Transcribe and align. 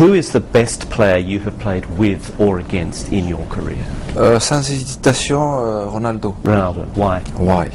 Who 0.00 0.14
is 0.14 0.32
the 0.32 0.40
best 0.40 0.90
player 0.90 1.18
you 1.18 1.38
have 1.46 1.56
played 1.60 1.84
with 1.96 2.34
or 2.40 2.58
against 2.58 3.12
in 3.12 3.28
your 3.28 3.46
career? 3.48 3.78
Euh, 4.16 4.40
sans 4.40 4.68
hésitation, 4.68 5.60
euh, 5.60 5.86
Ronaldo. 5.86 6.34
Ronaldo. 6.44 6.80
Why? 6.96 7.20
Why? 7.38 7.68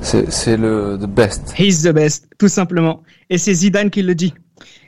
C'est 0.00 0.30
c'est 0.30 0.56
le 0.56 0.96
the 0.96 1.08
best. 1.08 1.52
He's 1.58 1.82
the 1.82 1.92
best, 1.92 2.28
tout 2.38 2.46
simplement. 2.46 3.02
Et 3.30 3.38
c'est 3.38 3.52
Zidane 3.52 3.90
qui 3.90 4.02
le 4.02 4.14
dit. 4.14 4.32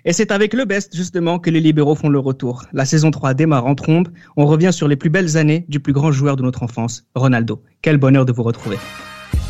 Et 0.05 0.13
c'est 0.13 0.31
avec 0.31 0.55
le 0.55 0.67
best, 0.67 0.95
justement, 0.95 1.41
que 1.41 1.51
les 1.51 1.61
libéraux 1.61 1.97
font 1.97 2.09
le 2.09 2.21
retour. 2.21 2.65
La 2.73 2.85
saison 2.85 3.11
3 3.11 3.35
démarre 3.35 3.67
en 3.67 3.75
trombe. 3.75 4.07
On 4.37 4.47
revient 4.47 4.73
sur 4.73 4.87
les 4.87 4.97
plus 4.97 5.11
belles 5.11 5.37
années 5.37 5.65
du 5.69 5.81
plus 5.81 5.93
grand 5.93 6.13
joueur 6.13 6.37
de 6.37 6.43
notre 6.43 6.63
enfance, 6.63 7.07
Ronaldo. 7.17 7.61
Quel 7.83 7.97
bonheur 7.97 8.25
de 8.25 8.31
vous 8.31 8.45
retrouver. 8.45 8.79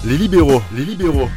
Les 0.06 0.16
libéraux, 0.16 0.62
les 0.74 0.86
libéraux. 0.86 1.28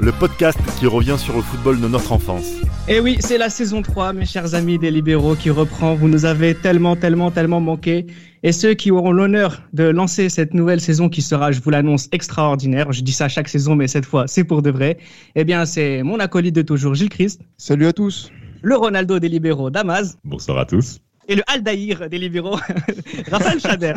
Le 0.00 0.12
podcast 0.12 0.58
qui 0.78 0.86
revient 0.86 1.16
sur 1.18 1.34
le 1.34 1.42
football 1.42 1.80
de 1.80 1.88
notre 1.88 2.12
enfance. 2.12 2.52
Et 2.86 3.00
oui, 3.00 3.16
c'est 3.18 3.36
la 3.36 3.50
saison 3.50 3.82
3, 3.82 4.12
mes 4.12 4.26
chers 4.26 4.54
amis 4.54 4.78
des 4.78 4.92
libéraux, 4.92 5.34
qui 5.34 5.50
reprend. 5.50 5.96
Vous 5.96 6.06
nous 6.06 6.24
avez 6.24 6.54
tellement, 6.54 6.94
tellement, 6.94 7.32
tellement 7.32 7.60
manqué. 7.60 8.06
Et 8.44 8.52
ceux 8.52 8.74
qui 8.74 8.92
auront 8.92 9.10
l'honneur 9.10 9.60
de 9.72 9.82
lancer 9.84 10.28
cette 10.28 10.54
nouvelle 10.54 10.80
saison 10.80 11.08
qui 11.08 11.20
sera, 11.20 11.50
je 11.50 11.60
vous 11.60 11.70
l'annonce, 11.70 12.08
extraordinaire. 12.12 12.92
Je 12.92 13.02
dis 13.02 13.12
ça 13.12 13.28
chaque 13.28 13.48
saison, 13.48 13.74
mais 13.74 13.88
cette 13.88 14.06
fois, 14.06 14.28
c'est 14.28 14.44
pour 14.44 14.62
de 14.62 14.70
vrai. 14.70 14.98
Eh 15.34 15.42
bien, 15.42 15.66
c'est 15.66 16.04
mon 16.04 16.20
acolyte 16.20 16.54
de 16.54 16.62
toujours, 16.62 16.94
Gilles 16.94 17.08
Christ. 17.08 17.40
Salut 17.56 17.86
à 17.86 17.92
tous. 17.92 18.30
Le 18.62 18.76
Ronaldo 18.76 19.18
des 19.18 19.28
libéraux, 19.28 19.70
Damas. 19.70 20.16
Bonsoir 20.22 20.58
à 20.58 20.64
tous. 20.64 21.00
Et 21.28 21.34
le 21.34 21.42
Aldaïr 21.46 22.08
des 22.08 22.18
libéraux, 22.18 22.56
Raphaël 23.30 23.60
Chader. 23.60 23.92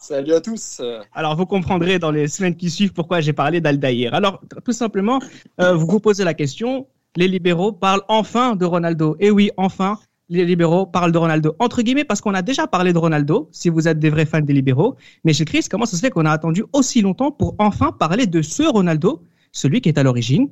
Salut 0.00 0.32
à 0.32 0.40
tous. 0.40 0.82
Alors, 1.14 1.36
vous 1.36 1.46
comprendrez 1.46 2.00
dans 2.00 2.10
les 2.10 2.26
semaines 2.26 2.56
qui 2.56 2.70
suivent 2.70 2.92
pourquoi 2.92 3.20
j'ai 3.20 3.32
parlé 3.32 3.60
d'Aldaïr. 3.60 4.14
Alors, 4.14 4.40
tout 4.64 4.72
simplement, 4.72 5.20
euh, 5.60 5.74
vous 5.74 5.86
vous 5.86 6.00
posez 6.00 6.24
la 6.24 6.34
question, 6.34 6.88
les 7.14 7.28
libéraux 7.28 7.70
parlent 7.70 8.02
enfin 8.08 8.56
de 8.56 8.64
Ronaldo. 8.64 9.16
Et 9.20 9.30
oui, 9.30 9.52
enfin, 9.56 10.00
les 10.28 10.44
libéraux 10.44 10.86
parlent 10.86 11.12
de 11.12 11.18
Ronaldo. 11.18 11.54
Entre 11.60 11.82
guillemets, 11.82 12.04
parce 12.04 12.20
qu'on 12.20 12.34
a 12.34 12.42
déjà 12.42 12.66
parlé 12.66 12.92
de 12.92 12.98
Ronaldo, 12.98 13.48
si 13.52 13.68
vous 13.68 13.86
êtes 13.86 14.00
des 14.00 14.10
vrais 14.10 14.26
fans 14.26 14.40
des 14.40 14.52
libéraux. 14.52 14.96
Mais 15.22 15.32
chez 15.32 15.44
Chris, 15.44 15.66
comment 15.70 15.86
ça 15.86 15.96
se 15.96 16.00
fait 16.00 16.10
qu'on 16.10 16.26
a 16.26 16.32
attendu 16.32 16.64
aussi 16.72 17.00
longtemps 17.00 17.30
pour 17.30 17.54
enfin 17.58 17.92
parler 17.92 18.26
de 18.26 18.42
ce 18.42 18.64
Ronaldo, 18.64 19.22
celui 19.52 19.80
qui 19.80 19.88
est 19.88 19.98
à 19.98 20.02
l'origine 20.02 20.48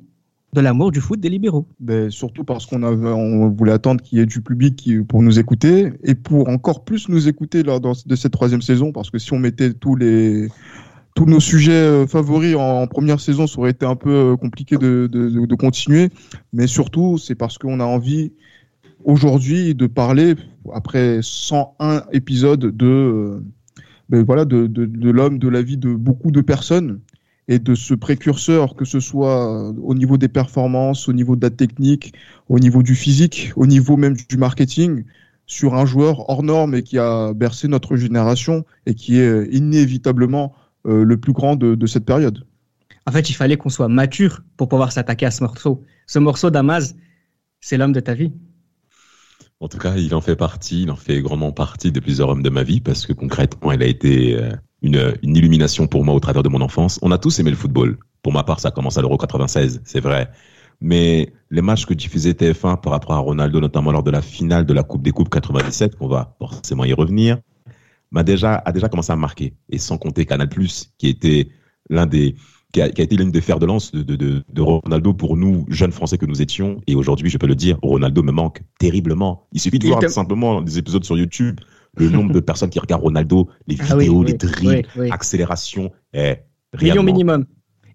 de 0.53 0.61
l'amour 0.61 0.91
du 0.91 0.99
foot 0.99 1.19
des 1.19 1.29
libéraux 1.29 1.67
ben, 1.79 2.09
Surtout 2.09 2.43
parce 2.43 2.65
qu'on 2.65 3.49
voulait 3.49 3.71
attendre 3.71 4.01
qu'il 4.01 4.17
y 4.17 4.21
ait 4.21 4.25
du 4.25 4.41
public 4.41 4.75
qui, 4.75 4.97
pour 4.99 5.21
nous 5.21 5.39
écouter 5.39 5.93
et 6.03 6.15
pour 6.15 6.49
encore 6.49 6.83
plus 6.83 7.09
nous 7.09 7.27
écouter 7.27 7.63
lors 7.63 7.79
de 7.79 8.15
cette 8.15 8.31
troisième 8.31 8.61
saison. 8.61 8.91
Parce 8.91 9.09
que 9.09 9.19
si 9.19 9.33
on 9.33 9.39
mettait 9.39 9.73
tous 9.73 9.95
les 9.95 10.49
tous 11.15 11.25
nos 11.25 11.39
sujets 11.39 12.07
favoris 12.07 12.55
en, 12.55 12.87
première 12.87 13.19
saison, 13.19 13.45
ça 13.45 13.59
aurait 13.59 13.71
été 13.71 13.85
un 13.85 13.95
peu 13.95 14.37
compliqué 14.37 14.77
de, 14.77 15.07
de, 15.07 15.55
continuer. 15.55 16.09
Mais 16.53 16.65
surtout, 16.65 17.17
c'est 17.17 17.35
parce 17.35 17.57
qu'on 17.57 17.79
a 17.79 17.83
envie 17.83 18.31
aujourd'hui 19.03 19.75
de 19.75 19.87
parler, 19.87 20.35
après 20.73 21.19
101 21.21 22.03
épisodes, 22.13 22.75
de, 22.75 23.43
ben 24.07 24.23
voilà, 24.23 24.45
de, 24.45 24.67
de 24.67 25.09
l'homme, 25.09 25.39
de 25.39 25.49
la 25.49 25.61
vie 25.61 25.77
de 25.77 25.93
beaucoup 25.93 26.31
de 26.31 26.41
personnes 26.41 27.01
et 27.49 27.57
de 27.57 27.73
ce 27.73 27.95
précurseur, 27.95 28.75
que 28.75 28.85
ce 28.85 28.99
soit 28.99 29.73
au 29.81 29.95
niveau 29.95 30.17
des 30.17 30.27
performances, 30.27 31.09
au 31.09 31.13
niveau 31.13 31.35
de 31.35 31.41
la 31.41 31.49
technique, 31.49 32.13
au 32.47 32.59
niveau 32.59 32.83
du 32.83 32.93
physique, 32.93 33.51
au 33.55 33.65
niveau 33.65 33.97
même 33.97 34.15
du 34.15 34.37
marketing, 34.37 35.03
sur 35.47 35.73
un 35.73 35.87
joueur 35.87 36.29
hors 36.29 36.43
norme 36.43 36.75
et 36.75 36.83
qui 36.83 36.99
a 36.99 37.33
bercé 37.33 37.67
notre 37.67 37.95
génération 37.95 38.65
et 38.85 38.93
qui 38.93 39.17
est 39.17 39.51
inévitablement 39.51 40.53
euh, 40.85 41.03
le 41.03 41.17
plus 41.17 41.33
grand 41.33 41.55
de, 41.55 41.73
de 41.73 41.87
cette 41.87 42.05
période. 42.05 42.45
En 43.07 43.11
fait, 43.11 43.31
il 43.31 43.33
fallait 43.33 43.57
qu'on 43.57 43.69
soit 43.69 43.87
mature 43.87 44.43
pour 44.55 44.69
pouvoir 44.69 44.91
s'attaquer 44.91 45.25
à 45.25 45.31
ce 45.31 45.43
morceau. 45.43 45.83
Ce 46.05 46.19
morceau 46.19 46.51
d'Amaz, 46.51 46.95
c'est 47.61 47.77
l'homme 47.77 47.93
de 47.93 47.99
ta 47.99 48.13
vie. 48.13 48.31
En 49.59 49.67
tout 49.67 49.79
cas, 49.79 49.95
il 49.97 50.13
en 50.13 50.21
fait 50.21 50.35
partie, 50.35 50.83
il 50.83 50.91
en 50.91 50.95
fait 50.95 51.19
grandement 51.23 51.51
partie 51.51 51.91
de 51.91 51.99
plusieurs 51.99 52.29
hommes 52.29 52.43
de 52.43 52.49
ma 52.51 52.61
vie 52.61 52.79
parce 52.79 53.07
que 53.07 53.13
concrètement, 53.13 53.71
il 53.71 53.81
a 53.81 53.87
été 53.87 54.37
euh, 54.39 54.51
une, 54.81 55.13
une 55.23 55.35
illumination 55.35 55.87
pour 55.87 56.05
moi 56.05 56.13
au 56.13 56.19
travers 56.19 56.43
de 56.43 56.49
mon 56.49 56.61
enfance. 56.61 56.99
On 57.01 57.11
a 57.11 57.17
tous 57.17 57.39
aimé 57.39 57.49
le 57.49 57.55
football. 57.55 57.97
Pour 58.21 58.33
ma 58.33 58.43
part, 58.43 58.59
ça 58.59 58.71
commence 58.71 58.97
à 58.97 59.01
l'Euro 59.01 59.17
96, 59.17 59.81
c'est 59.83 59.99
vrai. 60.01 60.29
Mais 60.81 61.33
les 61.49 61.61
matchs 61.61 61.85
que 61.85 61.93
diffusait 61.93 62.31
TF1 62.31 62.79
par 62.81 62.91
rapport 62.91 63.13
à 63.13 63.19
Ronaldo, 63.19 63.59
notamment 63.59 63.91
lors 63.91 64.03
de 64.03 64.11
la 64.11 64.21
finale 64.21 64.65
de 64.65 64.73
la 64.73 64.83
Coupe 64.83 65.03
des 65.03 65.11
Coupes 65.11 65.29
97, 65.29 65.95
qu'on 65.95 66.07
va 66.07 66.35
forcément 66.39 66.85
y 66.85 66.93
revenir, 66.93 67.37
m'a 68.11 68.23
déjà, 68.23 68.55
a 68.55 68.71
déjà 68.71 68.87
commencé 68.87 69.11
à 69.11 69.15
marquer. 69.15 69.53
Et 69.69 69.77
sans 69.77 69.97
compter 69.97 70.25
Canal+, 70.25 70.49
qui 70.97 71.07
était 71.07 71.49
l'un 71.89 72.05
des, 72.05 72.35
qui 72.71 72.81
a, 72.81 72.89
qui 72.89 73.01
a, 73.01 73.03
été 73.03 73.15
l'une 73.17 73.31
des 73.31 73.41
fers 73.41 73.59
de 73.59 73.65
lance 73.65 73.91
de, 73.91 74.03
de, 74.03 74.43
de, 74.47 74.61
Ronaldo 74.61 75.13
pour 75.13 75.35
nous, 75.35 75.65
jeunes 75.69 75.91
Français 75.91 76.17
que 76.17 76.25
nous 76.25 76.41
étions. 76.41 76.81
Et 76.87 76.95
aujourd'hui, 76.95 77.29
je 77.29 77.37
peux 77.37 77.47
le 77.47 77.55
dire, 77.55 77.77
Ronaldo 77.81 78.23
me 78.23 78.31
manque 78.31 78.61
terriblement. 78.79 79.47
Il 79.51 79.59
suffit 79.59 79.79
de 79.79 79.87
voir 79.87 80.09
simplement 80.09 80.61
des 80.61 80.77
épisodes 80.77 81.03
sur 81.03 81.17
YouTube, 81.17 81.59
le 81.97 82.09
nombre 82.09 82.33
de 82.33 82.39
personnes 82.39 82.69
qui 82.69 82.79
regardent 82.79 83.03
Ronaldo, 83.03 83.49
les 83.67 83.75
vidéos, 83.75 83.89
ah 83.91 83.97
oui, 83.97 84.09
oui, 84.09 84.25
les 84.27 84.33
dribbles, 84.33 84.87
oui, 84.95 85.11
accélération, 85.11 85.91
eh, 86.13 86.37
Million 86.81 87.03
minimum. 87.03 87.45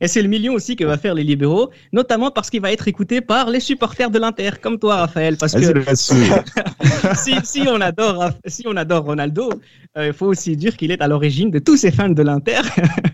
Et 0.00 0.09
c'est 0.09 0.22
le 0.22 0.28
million 0.28 0.53
aussi 0.55 0.77
que 0.77 0.84
va 0.84 0.99
faire 0.99 1.15
les 1.15 1.22
libéraux, 1.22 1.71
notamment 1.93 2.31
parce 2.31 2.50
qu'il 2.50 2.60
va 2.60 2.72
être 2.72 2.88
écouté 2.88 3.21
par 3.21 3.49
les 3.49 3.60
supporters 3.60 4.10
de 4.10 4.19
l'Inter, 4.19 4.50
comme 4.60 4.78
toi, 4.78 4.97
Raphaël. 4.97 5.37
Parce 5.37 5.54
que 5.54 5.60
si, 5.94 7.34
si, 7.44 7.62
on 7.69 7.81
adore, 7.81 8.31
si 8.44 8.65
on 8.66 8.77
adore 8.77 9.04
Ronaldo, 9.04 9.50
il 9.97 10.00
euh, 10.00 10.12
faut 10.12 10.27
aussi 10.27 10.56
dire 10.56 10.77
qu'il 10.77 10.91
est 10.91 11.00
à 11.00 11.09
l'origine 11.09 11.50
de 11.50 11.59
tous 11.59 11.77
ces 11.77 11.91
fans 11.91 12.09
de 12.09 12.22
l'Inter 12.22 12.60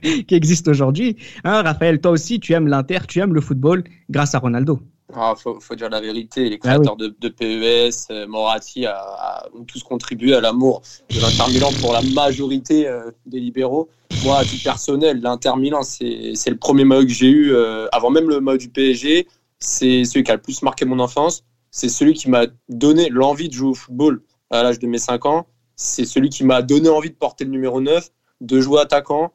qui 0.26 0.34
existent 0.34 0.70
aujourd'hui. 0.70 1.16
Hein, 1.44 1.62
Raphaël, 1.62 2.00
toi 2.00 2.12
aussi, 2.12 2.40
tu 2.40 2.54
aimes 2.54 2.66
l'Inter, 2.66 3.00
tu 3.06 3.20
aimes 3.20 3.34
le 3.34 3.40
football 3.40 3.84
grâce 4.08 4.34
à 4.34 4.38
Ronaldo. 4.38 4.80
Ah, 5.14 5.34
faut, 5.36 5.60
faut 5.60 5.74
dire 5.74 5.90
la 5.90 6.00
vérité. 6.00 6.48
Les 6.48 6.58
créateurs 6.58 6.96
ah 6.98 7.02
oui. 7.02 7.08
de, 7.08 7.16
de, 7.18 7.28
PES, 7.28 8.06
euh, 8.10 8.26
a, 8.32 8.88
a, 8.88 9.48
ont 9.54 9.64
tous 9.64 9.82
contribué 9.82 10.34
à 10.34 10.40
l'amour 10.40 10.82
de 11.10 11.20
l'Inter 11.20 11.52
Milan 11.52 11.70
pour 11.80 11.92
la 11.92 12.02
majorité 12.02 12.86
euh, 12.86 13.10
des 13.26 13.40
libéraux. 13.40 13.88
Moi, 14.24 14.38
à 14.38 14.44
titre 14.44 14.64
personnel, 14.64 15.20
l'Inter 15.20 15.52
Milan, 15.56 15.82
c'est 15.82 16.34
le 16.48 16.56
premier 16.56 16.84
maillot 16.84 17.02
que 17.02 17.12
j'ai 17.12 17.28
eu 17.28 17.52
euh, 17.52 17.86
avant 17.92 18.10
même 18.10 18.28
le 18.28 18.40
maillot 18.40 18.58
du 18.58 18.68
PSG. 18.68 19.26
C'est 19.58 20.04
celui 20.04 20.24
qui 20.24 20.30
a 20.30 20.34
le 20.34 20.40
plus 20.40 20.62
marqué 20.62 20.84
mon 20.84 20.98
enfance. 20.98 21.44
C'est 21.70 21.88
celui 21.88 22.14
qui 22.14 22.28
m'a 22.28 22.46
donné 22.68 23.08
l'envie 23.08 23.48
de 23.48 23.54
jouer 23.54 23.70
au 23.70 23.74
football 23.74 24.22
à 24.50 24.62
l'âge 24.62 24.78
de 24.78 24.86
mes 24.86 24.98
5 24.98 25.26
ans. 25.26 25.46
C'est 25.76 26.04
celui 26.04 26.28
qui 26.28 26.44
m'a 26.44 26.62
donné 26.62 26.88
envie 26.88 27.10
de 27.10 27.14
porter 27.14 27.44
le 27.44 27.50
numéro 27.50 27.80
9, 27.80 28.10
de 28.40 28.60
jouer 28.60 28.80
attaquant, 28.80 29.32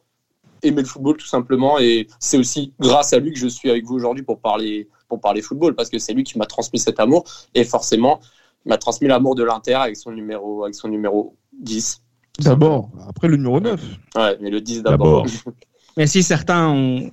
aimer 0.62 0.82
le 0.82 0.88
football 0.88 1.18
tout 1.18 1.26
simplement. 1.26 1.80
Et 1.80 2.08
c'est 2.20 2.38
aussi 2.38 2.74
grâce 2.80 3.14
à 3.14 3.20
lui 3.20 3.32
que 3.32 3.40
je 3.40 3.48
suis 3.48 3.70
avec 3.70 3.86
vous 3.86 3.96
aujourd'hui 3.96 4.24
pour 4.24 4.40
parler 4.40 4.88
pour 5.08 5.20
parler 5.20 5.42
football 5.42 5.76
parce 5.76 5.90
que 5.90 6.00
c'est 6.00 6.14
lui 6.14 6.24
qui 6.24 6.38
m'a 6.38 6.46
transmis 6.46 6.80
cet 6.80 7.00
amour 7.00 7.24
et 7.54 7.64
forcément 7.64 8.20
il 8.66 8.70
m'a 8.70 8.78
transmis 8.78 9.08
l'amour 9.08 9.36
de 9.36 9.44
l'Inter 9.44 9.76
avec 9.76 9.96
son 9.96 10.12
numéro 10.12 10.64
avec 10.64 10.76
son 10.76 10.88
numéro 10.88 11.36
10. 11.60 12.02
D'abord, 12.40 12.90
après 13.08 13.28
le 13.28 13.38
numéro 13.38 13.60
9. 13.60 13.82
Ouais, 14.16 14.38
mais 14.42 14.50
le 14.50 14.60
10 14.60 14.84
d'abord. 14.84 15.26
mais 15.98 16.08
si 16.08 16.24
certains 16.24 16.68
ont 16.68 17.12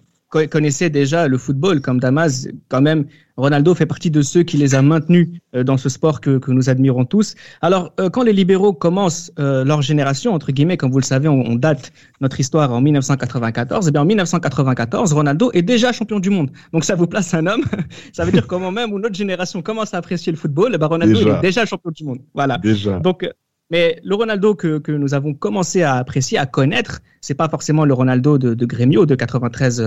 connaissaient 0.50 0.90
déjà 0.90 1.28
le 1.28 1.38
football 1.38 1.80
comme 1.80 2.00
Damas, 2.00 2.48
quand 2.68 2.80
même, 2.80 3.06
Ronaldo 3.36 3.74
fait 3.74 3.86
partie 3.86 4.10
de 4.10 4.22
ceux 4.22 4.42
qui 4.42 4.56
les 4.56 4.74
a 4.74 4.82
maintenus 4.82 5.28
dans 5.54 5.76
ce 5.76 5.88
sport 5.88 6.20
que, 6.20 6.38
que 6.38 6.50
nous 6.50 6.68
admirons 6.68 7.04
tous. 7.04 7.34
Alors, 7.60 7.94
quand 8.12 8.22
les 8.22 8.32
libéraux 8.32 8.72
commencent 8.72 9.32
euh, 9.38 9.64
leur 9.64 9.82
génération, 9.82 10.34
entre 10.34 10.52
guillemets, 10.52 10.76
comme 10.76 10.90
vous 10.90 10.98
le 10.98 11.04
savez, 11.04 11.28
on, 11.28 11.40
on 11.46 11.54
date 11.54 11.92
notre 12.20 12.40
histoire 12.40 12.72
en 12.72 12.80
1994, 12.80 13.88
et 13.88 13.90
bien 13.90 14.02
en 14.02 14.04
1994, 14.04 15.12
Ronaldo 15.12 15.50
est 15.52 15.62
déjà 15.62 15.92
champion 15.92 16.20
du 16.20 16.30
monde. 16.30 16.50
Donc 16.72 16.84
ça 16.84 16.94
vous 16.94 17.06
place 17.06 17.32
un 17.34 17.46
homme. 17.46 17.64
ça 18.12 18.24
veut 18.24 18.32
dire 18.32 18.46
qu'au 18.46 18.58
moment 18.58 18.72
même 18.72 18.92
où 18.92 18.98
notre 18.98 19.14
génération 19.14 19.62
commence 19.62 19.94
à 19.94 19.98
apprécier 19.98 20.32
le 20.32 20.38
football, 20.38 20.74
et 20.74 20.78
ben 20.78 20.86
Ronaldo 20.86 21.18
déjà. 21.18 21.38
est 21.38 21.42
déjà 21.42 21.66
champion 21.66 21.90
du 21.90 22.04
monde. 22.04 22.20
Voilà. 22.34 22.58
Déjà. 22.58 22.98
Donc 23.00 23.28
mais 23.72 23.98
le 24.04 24.14
Ronaldo 24.14 24.54
que, 24.54 24.78
que, 24.78 24.92
nous 24.92 25.14
avons 25.14 25.32
commencé 25.32 25.82
à 25.82 25.94
apprécier, 25.94 26.36
à 26.36 26.44
connaître, 26.44 27.00
c'est 27.22 27.34
pas 27.34 27.48
forcément 27.48 27.86
le 27.86 27.94
Ronaldo 27.94 28.36
de, 28.36 28.52
de 28.52 28.66
Grêmio 28.66 29.06
de 29.06 29.14
93, 29.14 29.80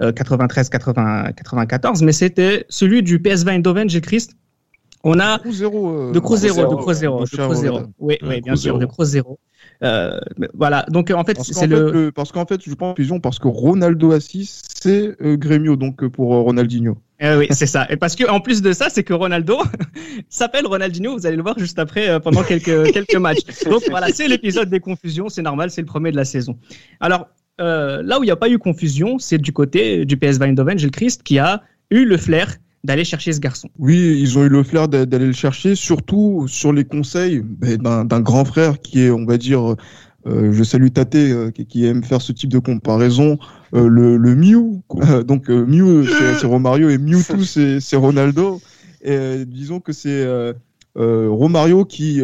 euh, 0.00 0.12
93, 0.12 0.68
80, 0.68 1.32
94, 1.32 2.02
mais 2.02 2.12
c'était 2.12 2.66
celui 2.68 3.04
du 3.04 3.20
PSV 3.20 3.52
Eindhoven, 3.52 3.88
j'ai 3.88 4.00
Christ. 4.00 4.36
On 5.04 5.18
a 5.20 5.38
Cruzeiro, 5.38 6.12
de 6.12 6.18
Cruzeiro, 6.18 6.66
de 6.66 6.74
Cruzeiro, 6.76 7.24
de 7.24 7.28
Cruzeiro. 7.28 7.80
Oui, 7.98 8.18
oui, 8.22 8.40
bien 8.40 8.56
sûr, 8.56 8.78
de 8.78 8.86
Cruzeiro. 8.86 9.38
Euh, 9.82 10.18
voilà. 10.54 10.84
Donc 10.90 11.10
en 11.10 11.24
fait, 11.24 11.40
c'est 11.40 11.66
le... 11.66 11.90
le... 11.90 12.12
parce 12.12 12.30
qu'en 12.30 12.46
fait, 12.46 12.60
je 12.64 12.74
prends 12.74 12.94
fusion 12.94 13.18
parce 13.18 13.38
que 13.38 13.48
Ronaldo 13.48 14.12
Assis, 14.12 14.62
c'est 14.74 15.14
euh, 15.22 15.36
Grêmio, 15.36 15.76
donc 15.76 16.06
pour 16.08 16.34
euh, 16.34 16.40
Ronaldinho. 16.40 16.98
Eh 17.24 17.36
oui, 17.36 17.46
c'est 17.50 17.66
ça. 17.66 17.86
Et 17.88 17.96
parce 17.96 18.16
que 18.16 18.28
en 18.28 18.40
plus 18.40 18.62
de 18.62 18.72
ça, 18.72 18.88
c'est 18.90 19.04
que 19.04 19.14
Ronaldo 19.14 19.58
s'appelle 20.28 20.66
Ronaldinho. 20.66 21.16
Vous 21.16 21.24
allez 21.24 21.36
le 21.36 21.42
voir 21.42 21.56
juste 21.56 21.78
après 21.78 22.08
euh, 22.08 22.18
pendant 22.18 22.42
quelques 22.42 22.92
quelques 22.92 23.14
matchs. 23.14 23.44
Donc 23.64 23.84
voilà, 23.88 24.08
c'est 24.08 24.26
l'épisode 24.26 24.68
des 24.68 24.80
confusions. 24.80 25.28
C'est 25.28 25.42
normal, 25.42 25.70
c'est 25.70 25.82
le 25.82 25.86
premier 25.86 26.10
de 26.10 26.16
la 26.16 26.24
saison. 26.24 26.58
Alors 26.98 27.28
euh, 27.60 28.02
là 28.02 28.18
où 28.18 28.24
il 28.24 28.26
n'y 28.26 28.32
a 28.32 28.36
pas 28.36 28.48
eu 28.48 28.58
confusion, 28.58 29.20
c'est 29.20 29.38
du 29.38 29.52
côté 29.52 30.04
du 30.04 30.16
PSV 30.16 30.46
Eindhoven, 30.46 30.78
Gilles 30.78 30.90
Christ, 30.90 31.22
qui 31.22 31.38
a 31.38 31.62
eu 31.92 32.04
le 32.04 32.16
flair 32.16 32.56
d'aller 32.82 33.04
chercher 33.04 33.32
ce 33.32 33.38
garçon. 33.38 33.68
Oui, 33.78 34.18
ils 34.20 34.36
ont 34.36 34.44
eu 34.44 34.48
le 34.48 34.64
flair 34.64 34.88
d'aller 34.88 35.26
le 35.26 35.32
chercher, 35.32 35.76
surtout 35.76 36.46
sur 36.48 36.72
les 36.72 36.84
conseils 36.84 37.44
d'un 37.60 38.20
grand 38.20 38.44
frère 38.44 38.80
qui 38.80 39.02
est, 39.02 39.10
on 39.10 39.24
va 39.24 39.38
dire, 39.38 39.76
euh, 40.26 40.52
je 40.52 40.62
salue 40.62 40.88
Tate 40.88 41.14
euh, 41.16 41.50
qui, 41.50 41.66
qui, 41.66 41.86
aime 41.86 42.04
faire 42.04 42.22
ce 42.22 42.32
type 42.32 42.50
de 42.50 42.58
comparaison. 42.58 43.38
Euh, 43.74 43.88
le, 43.88 44.16
le 44.16 44.34
Mew, 44.34 44.82
donc 45.24 45.48
Mew 45.48 46.04
c'est 46.38 46.46
Romario 46.46 46.88
et 46.90 46.98
Mewtwo 46.98 47.42
c'est 47.42 47.96
Ronaldo. 47.96 48.60
Et 49.02 49.44
disons 49.46 49.80
que 49.80 49.92
c'est 49.92 50.24
Romario 50.94 51.84
qui 51.84 52.20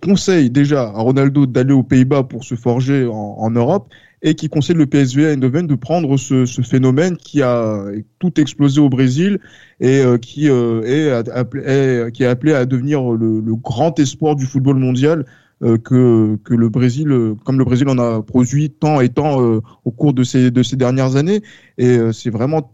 conseille 0.00 0.48
déjà 0.50 0.82
à 0.84 1.00
Ronaldo 1.00 1.46
d'aller 1.46 1.74
aux 1.74 1.82
Pays-Bas 1.82 2.22
pour 2.22 2.44
se 2.44 2.54
forger 2.54 3.06
en, 3.06 3.36
en 3.38 3.50
Europe 3.50 3.88
et 4.22 4.34
qui 4.34 4.48
conseille 4.48 4.76
le 4.76 4.86
PSV 4.86 5.32
Eindhoven 5.32 5.66
de 5.66 5.74
prendre 5.74 6.16
ce, 6.16 6.46
ce, 6.46 6.62
phénomène 6.62 7.16
qui 7.16 7.42
a 7.42 7.84
tout 8.20 8.40
explosé 8.40 8.80
au 8.80 8.88
Brésil 8.88 9.40
et 9.80 10.00
euh, 10.00 10.16
qui, 10.16 10.48
euh, 10.48 10.82
est, 10.84 11.28
appelé, 11.30 12.08
qui 12.12 12.22
est 12.22 12.26
appelé 12.26 12.54
à 12.54 12.64
devenir 12.64 13.02
le, 13.10 13.40
le 13.40 13.54
grand 13.56 13.98
espoir 13.98 14.36
du 14.36 14.46
football 14.46 14.76
mondial 14.76 15.20
euh, 15.20 15.24
que, 15.62 16.36
que 16.44 16.54
le 16.54 16.68
Brésil, 16.68 17.34
comme 17.44 17.58
le 17.58 17.64
Brésil 17.64 17.88
en 17.88 17.98
a 17.98 18.22
produit 18.22 18.70
tant 18.70 19.00
et 19.00 19.08
tant 19.08 19.38
au 19.38 19.90
cours 19.90 20.12
de 20.12 20.24
ces, 20.24 20.50
de 20.50 20.62
ces 20.62 20.76
dernières 20.76 21.16
années. 21.16 21.42
Et 21.78 21.98
c'est 22.12 22.30
vraiment 22.30 22.72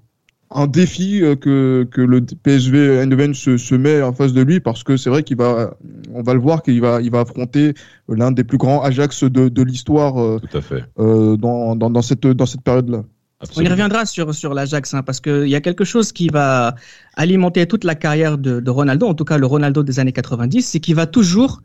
un 0.51 0.67
défi 0.67 1.23
euh, 1.23 1.37
que, 1.37 1.87
que 1.91 2.01
le 2.01 2.21
PSV 2.21 3.01
Eindhoven 3.01 3.35
se, 3.35 3.57
se 3.57 3.75
met 3.75 4.03
en 4.03 4.13
face 4.13 4.33
de 4.33 4.43
lui 4.43 4.61
parce 4.61 4.83
que 4.83 4.97
c'est 4.97 5.11
vrai 5.11 5.23
qu'il 5.23 5.37
va, 5.37 5.75
on 6.15 6.23
va 6.23 6.35
le 6.35 6.41
voir 6.41 6.63
qu'il 6.63 6.81
va, 6.81 7.01
il 7.03 7.11
va 7.11 7.21
affronter 7.21 7.75
l'un 8.09 8.33
des 8.33 8.45
plus 8.45 8.59
grands 8.59 8.83
Ajax 8.83 9.25
de, 9.25 9.49
de 9.49 9.63
l'histoire 9.63 10.21
euh, 10.21 10.41
euh, 10.99 11.37
dans, 11.37 11.77
dans, 11.77 11.91
dans, 11.91 12.03
cette, 12.03 12.27
dans 12.27 12.47
cette 12.47 12.63
période-là. 12.63 13.03
On 13.57 13.63
y 13.63 13.69
reviendra 13.69 14.05
sur, 14.05 14.35
sur 14.35 14.53
l'Ajax 14.53 14.95
hein, 14.95 15.03
parce 15.03 15.21
qu'il 15.21 15.49
y 15.49 15.55
a 15.55 15.61
quelque 15.61 15.85
chose 15.85 16.11
qui 16.11 16.29
va 16.29 16.75
alimenter 17.15 17.67
toute 17.67 17.85
la 17.85 17.95
carrière 17.95 18.37
de, 18.37 18.59
de 18.59 18.71
Ronaldo, 18.71 19.07
en 19.07 19.15
tout 19.15 19.25
cas 19.25 19.39
le 19.39 19.47
Ronaldo 19.47 19.83
des 19.85 20.01
années 20.01 20.13
90, 20.13 20.63
c'est 20.63 20.81
qu'il 20.81 20.97
va 20.97 21.07
toujours 21.07 21.63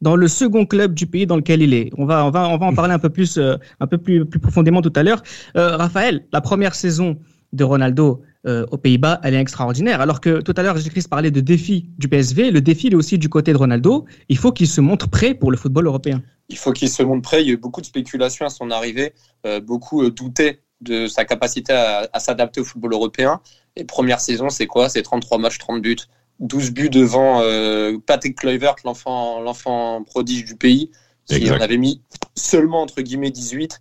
dans 0.00 0.16
le 0.16 0.28
second 0.28 0.66
club 0.66 0.94
du 0.94 1.06
pays 1.06 1.26
dans 1.26 1.36
lequel 1.36 1.62
il 1.62 1.74
est. 1.74 1.90
On 1.96 2.04
va, 2.04 2.24
on 2.24 2.30
va, 2.30 2.48
on 2.48 2.58
va 2.58 2.66
en 2.66 2.74
parler 2.74 2.94
un 2.94 2.98
peu 2.98 3.10
plus, 3.10 3.38
un 3.38 3.86
peu 3.86 3.98
plus, 3.98 4.26
plus 4.26 4.40
profondément 4.40 4.82
tout 4.82 4.92
à 4.94 5.02
l'heure. 5.02 5.22
Euh, 5.56 5.76
Raphaël, 5.76 6.26
la 6.32 6.40
première 6.40 6.74
saison 6.74 7.18
de 7.52 7.64
Ronaldo 7.64 8.22
euh, 8.46 8.64
aux 8.70 8.78
Pays-Bas, 8.78 9.20
elle 9.24 9.34
est 9.34 9.40
extraordinaire. 9.40 10.00
Alors 10.00 10.20
que 10.20 10.40
tout 10.40 10.54
à 10.56 10.62
l'heure, 10.62 10.76
j'ai 10.78 10.90
parler 11.08 11.30
de 11.30 11.40
défi 11.40 11.90
du 11.98 12.08
PSV. 12.08 12.50
Le 12.50 12.60
défi, 12.60 12.86
il 12.88 12.92
est 12.92 12.96
aussi 12.96 13.18
du 13.18 13.28
côté 13.28 13.52
de 13.52 13.58
Ronaldo. 13.58 14.06
Il 14.28 14.38
faut 14.38 14.52
qu'il 14.52 14.68
se 14.68 14.80
montre 14.80 15.08
prêt 15.08 15.34
pour 15.34 15.50
le 15.50 15.56
football 15.56 15.86
européen. 15.86 16.22
Il 16.48 16.56
faut 16.56 16.72
qu'il 16.72 16.88
se 16.88 17.02
montre 17.02 17.22
prêt. 17.22 17.42
Il 17.42 17.48
y 17.48 17.50
a 17.50 17.54
eu 17.54 17.56
beaucoup 17.56 17.80
de 17.80 17.86
spéculations 17.86 18.46
à 18.46 18.50
son 18.50 18.70
arrivée. 18.70 19.14
Euh, 19.46 19.60
beaucoup 19.60 20.02
euh, 20.02 20.10
doutaient 20.10 20.60
de 20.80 21.06
sa 21.06 21.24
capacité 21.24 21.72
à 21.72 22.20
s'adapter 22.20 22.60
au 22.60 22.64
football 22.64 22.92
européen. 22.92 23.40
Et 23.76 23.84
première 23.84 24.20
saison, 24.20 24.50
c'est 24.50 24.66
quoi? 24.66 24.90
C'est 24.90 25.02
33 25.02 25.38
matchs, 25.38 25.58
30 25.58 25.80
buts. 25.80 25.96
12 26.40 26.70
buts 26.72 26.90
devant 26.90 27.40
euh, 27.42 27.96
Patrick 28.04 28.36
Kluivert, 28.38 28.76
l'enfant, 28.84 29.40
l'enfant 29.40 30.02
prodige 30.04 30.44
du 30.44 30.56
pays, 30.56 30.90
qui 31.26 31.50
en 31.50 31.60
avait 31.60 31.78
mis 31.78 32.02
seulement 32.34 32.82
entre 32.82 33.00
guillemets 33.02 33.30
18. 33.30 33.80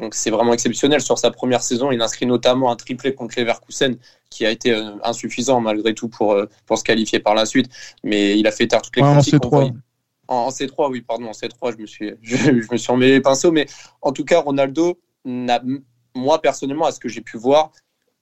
Donc 0.00 0.14
c'est 0.14 0.30
vraiment 0.30 0.52
exceptionnel 0.52 1.00
sur 1.00 1.18
sa 1.18 1.30
première 1.30 1.62
saison. 1.62 1.92
Il 1.92 2.00
inscrit 2.02 2.26
notamment 2.26 2.70
un 2.70 2.76
triplé 2.76 3.14
contre 3.14 3.38
Leverkusen 3.38 3.96
qui 4.28 4.44
a 4.44 4.50
été 4.50 4.72
euh, 4.72 4.90
insuffisant 5.04 5.60
malgré 5.60 5.94
tout 5.94 6.08
pour, 6.08 6.32
euh, 6.32 6.46
pour 6.66 6.78
se 6.78 6.84
qualifier 6.84 7.20
par 7.20 7.34
la 7.34 7.46
suite. 7.46 7.70
Mais 8.02 8.38
il 8.38 8.46
a 8.46 8.50
fait 8.50 8.66
taire 8.66 8.82
toutes 8.82 8.96
les 8.96 9.02
ouais, 9.02 9.08
en 9.08 9.20
C3. 9.20 9.72
En, 10.26 10.48
C3, 10.48 10.90
oui, 10.90 11.02
pardon, 11.02 11.26
en 11.26 11.32
C3, 11.32 11.76
je 11.76 11.82
me 11.82 11.86
suis, 11.86 12.12
je, 12.22 12.36
je 12.36 12.72
me 12.72 12.76
suis 12.76 12.90
emmêlé 12.90 13.12
les 13.12 13.20
pinceaux. 13.20 13.52
Mais 13.52 13.66
en 14.02 14.12
tout 14.12 14.24
cas, 14.24 14.40
Ronaldo, 14.40 14.98
moi 15.24 16.42
personnellement, 16.42 16.86
à 16.86 16.92
ce 16.92 16.98
que 16.98 17.08
j'ai 17.08 17.20
pu 17.20 17.36
voir, 17.36 17.70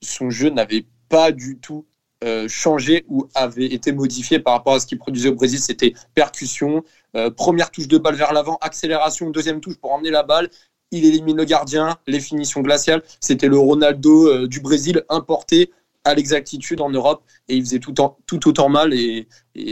son 0.02 0.30
jeu 0.30 0.50
n'avait 0.50 0.84
pas 1.08 1.32
du 1.32 1.58
tout 1.58 1.86
euh, 2.22 2.46
changé 2.48 3.04
ou 3.08 3.28
avait 3.34 3.66
été 3.66 3.92
modifié 3.92 4.38
par 4.38 4.54
rapport 4.54 4.74
à 4.74 4.80
ce 4.80 4.86
qu'il 4.86 4.98
produisait 4.98 5.28
au 5.28 5.34
Brésil. 5.34 5.58
C'était 5.58 5.92
percussion, 6.14 6.84
euh, 7.16 7.30
première 7.30 7.70
touche 7.70 7.88
de 7.88 7.98
balle 7.98 8.14
vers 8.14 8.32
l'avant, 8.32 8.58
accélération, 8.60 9.30
deuxième 9.30 9.60
touche 9.60 9.76
pour 9.76 9.92
emmener 9.92 10.10
la 10.10 10.22
balle, 10.22 10.48
il 10.92 11.04
élimine 11.04 11.36
le 11.36 11.44
gardien, 11.44 11.96
les 12.06 12.20
finitions 12.20 12.60
glaciales. 12.60 13.02
C'était 13.20 13.48
le 13.48 13.58
Ronaldo 13.58 14.28
euh, 14.28 14.46
du 14.46 14.60
Brésil 14.60 15.02
importé 15.08 15.72
à 16.04 16.14
l'exactitude 16.14 16.80
en 16.80 16.90
Europe 16.90 17.22
et 17.48 17.56
il 17.56 17.64
faisait 17.64 17.78
tout, 17.78 17.94
tout 18.26 18.48
autant 18.48 18.68
mal 18.68 18.92
et, 18.92 19.28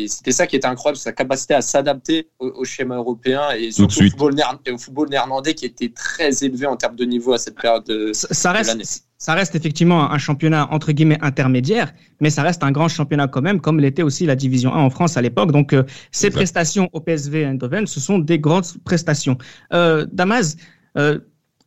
c'était 0.07 0.33
ça 0.33 0.47
qui 0.47 0.57
était 0.57 0.67
incroyable, 0.67 0.99
sa 0.99 1.13
capacité 1.13 1.55
à 1.55 1.63
s'adapter 1.63 2.29
au, 2.39 2.65
schéma 2.65 2.97
européen 2.97 3.51
et 3.53 3.73
surtout 3.73 4.01
au 4.01 4.79
football, 4.79 5.09
néerlandais 5.09 5.55
qui 5.55 5.65
était 5.65 5.89
très 5.89 6.45
élevé 6.45 6.67
en 6.67 6.77
termes 6.77 6.97
de 6.97 7.05
niveau 7.05 7.33
à 7.33 7.39
cette 7.39 7.59
période 7.59 7.85
de, 7.85 8.13
ça, 8.13 8.53
reste, 8.53 9.05
Ça 9.21 9.35
reste 9.35 9.55
effectivement 9.55 10.11
un 10.11 10.17
championnat 10.17 10.67
entre 10.73 10.93
guillemets 10.93 11.19
intermédiaire, 11.21 11.93
mais 12.21 12.31
ça 12.31 12.43
reste 12.43 12.65
un 12.65 12.73
grand 12.73 12.89
championnat 12.89 13.29
quand 13.29 13.43
même, 13.43 13.61
comme 13.61 13.79
l'était 13.79 14.03
aussi 14.03 14.25
la 14.25 14.35
Division 14.35 14.75
1 14.75 14.79
en 14.79 14.89
France 14.89 15.19
à 15.19 15.21
l'époque. 15.21 15.53
Donc 15.53 15.75
euh, 15.75 15.83
ces 16.11 16.31
prestations 16.31 16.89
au 16.95 17.01
PSV 17.01 17.45
Eindhoven, 17.45 17.87
ce 17.87 18.01
sont 18.01 18.19
des 18.19 18.39
grandes 18.39 18.65
prestations. 18.83 19.37
Euh, 19.75 20.07
Damas, 20.11 20.57
euh, 20.97 21.19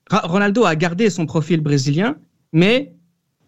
Ronaldo 0.09 0.65
a 0.65 0.75
gardé 0.75 1.11
son 1.11 1.27
profil 1.27 1.61
brésilien, 1.61 2.15
mais 2.53 2.95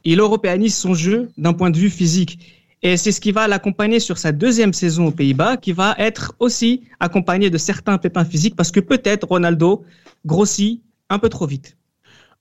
il 0.04 0.20
européanise 0.20 0.76
son 0.76 0.94
jeu 0.94 1.32
d'un 1.40 1.54
point 1.54 1.72
de 1.72 1.78
vue 1.78 1.90
physique. 1.90 2.40
Et 2.84 2.98
c'est 2.98 3.12
ce 3.12 3.20
qui 3.20 3.32
va 3.32 3.48
l'accompagner 3.48 4.00
sur 4.00 4.20
sa 4.20 4.32
deuxième 4.32 4.74
saison 4.74 5.08
aux 5.08 5.12
Pays-Bas, 5.12 5.58
qui 5.58 5.72
va 5.72 5.96
être 5.98 6.36
aussi 6.38 6.84
accompagné 7.00 7.50
de 7.50 7.58
certains 7.58 7.98
pépins 7.98 8.24
physiques, 8.24 8.56
parce 8.56 8.70
que 8.70 8.82
peut-être 8.82 9.28
Ronaldo 9.28 9.84
grossit 10.28 10.84
un 11.10 11.18
peu 11.18 11.30
trop 11.30 11.48
vite. 11.48 11.76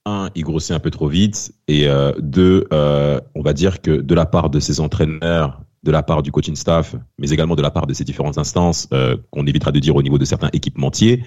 Un, 0.07 0.29
il 0.35 0.45
grossit 0.45 0.73
un 0.73 0.81
peu 0.81 0.91
trop 0.91 1.09
vite, 1.09 1.55
et 1.67 1.89
euh, 1.89 2.13
deux, 2.19 2.67
euh, 2.73 3.21
on 3.35 3.43
va 3.43 3.55
dire 3.55 3.81
que 3.81 3.91
de 3.91 4.15
la 4.15 4.27
part 4.27 4.51
de 4.51 4.61
ses 4.61 4.81
entraîneurs, 4.81 5.63
de 5.83 5.91
la 5.91 6.03
part 6.03 6.23
du 6.23 6.31
coaching 6.31 6.57
staff, 6.57 6.95
mais 7.19 7.31
également 7.31 7.57
de 7.57 7.63
la 7.63 7.71
part 7.71 7.87
de 7.87 7.95
ces 7.95 8.05
différentes 8.05 8.39
instances, 8.39 8.89
qu'on 9.31 9.47
évitera 9.47 9.71
de 9.71 9.79
dire 9.79 9.97
au 9.97 10.03
niveau 10.03 10.19
de 10.19 10.25
certains 10.25 10.49
équipementiers, 10.53 11.25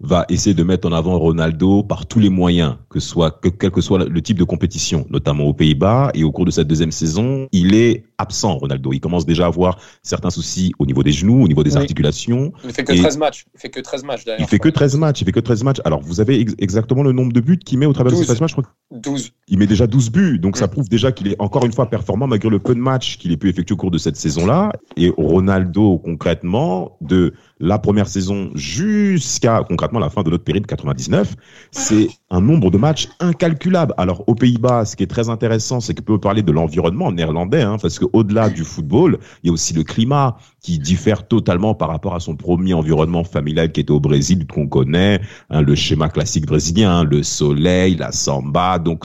va 0.00 0.26
essayer 0.28 0.54
de 0.54 0.62
mettre 0.62 0.88
en 0.88 0.92
avant 0.92 1.18
Ronaldo 1.18 1.82
par 1.82 2.06
tous 2.06 2.18
les 2.18 2.28
moyens, 2.28 2.76
que 2.90 3.00
soit 3.00 3.30
que, 3.30 3.48
quel 3.48 3.70
que 3.70 3.80
soit 3.80 4.04
le 4.04 4.22
type 4.22 4.38
de 4.38 4.44
compétition, 4.44 5.06
notamment 5.10 5.44
aux 5.44 5.54
Pays-Bas. 5.54 6.10
Et 6.14 6.24
au 6.24 6.32
cours 6.32 6.44
de 6.44 6.50
cette 6.50 6.68
deuxième 6.68 6.90
saison, 6.90 7.48
il 7.52 7.74
est 7.74 8.05
absent, 8.18 8.56
Ronaldo. 8.56 8.92
Il 8.92 9.00
commence 9.00 9.26
déjà 9.26 9.44
à 9.44 9.48
avoir 9.48 9.78
certains 10.02 10.30
soucis 10.30 10.72
au 10.78 10.86
niveau 10.86 11.02
des 11.02 11.12
genoux, 11.12 11.44
au 11.44 11.48
niveau 11.48 11.62
des 11.62 11.76
articulations. 11.76 12.52
Il 12.64 12.72
fait 12.72 12.84
que 12.84 12.92
13 12.92 13.18
matchs. 13.18 13.46
Il 13.54 13.60
fait 13.60 13.70
que 13.70 13.80
13 13.80 14.04
matchs 14.04 14.24
d'ailleurs. 14.24 14.40
Il 14.40 14.46
fait 14.46 14.58
que 14.58 14.68
13 14.68 14.96
matchs. 14.96 15.20
Il 15.20 15.24
fait 15.24 15.32
que 15.32 15.40
13 15.40 15.64
matchs. 15.64 15.80
Alors, 15.84 16.00
vous 16.00 16.20
avez 16.20 16.46
exactement 16.58 17.02
le 17.02 17.12
nombre 17.12 17.32
de 17.32 17.40
buts 17.40 17.58
qu'il 17.58 17.78
met 17.78 17.86
au 17.86 17.92
travers 17.92 18.12
de 18.12 18.18
ces 18.18 18.26
13 18.26 18.40
matchs, 18.40 18.50
je 18.50 18.56
crois. 18.56 18.72
12. 18.92 19.32
Il 19.48 19.58
met 19.58 19.66
déjà 19.66 19.86
12 19.86 20.10
buts. 20.10 20.38
Donc, 20.38 20.56
ça 20.56 20.68
prouve 20.68 20.88
déjà 20.88 21.12
qu'il 21.12 21.28
est 21.28 21.36
encore 21.38 21.64
une 21.64 21.72
fois 21.72 21.90
performant 21.90 22.26
malgré 22.26 22.48
le 22.48 22.58
peu 22.58 22.74
de 22.74 22.80
matchs 22.80 23.18
qu'il 23.18 23.32
ait 23.32 23.36
pu 23.36 23.48
effectuer 23.48 23.74
au 23.74 23.76
cours 23.76 23.90
de 23.90 23.98
cette 23.98 24.16
saison-là. 24.16 24.72
Et 24.96 25.12
Ronaldo, 25.16 25.98
concrètement, 25.98 26.96
de 27.00 27.34
la 27.58 27.78
première 27.78 28.08
saison 28.08 28.50
jusqu'à 28.54 29.64
concrètement 29.66 29.98
la 29.98 30.10
fin 30.10 30.22
de 30.22 30.30
notre 30.30 30.44
période 30.44 30.66
99, 30.66 31.34
c'est 31.70 32.08
un 32.30 32.40
nombre 32.40 32.70
de 32.70 32.78
matchs 32.78 33.08
incalculable. 33.20 33.94
Alors 33.96 34.24
aux 34.26 34.34
Pays-Bas, 34.34 34.84
ce 34.84 34.96
qui 34.96 35.02
est 35.02 35.08
très 35.08 35.28
intéressant, 35.28 35.80
c'est 35.80 35.94
qu'on 35.94 36.02
peut 36.02 36.20
parler 36.20 36.42
de 36.42 36.52
l'environnement 36.52 37.12
néerlandais, 37.12 37.62
hein, 37.62 37.76
parce 37.80 37.98
qu'au-delà 37.98 38.50
du 38.50 38.64
football, 38.64 39.18
il 39.42 39.48
y 39.48 39.50
a 39.50 39.52
aussi 39.52 39.74
le 39.74 39.84
climat 39.84 40.36
qui 40.60 40.78
diffère 40.78 41.28
totalement 41.28 41.74
par 41.74 41.88
rapport 41.88 42.14
à 42.14 42.20
son 42.20 42.34
premier 42.34 42.74
environnement 42.74 43.24
familial 43.24 43.70
qui 43.70 43.80
était 43.80 43.92
au 43.92 44.00
Brésil, 44.00 44.46
qu'on 44.46 44.66
connaît, 44.66 45.20
hein, 45.50 45.62
le 45.62 45.74
schéma 45.74 46.08
classique 46.08 46.46
brésilien, 46.46 47.04
le 47.04 47.22
soleil, 47.22 47.96
la 47.96 48.12
samba, 48.12 48.78
donc 48.78 49.04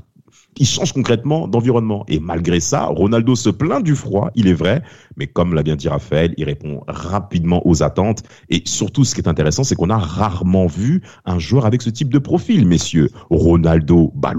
il 0.58 0.66
change 0.66 0.94
concrètement 0.94 1.48
d'environnement. 1.48 2.06
Et 2.08 2.20
malgré 2.20 2.60
ça, 2.60 2.86
Ronaldo 2.86 3.36
se 3.36 3.50
plaint 3.50 3.84
du 3.84 3.96
froid, 3.96 4.30
il 4.36 4.48
est 4.48 4.54
vrai, 4.54 4.84
mais 5.18 5.28
comme 5.28 5.54
l'a 5.54 5.64
bien 5.64 5.76
dit 5.76 5.90
Raphaël, 5.90 6.34
il 6.38 6.44
répond 6.44 6.84
rapidement 6.88 7.62
aux 7.66 7.84
attentes. 7.84 8.24
Et 8.50 8.62
surtout, 8.66 9.04
ce 9.04 9.16
qui 9.16 9.22
est 9.22 9.28
intéressant, 9.28 9.64
c'est 9.64 9.76
qu'on 9.76 9.90
a 9.90 9.98
rarement 9.98 10.68
vu 10.68 11.02
un 11.26 11.40
joueur 11.40 11.66
avec 11.66 11.82
ce 11.82 11.90
type 11.90 12.12
de 12.12 12.20
profil, 12.20 12.68
messieurs. 12.68 13.10
Ronaldo, 13.30 14.12
balle 14.16 14.38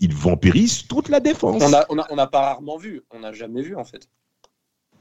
il 0.00 0.14
vampirise 0.14 0.86
toute 0.86 1.08
la 1.08 1.20
défense. 1.20 1.62
On 1.88 2.16
n'a 2.16 2.26
pas 2.26 2.40
rarement 2.40 2.76
vu, 2.76 3.02
on 3.10 3.20
n'a 3.20 3.32
jamais 3.32 3.62
vu 3.62 3.76
en 3.76 3.84
fait. 3.84 4.08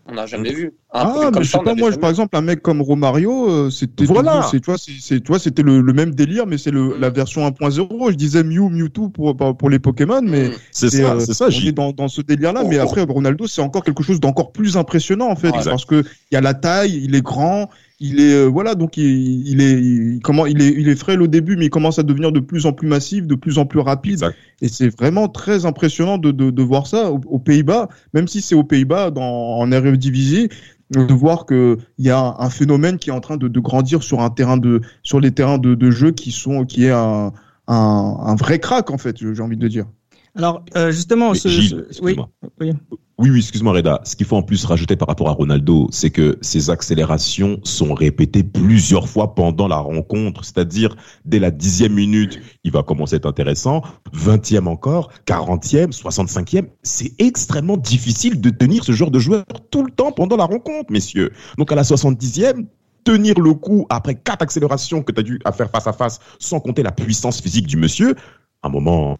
On 0.07 0.13
n'a 0.13 0.27
jamais 0.27 0.53
vu. 0.53 0.71
ah, 0.91 1.31
mais 1.33 1.43
je 1.43 1.50
sais 1.50 1.57
pas, 1.57 1.74
moi, 1.74 1.91
par 1.93 2.12
exemple, 2.12 2.38
un 2.38 2.41
mec 2.41 2.62
comme 2.62 2.79
Romario, 2.79 3.50
euh, 3.50 3.69
c'était, 3.71 4.05
voilà. 4.05 4.47
c'est, 4.51 4.59
toi, 4.59 4.75
c'est, 4.77 5.19
toi, 5.21 5.39
c'était 5.39 5.63
le, 5.63 5.81
le, 5.81 5.93
même 5.93 6.13
délire, 6.13 6.45
mais 6.45 6.59
c'est 6.59 6.69
le, 6.69 6.95
la 7.00 7.09
version 7.09 7.41
1.0. 7.50 8.12
Je 8.12 8.15
disais 8.15 8.43
Mew, 8.43 8.69
Mewtwo 8.69 9.09
pour, 9.09 9.35
pour 9.35 9.69
les 9.71 9.79
Pokémon, 9.79 10.21
mais 10.21 10.50
mm. 10.50 10.53
c'est 10.71 10.89
ça, 10.91 11.13
euh, 11.13 11.19
c'est 11.19 11.33
ça. 11.33 11.47
Est 11.47 11.71
dans, 11.71 11.91
dans 11.91 12.07
ce 12.07 12.21
délire-là, 12.21 12.63
mais 12.69 12.77
après, 12.77 13.01
Ronaldo, 13.01 13.47
c'est 13.47 13.62
encore 13.62 13.83
quelque 13.83 14.03
chose 14.03 14.19
d'encore 14.19 14.51
plus 14.51 14.77
impressionnant, 14.77 15.29
en 15.29 15.35
fait, 15.35 15.51
parce 15.51 15.85
que 15.85 16.03
il 16.31 16.35
y 16.35 16.38
a 16.38 16.41
la 16.41 16.53
taille, 16.53 17.01
il 17.03 17.15
est 17.15 17.24
grand, 17.24 17.69
il 17.99 18.19
est 18.19 18.33
euh, 18.33 18.45
voilà 18.45 18.75
donc 18.75 18.97
il, 18.97 19.47
il 19.47 19.61
est 19.61 19.81
il, 19.81 20.19
comment 20.21 20.45
il 20.45 20.61
est 20.61 20.69
il 20.69 20.89
est 20.89 20.95
frêle 20.95 21.21
au 21.21 21.27
début 21.27 21.55
mais 21.55 21.65
il 21.65 21.69
commence 21.69 21.99
à 21.99 22.03
devenir 22.03 22.31
de 22.31 22.39
plus 22.39 22.65
en 22.65 22.73
plus 22.73 22.87
massif 22.87 23.25
de 23.25 23.35
plus 23.35 23.57
en 23.57 23.65
plus 23.65 23.79
rapide. 23.79 24.31
Et 24.61 24.67
c'est 24.67 24.89
vraiment 24.89 25.27
très 25.27 25.65
impressionnant 25.65 26.17
de, 26.17 26.31
de, 26.31 26.49
de 26.49 26.63
voir 26.63 26.87
ça 26.87 27.11
aux, 27.11 27.39
Pays-Bas 27.39 27.89
même 28.13 28.27
si 28.27 28.41
c'est 28.41 28.55
aux 28.55 28.63
Pays-Bas 28.63 29.11
dans 29.11 29.57
en 29.57 29.71
Eredivisie 29.71 30.49
de 30.91 31.13
voir 31.13 31.45
que 31.45 31.77
il 31.97 32.05
y 32.05 32.11
a 32.11 32.35
un, 32.37 32.49
phénomène 32.49 32.97
qui 32.97 33.09
est 33.09 33.13
en 33.13 33.19
train 33.19 33.37
de, 33.37 33.47
de, 33.47 33.59
grandir 33.59 34.03
sur 34.03 34.21
un 34.21 34.29
terrain 34.29 34.57
de 34.57 34.81
sur 35.01 35.19
les 35.19 35.31
terrains 35.31 35.57
de, 35.57 35.73
de 35.73 35.91
jeu 35.91 36.11
qui 36.11 36.31
sont 36.31 36.65
qui 36.65 36.85
est 36.85 36.91
un, 36.91 37.33
un, 37.67 38.17
un 38.19 38.35
vrai 38.35 38.59
crack 38.59 38.91
en 38.91 38.97
fait 38.97 39.17
j'ai 39.17 39.41
envie 39.41 39.57
de 39.57 39.67
dire 39.67 39.87
Alors, 40.35 40.63
euh, 40.75 40.91
justement, 40.91 41.33
ce, 41.33 41.47
Gilles, 41.47 41.85
ce- 41.91 42.01
oui, 42.01 42.15
oui. 42.59 42.73
Oui, 43.17 43.29
oui, 43.29 43.39
excuse-moi 43.39 43.71
Reda. 43.71 44.01
Ce 44.03 44.17
qu'il 44.17 44.25
faut 44.25 44.35
en 44.35 44.41
plus 44.43 44.65
rajouter 44.65 44.97
par 44.97 45.07
rapport 45.07 45.29
à 45.29 45.31
Ronaldo, 45.31 45.87
c'est 45.89 46.09
que 46.09 46.37
ces 46.41 46.69
accélérations 46.69 47.61
sont 47.63 47.93
répétées 47.93 48.43
plusieurs 48.43 49.07
fois 49.07 49.35
pendant 49.35 49.69
la 49.69 49.77
rencontre. 49.77 50.43
C'est-à-dire, 50.43 50.97
dès 51.23 51.39
la 51.39 51.49
dixième 51.49 51.93
minute, 51.93 52.41
il 52.65 52.73
va 52.73 52.83
commencer 52.83 53.15
à 53.15 53.17
être 53.17 53.25
intéressant. 53.25 53.83
Vingtième 54.11 54.67
encore, 54.67 55.13
quarantième, 55.23 55.93
soixante-cinquième. 55.93 56.67
C'est 56.83 57.13
extrêmement 57.17 57.77
difficile 57.77 58.41
de 58.41 58.49
tenir 58.49 58.83
ce 58.83 58.91
genre 58.91 59.11
de 59.11 59.19
joueur 59.19 59.45
tout 59.71 59.85
le 59.85 59.91
temps 59.91 60.11
pendant 60.11 60.35
la 60.35 60.45
rencontre, 60.45 60.91
messieurs. 60.91 61.31
Donc 61.57 61.71
à 61.71 61.75
la 61.75 61.85
soixante-dixième, 61.85 62.67
tenir 63.05 63.39
le 63.39 63.53
coup 63.53 63.85
après 63.89 64.15
quatre 64.15 64.41
accélérations 64.41 65.01
que 65.03 65.13
tu 65.13 65.21
as 65.21 65.23
dû 65.23 65.39
faire 65.55 65.69
face 65.69 65.87
à 65.87 65.93
face, 65.93 66.19
sans 66.37 66.59
compter 66.59 66.83
la 66.83 66.91
puissance 66.91 67.39
physique 67.39 67.67
du 67.67 67.77
monsieur, 67.77 68.15
à 68.61 68.67
un 68.67 68.69
moment, 68.69 69.17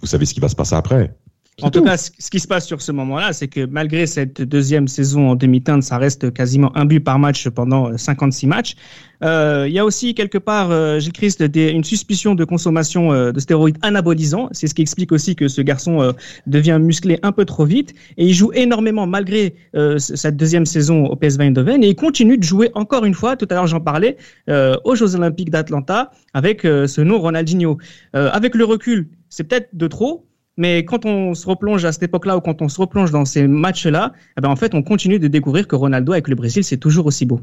vous 0.00 0.06
savez 0.06 0.26
ce 0.26 0.34
qui 0.34 0.40
va 0.40 0.48
se 0.48 0.56
passer 0.56 0.74
après. 0.74 1.14
En 1.62 1.70
tout 1.70 1.82
cas, 1.82 1.96
ce 1.96 2.30
qui 2.30 2.40
se 2.40 2.46
passe 2.48 2.66
sur 2.66 2.80
ce 2.82 2.92
moment-là, 2.92 3.32
c'est 3.32 3.48
que 3.48 3.64
malgré 3.66 4.06
cette 4.06 4.42
deuxième 4.42 4.88
saison 4.88 5.30
en 5.30 5.34
demi-teinte, 5.36 5.82
ça 5.82 5.98
reste 5.98 6.32
quasiment 6.32 6.76
un 6.76 6.84
but 6.84 7.00
par 7.00 7.18
match 7.18 7.48
pendant 7.48 7.90
euh, 7.90 7.96
56 7.96 8.46
matchs. 8.46 8.74
Euh, 9.22 9.66
Il 9.68 9.74
y 9.74 9.78
a 9.78 9.84
aussi 9.84 10.14
quelque 10.14 10.38
part, 10.38 10.70
euh, 10.70 10.98
Gilles 10.98 11.12
Christ, 11.12 11.42
des- 11.42 11.68
une 11.70 11.84
suspicion 11.84 12.34
de 12.34 12.44
consommation 12.44 13.12
euh, 13.12 13.32
de 13.32 13.40
stéroïdes 13.40 13.76
anabolisants. 13.82 14.48
C'est 14.52 14.66
ce 14.66 14.74
qui 14.74 14.80
explique 14.82 15.12
aussi 15.12 15.36
que 15.36 15.46
ce 15.48 15.60
garçon 15.60 16.00
euh, 16.00 16.12
devient 16.46 16.78
musclé 16.80 17.18
un 17.22 17.32
peu 17.32 17.44
trop 17.44 17.64
vite. 17.66 17.92
Et 18.16 18.26
il 18.26 18.32
joue 18.34 18.50
énormément 18.54 19.06
malgré 19.06 19.54
euh, 19.74 19.98
cette 19.98 20.36
deuxième 20.36 20.64
saison 20.64 21.04
au 21.06 21.16
PSV 21.16 21.44
Eindhoven. 21.44 21.84
Et 21.84 21.88
il 21.88 21.96
continue 21.96 22.38
de 22.38 22.44
jouer 22.44 22.70
encore 22.74 23.04
une 23.04 23.14
fois, 23.14 23.36
tout 23.36 23.46
à 23.50 23.54
l'heure 23.54 23.66
j'en 23.66 23.80
parlais, 23.80 24.16
euh, 24.48 24.76
aux 24.84 24.94
Jeux 24.94 25.14
Olympiques 25.16 25.50
d'Atlanta 25.50 26.10
avec 26.32 26.64
euh, 26.64 26.86
ce 26.86 27.02
nom 27.02 27.18
Ronaldinho. 27.20 27.76
Euh, 28.16 28.30
avec 28.32 28.54
le 28.54 28.64
recul, 28.64 29.08
c'est 29.28 29.44
peut-être 29.44 29.68
de 29.74 29.86
trop, 29.86 30.26
mais 30.60 30.84
quand 30.84 31.06
on 31.06 31.34
se 31.34 31.46
replonge 31.46 31.84
à 31.86 31.92
cette 31.92 32.02
époque-là 32.02 32.36
ou 32.36 32.40
quand 32.40 32.60
on 32.60 32.68
se 32.68 32.78
replonge 32.80 33.10
dans 33.10 33.24
ces 33.24 33.46
matchs-là, 33.48 34.12
eh 34.36 34.40
ben 34.42 34.50
en 34.50 34.56
fait, 34.56 34.74
on 34.74 34.82
continue 34.82 35.18
de 35.18 35.26
découvrir 35.26 35.66
que 35.66 35.74
Ronaldo 35.74 36.12
avec 36.12 36.28
le 36.28 36.34
Brésil, 36.34 36.62
c'est 36.64 36.76
toujours 36.76 37.06
aussi 37.06 37.24
beau. 37.24 37.40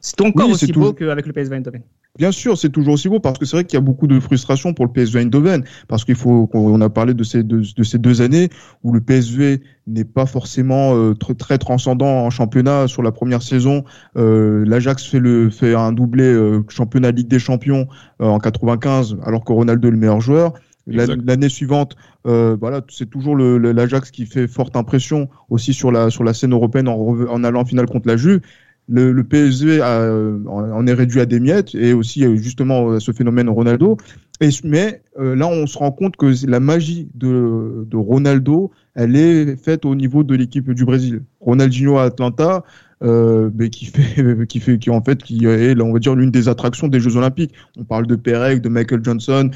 C'est 0.00 0.20
encore 0.20 0.46
Oui, 0.48 0.52
aussi 0.54 0.66
beau 0.66 0.72
toujours- 0.72 0.94
qu'avec 0.96 1.26
le 1.26 1.32
PSV 1.32 1.56
Eindhoven. 1.56 1.82
Bien 2.18 2.32
sûr, 2.32 2.56
c'est 2.58 2.68
toujours 2.70 2.94
aussi 2.94 3.08
beau 3.08 3.20
parce 3.20 3.38
que 3.38 3.44
c'est 3.44 3.56
vrai 3.56 3.64
qu'il 3.64 3.76
y 3.76 3.78
a 3.78 3.82
beaucoup 3.82 4.06
de 4.06 4.18
frustration 4.20 4.72
pour 4.74 4.84
le 4.86 4.92
PSV 4.92 5.20
Eindhoven 5.20 5.64
parce 5.88 6.04
qu'il 6.04 6.14
faut 6.16 6.46
qu'on 6.46 6.80
a 6.80 6.88
parlé 6.88 7.14
de 7.14 7.22
ces 7.24 7.42
deux, 7.42 7.62
de 7.76 7.82
ces 7.82 7.98
deux 7.98 8.20
années 8.20 8.48
où 8.82 8.92
le 8.92 9.00
PSV 9.00 9.60
n'est 9.86 10.04
pas 10.04 10.26
forcément 10.26 10.94
euh, 10.96 11.14
très, 11.14 11.34
très 11.34 11.58
transcendant 11.58 12.24
en 12.26 12.30
championnat 12.30 12.88
sur 12.88 13.02
la 13.02 13.12
première 13.12 13.42
saison. 13.42 13.84
Euh, 14.16 14.64
L'Ajax 14.66 15.04
fait 15.06 15.18
le 15.20 15.50
fait 15.50 15.74
un 15.74 15.92
doublé 15.92 16.24
euh, 16.24 16.62
championnat 16.68 17.10
Ligue 17.10 17.28
des 17.28 17.38
Champions 17.38 17.86
en 18.18 18.38
95 18.38 19.18
alors 19.24 19.44
que 19.44 19.52
Ronaldo 19.52 19.88
est 19.88 19.92
le 19.92 19.96
meilleur 19.98 20.20
joueur. 20.20 20.52
L'année 20.86 21.48
suivante, 21.48 21.96
euh, 22.26 22.56
voilà, 22.60 22.80
c'est 22.88 23.10
toujours 23.10 23.36
l'Ajax 23.36 24.10
qui 24.10 24.24
fait 24.26 24.46
forte 24.46 24.76
impression 24.76 25.28
aussi 25.50 25.74
sur 25.74 25.90
la 25.90 26.10
sur 26.10 26.22
la 26.22 26.32
scène 26.32 26.52
européenne 26.52 26.86
en, 26.88 26.96
en 26.96 27.44
allant 27.44 27.62
en 27.62 27.64
finale 27.64 27.86
contre 27.86 28.06
la 28.06 28.16
Juve. 28.16 28.40
Le, 28.88 29.10
le 29.10 29.24
PSV 29.24 29.80
a, 29.80 30.08
en 30.48 30.86
est 30.86 30.92
réduit 30.92 31.20
à 31.20 31.26
des 31.26 31.40
miettes 31.40 31.74
et 31.74 31.92
aussi 31.92 32.24
euh, 32.24 32.36
justement 32.36 33.00
ce 33.00 33.10
phénomène 33.10 33.48
Ronaldo. 33.48 33.96
Et, 34.40 34.50
mais 34.64 35.02
euh, 35.18 35.34
là, 35.34 35.46
on 35.48 35.66
se 35.66 35.78
rend 35.78 35.92
compte 35.92 36.16
que 36.16 36.32
la 36.46 36.60
magie 36.60 37.08
de, 37.14 37.84
de 37.86 37.96
Ronaldo, 37.96 38.70
elle 38.94 39.16
est 39.16 39.56
faite 39.56 39.84
au 39.84 39.94
niveau 39.94 40.24
de 40.24 40.34
l'équipe 40.34 40.70
du 40.70 40.84
Brésil. 40.84 41.22
Ronaldinho 41.40 41.96
à 41.96 42.04
Atlanta, 42.04 42.62
euh, 43.02 43.50
mais 43.54 43.70
qui 43.70 43.86
fait, 43.86 44.46
qui 44.48 44.60
fait, 44.60 44.78
qui 44.78 44.90
en 44.90 45.02
fait, 45.02 45.22
qui 45.22 45.46
est, 45.46 45.80
on 45.80 45.92
va 45.92 45.98
dire, 45.98 46.14
l'une 46.14 46.30
des 46.30 46.48
attractions 46.48 46.88
des 46.88 47.00
Jeux 47.00 47.16
Olympiques. 47.16 47.54
On 47.78 47.84
parle 47.84 48.06
de 48.06 48.16
Perec, 48.16 48.60
de 48.60 48.68
Michael 48.68 49.02
Johnson, 49.02 49.50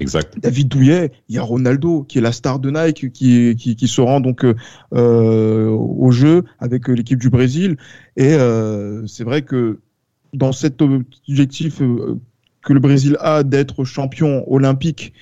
Exact. 0.00 0.38
David 0.40 0.68
Douillet, 0.68 1.10
il 1.28 1.34
y 1.34 1.38
a 1.38 1.42
Ronaldo 1.42 2.04
qui 2.04 2.18
est 2.18 2.20
la 2.20 2.32
star 2.32 2.58
de 2.58 2.70
Nike 2.70 3.12
qui, 3.12 3.56
qui, 3.56 3.88
se 3.88 4.00
rend 4.00 4.20
donc 4.20 4.44
euh, 4.44 5.68
au 5.68 6.10
jeu 6.10 6.44
avec 6.58 6.88
euh, 6.88 6.92
l'équipe 6.92 7.18
du 7.18 7.30
Brésil 7.30 7.76
et 8.16 8.34
euh, 8.34 9.06
c'est 9.06 9.24
vrai 9.24 9.42
que 9.42 9.80
dans 10.32 10.52
cet 10.52 10.82
objectif 10.82 11.78
que 11.78 12.72
le 12.72 12.80
Brésil 12.80 13.16
a 13.20 13.42
d'être 13.42 13.84
champion 13.84 14.44
olympique, 14.52 15.14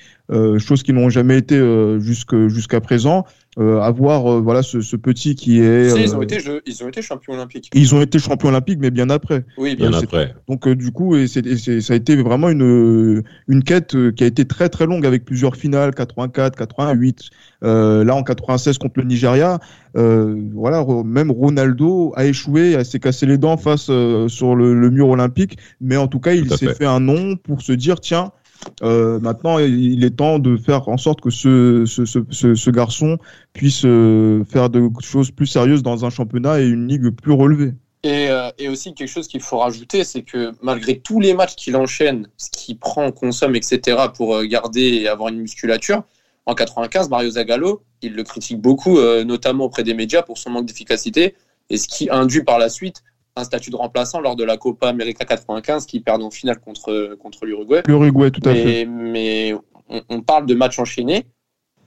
chose 0.59 0.83
qu'ils 0.83 0.97
n'ont 0.97 1.11
jamais 1.11 1.39
été 1.39 1.57
jusqu'à 2.01 2.81
présent, 2.81 3.25
euh, 3.59 3.81
avoir 3.81 4.31
euh, 4.31 4.41
voilà 4.41 4.63
ce, 4.63 4.81
ce 4.83 4.97
petit 4.97 5.35
qui 5.35 5.61
est 5.61 5.89
Si, 5.91 5.97
ils, 6.03 6.11
euh, 6.11 6.17
ont 6.19 6.23
été, 6.23 6.39
ils 6.67 6.85
ont 6.85 6.89
été 6.89 7.01
champions 7.01 7.33
olympiques. 7.35 7.71
ils 7.75 7.95
ont 7.95 8.03
été 8.03 8.19
champions 8.19 8.49
olympiques 8.51 8.79
mais 8.81 8.91
bien 8.91 9.09
après. 9.09 9.45
Oui, 9.57 9.77
Bien 9.77 9.93
après. 9.95 10.35
Donc 10.49 10.67
euh, 10.69 10.75
du 10.77 10.93
coup, 10.93 11.17
et 11.17 11.27
c'est, 11.27 11.47
et 11.47 11.57
c'est- 11.57 11.81
ça 11.81 11.95
a 11.95 11.97
été 11.97 12.17
vraiment 12.17 12.49
une 12.51 13.23
une 13.49 13.63
quête 13.65 13.95
euh, 13.95 14.13
qui 14.13 14.25
a 14.25 14.27
été 14.27 14.45
très 14.45 14.69
très 14.69 14.85
longue 14.87 15.07
avec 15.07 15.25
plusieurs 15.25 15.57
finales, 15.57 15.95
84, 15.95 16.55
88, 16.57 17.31
euh, 17.65 18.05
là 18.05 18.15
en 18.15 18.23
96 18.23 18.77
contre 18.79 19.01
le 19.01 19.05
Nigeria. 19.05 19.59
Euh, 19.97 20.37
voilà, 20.53 20.85
même 21.05 21.31
Ronaldo 21.31 22.13
a 22.17 22.27
échoué, 22.27 22.77
a- 22.77 22.85
s'est 22.85 23.01
cassé 23.01 23.25
les 23.25 23.39
dents 23.39 23.57
face 23.57 23.87
euh, 23.89 24.29
sur 24.29 24.55
le, 24.55 24.75
le 24.79 24.91
mur 24.91 25.09
olympique, 25.09 25.57
mais 25.81 25.97
en 25.97 26.09
tout 26.09 26.21
cas, 26.21 26.35
il 26.35 26.53
s'est 26.53 26.67
fait. 26.67 26.75
fait. 26.75 26.85
un 26.85 27.01
nom 27.01 27.37
pour 27.37 27.63
se 27.63 27.73
dire 27.73 28.01
tiens. 28.01 28.33
Euh, 28.83 29.19
maintenant, 29.21 29.59
il 29.59 30.05
est 30.05 30.17
temps 30.17 30.39
de 30.39 30.57
faire 30.57 30.89
en 30.89 30.97
sorte 30.97 31.21
que 31.21 31.31
ce, 31.31 31.85
ce, 31.87 32.05
ce, 32.05 32.55
ce, 32.55 32.71
garçon 32.71 33.19
puisse 33.53 33.85
euh, 33.85 34.45
faire 34.45 34.71
de 34.71 34.89
choses 35.01 35.31
plus 35.31 35.47
sérieuses 35.47 35.83
dans 35.83 36.05
un 36.05 36.11
championnat 36.11 36.61
et 36.61 36.67
une 36.67 36.87
ligue 36.89 37.11
plus 37.11 37.33
relevée. 37.33 37.73
Et, 38.03 38.29
euh, 38.29 38.51
et 38.59 38.69
aussi 38.69 38.95
quelque 38.95 39.09
chose 39.09 39.27
qu'il 39.27 39.41
faut 39.41 39.59
rajouter, 39.59 40.05
c'est 40.05 40.23
que 40.23 40.53
malgré 40.63 40.99
tous 40.99 41.21
les 41.21 41.35
matchs 41.35 41.57
qu'il 41.57 41.77
enchaîne, 41.77 42.29
ce 42.37 42.51
qu'il 42.51 42.79
prend, 42.79 43.11
consomme, 43.11 43.57
etc., 43.57 43.97
pour 44.15 44.43
garder 44.45 44.83
et 44.83 45.09
avoir 45.09 45.31
une 45.31 45.41
musculature, 45.41 46.03
en 46.45 46.55
95, 46.55 47.09
Mario 47.09 47.31
Zagallo, 47.31 47.83
il 48.03 48.15
le 48.15 48.23
critique 48.23 48.61
beaucoup, 48.61 49.01
notamment 49.25 49.65
auprès 49.65 49.83
des 49.83 49.95
médias, 49.95 50.23
pour 50.23 50.39
son 50.39 50.51
manque 50.51 50.67
d'efficacité, 50.67 51.35
et 51.71 51.77
ce 51.77 51.89
qui 51.89 52.09
induit 52.09 52.45
par 52.45 52.61
la 52.61 52.69
suite 52.69 53.03
un 53.37 53.45
statut 53.45 53.71
de 53.71 53.77
remplaçant 53.77 54.21
lors 54.21 54.35
de 54.37 54.45
la 54.45 54.57
Copa 54.57 54.89
América 54.89 55.25
95, 55.25 55.87
qui 55.87 56.01
perd 56.01 56.23
en 56.23 56.31
finale 56.31 56.59
contre, 56.59 57.17
contre 57.21 57.45
l'Uruguay. 57.47 57.83
L'Uruguay, 57.87 58.31
tout 58.31 58.41
à 58.49 58.55
fait. 58.55 58.87
Mais, 58.87 59.55
on, 59.89 60.01
on 60.09 60.21
parle 60.23 60.47
de 60.47 60.55
matchs 60.55 60.79
enchaînés, 60.79 61.27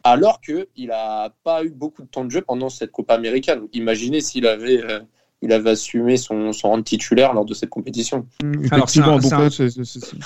alors 0.03 0.39
qu'il 0.41 0.88
n'a 0.88 1.34
pas 1.44 1.63
eu 1.63 1.72
beaucoup 1.72 2.03
de 2.03 2.08
temps 2.08 2.24
de 2.24 2.29
jeu 2.32 2.41
pendant 2.41 2.70
cette 2.70 2.91
Copa 2.91 3.15
américaine. 3.15 3.62
Imaginez 3.74 4.22
s'il 4.22 4.48
avait, 4.48 4.82
euh, 4.84 5.00
il 5.41 5.51
avait 5.51 5.72
assumé 5.72 6.18
son, 6.18 6.51
son 6.53 6.70
rang 6.70 6.77
de 6.77 6.84
titulaire 6.84 7.34
lors 7.34 7.46
de 7.46 7.53
cette 7.53 7.70
compétition. 7.70 8.25
Alors, 8.72 8.89
c'est 8.89 9.00
Effectivement, 9.00 9.15
un- 9.15 9.22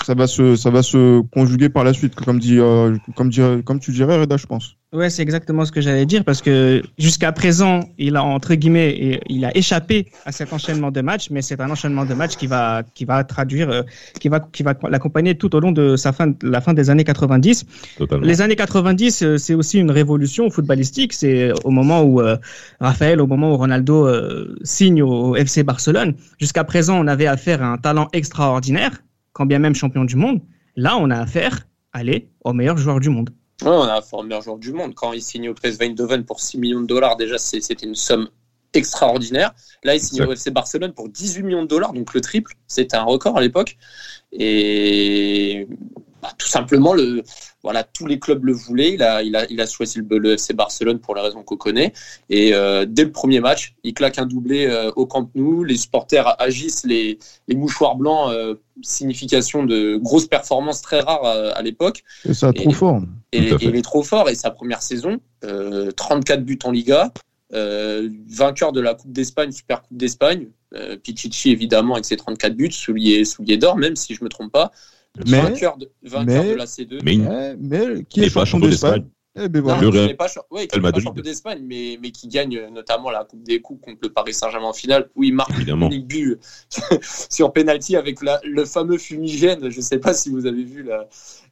ça 0.04 0.14
va 0.14 0.26
se 0.26 0.56
ça 0.56 0.70
va 0.70 0.82
se 0.82 1.20
conjuguer 1.32 1.68
par 1.68 1.84
la 1.84 1.92
suite, 1.92 2.14
comme 2.16 2.38
dit 2.38 2.58
euh, 2.58 2.96
comme 3.16 3.30
dirait- 3.30 3.62
comme 3.62 3.80
tu 3.80 3.92
dirais 3.92 4.18
Reda, 4.18 4.36
je 4.36 4.46
pense. 4.46 4.76
Ouais, 4.94 5.10
c'est 5.10 5.22
exactement 5.22 5.64
ce 5.64 5.72
que 5.72 5.80
j'allais 5.80 6.06
dire 6.06 6.22
parce 6.24 6.40
que 6.40 6.80
jusqu'à 6.98 7.32
présent, 7.32 7.80
il 7.98 8.14
a 8.14 8.22
entre 8.22 8.54
guillemets, 8.54 8.90
et- 8.90 9.20
il 9.28 9.44
a 9.44 9.54
échappé 9.56 10.06
à 10.24 10.30
cet 10.30 10.52
enchaînement 10.52 10.92
de 10.92 11.00
matchs, 11.00 11.30
mais 11.30 11.42
c'est 11.42 11.60
un 11.60 11.68
enchaînement 11.68 12.04
de 12.04 12.14
matchs 12.14 12.36
qui 12.36 12.46
va 12.46 12.84
qui 12.94 13.04
va 13.04 13.24
traduire, 13.24 13.68
euh, 13.70 13.82
qui 14.20 14.28
va 14.28 14.38
qui 14.38 14.62
va 14.62 14.74
l'accompagner 14.88 15.34
tout 15.36 15.56
au 15.56 15.58
long 15.58 15.72
de 15.72 15.96
sa 15.96 16.12
fin, 16.12 16.32
la 16.42 16.60
fin 16.60 16.74
des 16.74 16.90
années 16.90 17.02
90. 17.02 17.66
Totalement. 17.98 18.24
Les 18.24 18.40
années 18.40 18.54
90, 18.54 19.22
euh, 19.24 19.36
c'est 19.36 19.54
aussi 19.54 19.80
une 19.80 19.90
révolution 19.90 20.48
footballistique. 20.48 21.12
C'est 21.12 21.50
au 21.64 21.70
moment 21.70 22.02
où 22.02 22.20
euh, 22.20 22.36
Raphaël, 22.78 23.20
au 23.20 23.26
moment 23.26 23.52
où 23.52 23.56
Ronaldo 23.56 24.06
euh, 24.06 24.54
signe 24.62 25.02
au 25.02 25.34
FC 25.34 25.64
Barcelone. 25.64 26.14
Jusqu'à 26.38 26.62
présent, 26.62 26.96
on 27.02 27.08
avait 27.08 27.26
affaire 27.26 27.62
à 27.64 27.66
un 27.66 27.78
talent 27.78 28.06
extraordinaire, 28.12 28.92
quand 29.32 29.44
bien 29.46 29.58
même 29.58 29.74
champion 29.74 30.04
du 30.04 30.14
monde. 30.14 30.40
Là, 30.76 30.96
on 30.96 31.10
a 31.10 31.18
affaire, 31.18 31.66
allez, 31.92 32.28
au 32.44 32.52
meilleur 32.52 32.76
joueur 32.76 33.00
du 33.00 33.08
monde. 33.08 33.30
Ouais, 33.64 33.70
on 33.70 33.82
a 33.82 34.00
un 34.00 34.22
meilleur 34.22 34.42
joueur 34.42 34.58
du 34.58 34.72
monde. 34.72 34.94
Quand 34.94 35.12
il 35.12 35.22
signe 35.22 35.48
au 35.48 35.54
PSV 35.54 35.86
Eindhoven 35.86 36.24
pour 36.24 36.40
6 36.40 36.58
millions 36.58 36.80
de 36.82 36.86
dollars, 36.86 37.16
déjà, 37.16 37.38
c'est- 37.38 37.60
c'était 37.60 37.86
une 37.86 37.94
somme 37.94 38.28
extraordinaire. 38.74 39.52
Là, 39.84 39.94
il 39.94 40.00
signe 40.00 40.22
au 40.24 40.32
FC 40.32 40.50
Barcelone 40.50 40.92
pour 40.92 41.08
18 41.08 41.42
millions 41.44 41.62
de 41.62 41.68
dollars, 41.68 41.92
donc 41.92 42.12
le 42.12 42.20
triple. 42.20 42.54
C'était 42.66 42.96
un 42.96 43.04
record 43.04 43.38
à 43.38 43.40
l'époque. 43.40 43.76
Et 44.32 45.66
bah, 46.22 46.32
tout 46.38 46.48
simplement, 46.48 46.92
le, 46.94 47.22
voilà, 47.62 47.84
tous 47.84 48.06
les 48.06 48.18
clubs 48.18 48.44
le 48.44 48.52
voulaient. 48.52 48.92
Il 48.94 49.02
a, 49.02 49.22
il 49.22 49.36
a, 49.36 49.46
il 49.50 49.60
a 49.60 49.66
choisi 49.66 50.00
le, 50.00 50.18
le 50.18 50.32
FC 50.32 50.54
Barcelone 50.54 50.98
pour 50.98 51.14
les 51.14 51.20
raisons 51.20 51.42
qu'on 51.42 51.56
connaît. 51.56 51.92
Et 52.30 52.52
euh, 52.54 52.84
dès 52.88 53.04
le 53.04 53.12
premier 53.12 53.40
match, 53.40 53.74
il 53.84 53.94
claque 53.94 54.18
un 54.18 54.26
doublé 54.26 54.66
euh, 54.66 54.90
au 54.96 55.06
Camp 55.06 55.30
Nou. 55.34 55.62
Les 55.64 55.76
supporters 55.76 56.34
agissent 56.42 56.84
les, 56.84 57.18
les 57.46 57.54
mouchoirs 57.54 57.94
blancs, 57.96 58.30
euh, 58.32 58.54
signification 58.82 59.64
de 59.64 59.96
grosses 59.96 60.26
performances 60.26 60.82
très 60.82 61.00
rares 61.00 61.24
euh, 61.26 61.52
à 61.54 61.62
l'époque. 61.62 62.02
Et 62.28 62.34
ça 62.34 62.48
a 62.48 62.50
Et- 62.50 62.62
trop 62.62 62.70
fort. 62.72 63.00
Et, 63.34 63.48
et 63.50 63.56
il 63.68 63.76
est 63.76 63.82
trop 63.82 64.02
fort. 64.02 64.28
Et 64.28 64.34
sa 64.34 64.50
première 64.50 64.82
saison, 64.82 65.18
euh, 65.44 65.90
34 65.92 66.44
buts 66.44 66.58
en 66.64 66.70
Liga, 66.70 67.12
euh, 67.52 68.08
vainqueur 68.28 68.72
de 68.72 68.80
la 68.80 68.94
Coupe 68.94 69.12
d'Espagne, 69.12 69.52
Super 69.52 69.82
Coupe 69.82 69.96
d'Espagne. 69.96 70.48
Euh, 70.74 70.96
Pichichi, 70.96 71.50
évidemment, 71.50 71.94
avec 71.94 72.04
ses 72.04 72.16
34 72.16 72.54
buts, 72.56 72.72
soulier, 72.72 73.24
soulier 73.24 73.56
d'or, 73.58 73.76
même 73.76 73.96
si 73.96 74.14
je 74.14 74.24
me 74.24 74.28
trompe 74.28 74.52
pas. 74.52 74.72
Mais- 75.26 75.40
vainqueur 75.40 75.76
de, 75.76 75.88
vainqueur 76.02 76.42
mais- 76.44 76.50
de 76.50 76.54
la 76.56 76.64
C2. 76.66 76.98
Mais, 77.04 78.04
qui 78.08 78.24
est 78.24 78.34
pas 78.34 78.44
champion 78.44 78.68
d'Espagne 78.68 78.92
d'Espagne. 78.92 79.10
Eh 79.36 79.48
ben 79.48 79.62
Non. 79.62 79.80
Le 79.90 80.06
qui 80.08 80.14
pas, 80.14 80.28
ouais, 80.52 80.68
qui 80.68 80.80
champion 81.02 81.22
d'Espagne, 81.22 81.60
mais, 81.64 81.98
mais 82.00 82.12
qui 82.12 82.28
gagne 82.28 82.56
euh, 82.56 82.70
notamment 82.70 83.10
la 83.10 83.24
Coupe 83.24 83.42
des 83.42 83.60
Coupes 83.60 83.80
contre 83.80 83.98
le 84.02 84.08
Paris 84.12 84.32
Saint-Germain 84.32 84.68
en 84.68 84.72
finale, 84.72 85.08
où 85.16 85.24
il 85.24 85.34
marque 85.34 85.50
Évidemment. 85.56 85.88
l'unique 85.88 86.06
but 86.06 86.38
sur 87.30 87.52
penalty 87.52 87.96
avec 87.96 88.22
la- 88.22 88.40
le 88.44 88.64
fameux 88.64 88.96
fumigène. 88.98 89.70
Je 89.70 89.76
ne 89.76 89.82
sais 89.82 89.98
pas 89.98 90.14
si 90.14 90.30
vous 90.30 90.46
avez 90.46 90.62
vu 90.62 90.82
là. 90.84 91.08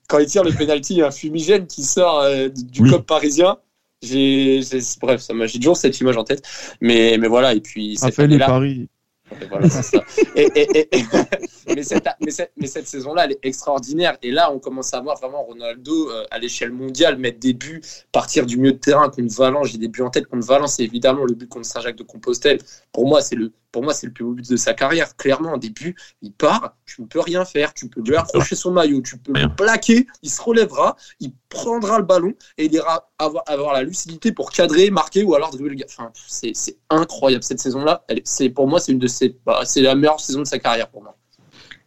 Quand 0.09 0.19
il 0.19 0.27
tire 0.27 0.45
le 0.45 0.53
penalty, 0.53 0.95
il 0.95 0.99
y 0.99 1.03
a 1.03 1.07
un 1.07 1.11
fumigène 1.11 1.67
qui 1.67 1.83
sort 1.85 2.21
euh, 2.21 2.49
du 2.49 2.83
Oui. 2.83 2.89
club 2.91 3.03
parisien. 3.03 3.59
J'ai, 4.03 4.61
bref, 5.01 5.21
ça 5.21 5.33
m'a, 5.33 5.47
j'ai 5.47 5.59
toujours 5.59 5.77
cette 5.77 5.99
image 6.01 6.17
en 6.17 6.25
tête. 6.25 6.43
Mais, 6.81 7.17
mais 7.19 7.29
voilà, 7.29 7.55
et 7.55 7.61
puis 7.61 7.97
cette 7.97 8.19
et 8.19 8.23
année-là- 8.23 8.47
Paris. 8.47 8.89
Ouais, 9.31 9.47
voilà, 9.49 9.71
c'est 9.71 9.83
ça. 9.97 10.05
Et, 10.37 10.43
et- 10.43 10.79
et- 10.79 10.99
et- 10.99 11.05
mais, 11.75 11.83
cette, 11.85 12.07
mais, 12.21 12.31
cette, 12.33 12.53
mais 12.57 12.67
cette 12.67 12.87
saison-là, 12.87 13.25
elle 13.25 13.33
est 13.33 13.39
extraordinaire. 13.45 14.19
Et 14.23 14.31
là, 14.31 14.53
on 14.53 14.59
commence 14.59 14.93
à 14.93 15.01
voir 15.01 15.17
vraiment 15.19 15.43
Ronaldo 15.45 16.11
euh, 16.11 16.25
à 16.31 16.39
l'échelle 16.39 16.73
mondiale 16.73 17.17
mettre 17.17 17.39
des 17.39 17.55
buts, 17.55 17.81
partir 18.11 18.45
du 18.45 18.59
milieu 18.59 18.73
de 18.73 18.79
terrain 18.79 19.09
contre 19.09 19.33
Valence. 19.35 19.69
J'ai 19.69 19.79
des 19.79 19.89
buts 19.89 20.03
en 20.03 20.11
tête 20.11 20.27
contre 20.27 20.45
Valence. 20.47 20.81
Et 20.81 20.83
évidemment, 20.83 21.25
le 21.25 21.35
but 21.35 21.49
contre 21.49 21.65
Saint-Jacques 21.67 21.97
de 21.97 22.03
Compostelle. 22.03 22.59
Pour 22.93 23.07
moi, 23.09 23.23
c'est 23.23 23.37
le, 23.37 23.53
pour 23.73 23.83
moi, 23.83 23.95
c'est 23.95 24.07
le 24.07 24.13
plus 24.13 24.25
beau 24.25 24.33
but 24.33 24.49
de 24.49 24.57
sa 24.57 24.75
carrière. 24.75 25.17
Clairement, 25.17 25.55
un 25.55 25.59
début, 25.59 25.97
il 26.21 26.33
part, 26.33 26.77
tu 26.85 27.01
ne 27.01 27.07
peux 27.07 27.21
rien 27.21 27.45
faire. 27.45 27.73
Tu 27.73 27.89
peux 27.89 28.03
lui 28.03 28.15
accrocher 28.15 28.55
son 28.55 28.71
maillot, 28.71 29.01
tu 29.01 29.17
peux 29.17 29.33
le 29.33 29.55
plaquer, 29.55 30.07
il 30.23 30.31
se 30.31 30.41
relèvera, 30.41 30.97
il 31.21 31.33
prendra 31.49 31.99
le 31.99 32.05
ballon 32.05 32.35
et 32.59 32.67
il 32.67 32.75
ira 32.75 33.11
avoir, 33.19 33.43
avoir 33.47 33.73
la 33.73 33.83
lucidité 33.83 34.33
pour 34.33 34.53
cadrer, 34.53 34.91
marquer 34.91 35.25
ou 35.25 35.35
alors 35.35 35.51
dribbler 35.51 35.71
le 35.71 35.77
gars. 35.77 35.87
Enfin, 35.89 36.13
c'est 36.15 36.53
c'est 36.55 36.77
incroyable 36.91 37.43
cette 37.43 37.61
saison-là. 37.61 38.05
C'est 38.25 38.51
pour 38.51 38.69
moi, 38.69 38.79
c'est 38.79 38.93
une 38.93 38.99
de 38.99 39.07
ses, 39.07 39.37
bah, 39.47 39.63
c'est 39.65 39.81
la 39.81 39.95
meilleure 39.95 40.21
saison 40.21 40.41
de 40.41 40.47
sa 40.47 40.59
carrière 40.59 40.91
pour 40.91 41.03
moi. 41.03 41.17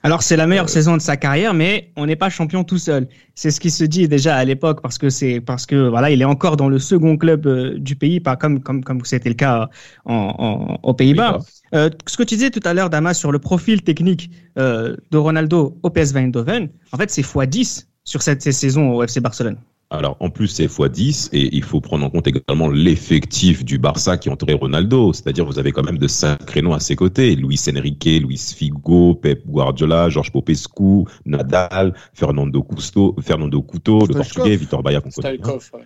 Alors 0.06 0.22
c'est 0.22 0.36
la 0.36 0.46
meilleure 0.46 0.70
saison 0.70 0.96
de 0.98 1.02
sa 1.02 1.18
carrière, 1.18 1.56
mais 1.56 1.92
on 1.96 2.06
n'est 2.06 2.16
pas 2.16 2.30
champion 2.30 2.64
tout 2.64 2.78
seul. 2.78 3.08
C'est 3.34 3.50
ce 3.50 3.60
qui 3.60 3.72
se 3.72 3.84
dit 3.84 4.08
déjà 4.08 4.36
à 4.36 4.46
l'époque 4.46 4.82
parce 4.84 5.00
que 5.00 5.10
c'est 5.10 5.42
parce 5.42 5.66
que 5.66 5.90
voilà, 5.90 6.12
il 6.12 6.22
est 6.22 6.26
encore 6.26 6.58
dans 6.58 6.70
le 6.70 6.78
second 6.78 7.18
club 7.18 7.48
euh, 7.48 7.80
du 7.80 7.96
pays, 7.96 8.20
pas 8.20 8.36
comme 8.36 8.62
comme 8.62 8.84
comme 8.84 9.04
c'était 9.04 9.30
le 9.30 9.36
cas 9.36 9.68
en, 10.06 10.14
en- 10.14 10.80
aux 10.84 10.94
Pays-Bas. 10.94 11.40
Euh, 11.74 11.90
ce 12.06 12.18
que 12.18 12.24
tu 12.24 12.36
disais 12.36 12.52
tout 12.52 12.60
à 12.66 12.76
l'heure, 12.76 12.92
Damas, 12.92 13.18
sur 13.18 13.32
le 13.32 13.40
profil 13.40 13.82
technique 13.82 14.30
euh, 14.60 14.96
de 15.10 15.18
Ronaldo 15.18 15.80
au 15.82 15.90
PSV 15.90 16.20
Eindhoven, 16.20 16.70
en 16.92 16.98
fait 16.98 17.10
c'est 17.10 17.24
x10 17.24 17.88
sur 18.04 18.22
cette, 18.22 18.44
cette 18.44 18.54
saison 18.54 18.92
au 18.92 19.04
FC 19.04 19.20
Barcelone. 19.22 19.58
Alors, 19.92 20.18
en 20.20 20.30
plus, 20.30 20.48
c'est 20.48 20.65
x10 20.65 21.30
et 21.32 21.56
il 21.56 21.63
faut 21.63 21.80
prendre 21.80 22.06
en 22.06 22.10
compte 22.10 22.27
également 22.27 22.70
l'effectif 22.70 23.63
du 23.63 23.77
Barça 23.77 24.18
qui 24.18 24.30
entourait 24.30 24.54
Ronaldo. 24.54 25.13
C'est-à-dire, 25.13 25.46
vous 25.46 25.60
avez 25.60 25.72
quand 25.72 25.84
même 25.84 26.00
de 26.00 26.08
sacrés 26.08 26.62
noms 26.62 26.74
à 26.74 26.80
ses 26.80 26.96
côtés. 26.96 27.36
Luis 27.36 27.60
Enrique, 27.70 28.06
Luis 28.06 28.54
Figo, 28.56 29.13
Pep 29.15 29.46
Guardiola, 29.46 30.10
Georges 30.10 30.32
Popescu, 30.32 31.04
Nadal, 31.25 31.94
Fernando 32.13 32.63
Couto, 32.63 33.15
Fernando 33.22 33.62
Couto, 33.62 34.06
le. 34.08 34.15
Portugais, 34.15 34.56
Victor 34.56 34.82
Baia 34.82 35.01
ouais. 35.18 35.39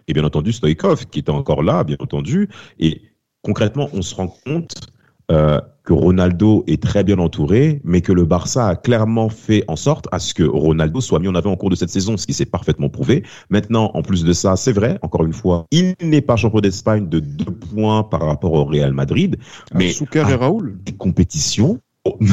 Et 0.07 0.13
bien 0.13 0.23
entendu, 0.23 0.53
Stoïkov, 0.53 1.07
qui 1.07 1.19
était 1.19 1.29
encore 1.29 1.61
là, 1.61 1.83
bien 1.83 1.97
entendu. 1.99 2.47
Et 2.79 3.01
concrètement, 3.41 3.89
on 3.93 4.01
se 4.01 4.15
rend 4.15 4.27
compte 4.27 4.89
euh, 5.31 5.59
que 5.83 5.93
Ronaldo 5.93 6.63
est 6.67 6.81
très 6.81 7.03
bien 7.03 7.17
entouré, 7.19 7.81
mais 7.83 8.01
que 8.01 8.11
le 8.11 8.25
Barça 8.25 8.67
a 8.67 8.75
clairement 8.75 9.29
fait 9.29 9.63
en 9.67 9.75
sorte 9.75 10.07
à 10.11 10.19
ce 10.19 10.33
que 10.33 10.43
Ronaldo 10.43 11.01
soit 11.01 11.19
mis 11.19 11.27
en 11.27 11.35
avant 11.35 11.51
en 11.51 11.55
cours 11.55 11.69
de 11.71 11.75
cette 11.75 11.89
saison, 11.89 12.15
ce 12.17 12.25
qui 12.27 12.33
s'est 12.33 12.45
parfaitement 12.45 12.89
prouvé. 12.89 13.23
Maintenant, 13.49 13.89
en 13.93 14.01
plus 14.03 14.23
de 14.23 14.33
ça, 14.33 14.55
c'est 14.55 14.71
vrai, 14.73 14.99
encore 15.01 15.25
une 15.25 15.33
fois, 15.33 15.65
il 15.71 15.95
n'est 16.01 16.21
pas 16.21 16.35
champion 16.35 16.59
d'Espagne 16.61 17.09
de 17.09 17.19
deux 17.19 17.45
points 17.45 18.03
par 18.03 18.21
rapport 18.21 18.53
au 18.53 18.65
Real 18.65 18.93
Madrid, 18.93 19.37
mais 19.73 19.85
Mais 19.85 19.91
Souker 19.91 20.25
et 20.29 20.35
Raoul. 20.35 20.77
des 20.83 20.93
compétitions. 20.93 21.79
Oh, 22.05 22.17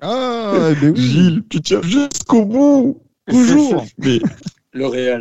Ah, 0.00 0.70
ben 0.80 0.92
oui. 0.94 1.00
Gilles, 1.00 1.42
tu 1.48 1.60
tiens 1.60 1.80
jusqu'au 1.82 2.44
bout, 2.44 3.02
toujours. 3.28 3.84
mais 3.98 4.20
Le 4.72 4.86
Real. 4.86 5.20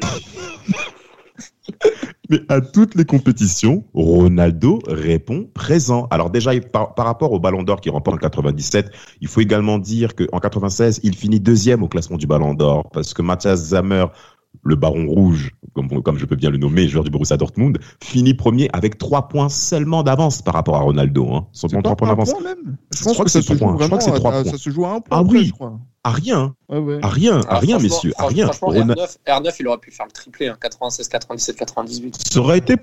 Mais 2.30 2.42
à 2.50 2.60
toutes 2.60 2.96
les 2.96 3.06
compétitions, 3.06 3.86
Ronaldo 3.94 4.80
répond 4.88 5.50
présent. 5.54 6.08
Alors 6.12 6.30
déjà, 6.30 6.52
par, 6.60 6.94
rapport 6.98 7.32
au 7.32 7.40
Ballon 7.40 7.64
d'Or 7.64 7.80
qu'il 7.80 7.92
remporte 7.92 8.18
en 8.18 8.20
97, 8.20 8.92
il 9.22 9.28
faut 9.28 9.40
également 9.40 9.80
dire 9.80 10.14
qu'en 10.16 10.40
96, 10.40 11.00
il 11.04 11.16
finit 11.16 11.40
deuxième 11.40 11.84
au 11.84 11.88
classement 11.88 12.18
du 12.18 12.28
Ballon 12.28 12.54
d'Or 12.54 12.90
parce 12.92 13.14
que 13.14 13.22
Matthias 13.22 13.60
Zammer, 13.60 14.08
le 14.68 14.76
Baron 14.76 15.08
Rouge, 15.08 15.52
comme, 15.74 16.02
comme 16.04 16.18
je 16.18 16.26
peux 16.26 16.36
bien 16.36 16.50
le 16.50 16.58
nommer, 16.58 16.88
joueur 16.88 17.04
du 17.04 17.10
Borussia 17.10 17.38
Dortmund, 17.38 17.80
finit 18.04 18.34
premier 18.34 18.70
avec 18.74 18.98
trois 18.98 19.28
points 19.28 19.50
seulement 19.50 20.04
d'avance 20.04 20.42
par 20.42 20.54
rapport 20.54 20.76
à 20.76 20.80
Ronaldo. 20.82 21.28
Hein. 21.34 21.48
C'est 21.54 21.70
Seulement 21.70 21.82
pas 21.82 21.90
trois 21.90 21.96
points 21.96 22.08
un 22.10 22.12
d'avance. 22.12 22.34
Je 22.96 23.04
crois 23.14 23.26
que 23.26 23.32
c'est 23.32 23.42
se 23.42 23.54
joue 23.54 23.56
trois 23.58 23.74
points. 23.76 23.82
Je 23.82 23.86
crois 23.88 23.98
que 23.98 24.04
c'est 24.04 24.12
à- 24.12 24.16
trois 24.16 24.34
à- 24.36 24.42
points. 24.44 24.52
ça 24.52 24.58
se 24.58 24.70
joue 24.70 24.86
à 24.86 24.90
un 24.92 25.00
point. 25.02 25.18
Ah 25.20 25.24
oui. 25.24 25.46
je 25.48 25.52
crois. 25.54 25.80
À 26.04 26.12
rien, 26.12 26.54
Ouais, 26.70 26.78
ouais. 26.78 27.00
à 27.02 27.10
rien, 27.10 27.40
à 27.42 27.44
Ah, 27.50 27.60
rien, 27.60 27.78
franchement- 27.80 27.96
messieurs, 27.96 28.14
à 28.18 28.28
rien. 28.28 28.46
Franchement, 28.48 28.68
Rona- 28.70 28.94
R9, 28.94 29.18
R9, 29.28 29.56
il 29.60 29.68
aurait 29.68 29.78
pu 29.78 29.92
faire 29.92 30.06
le 30.06 30.12
triplé, 30.12 30.48
hein, 30.48 30.56
96, 30.62 31.08
97, 31.10 31.58
98. 31.58 32.18
Ça 32.32 32.40
aurait 32.40 32.60
été 32.60 32.76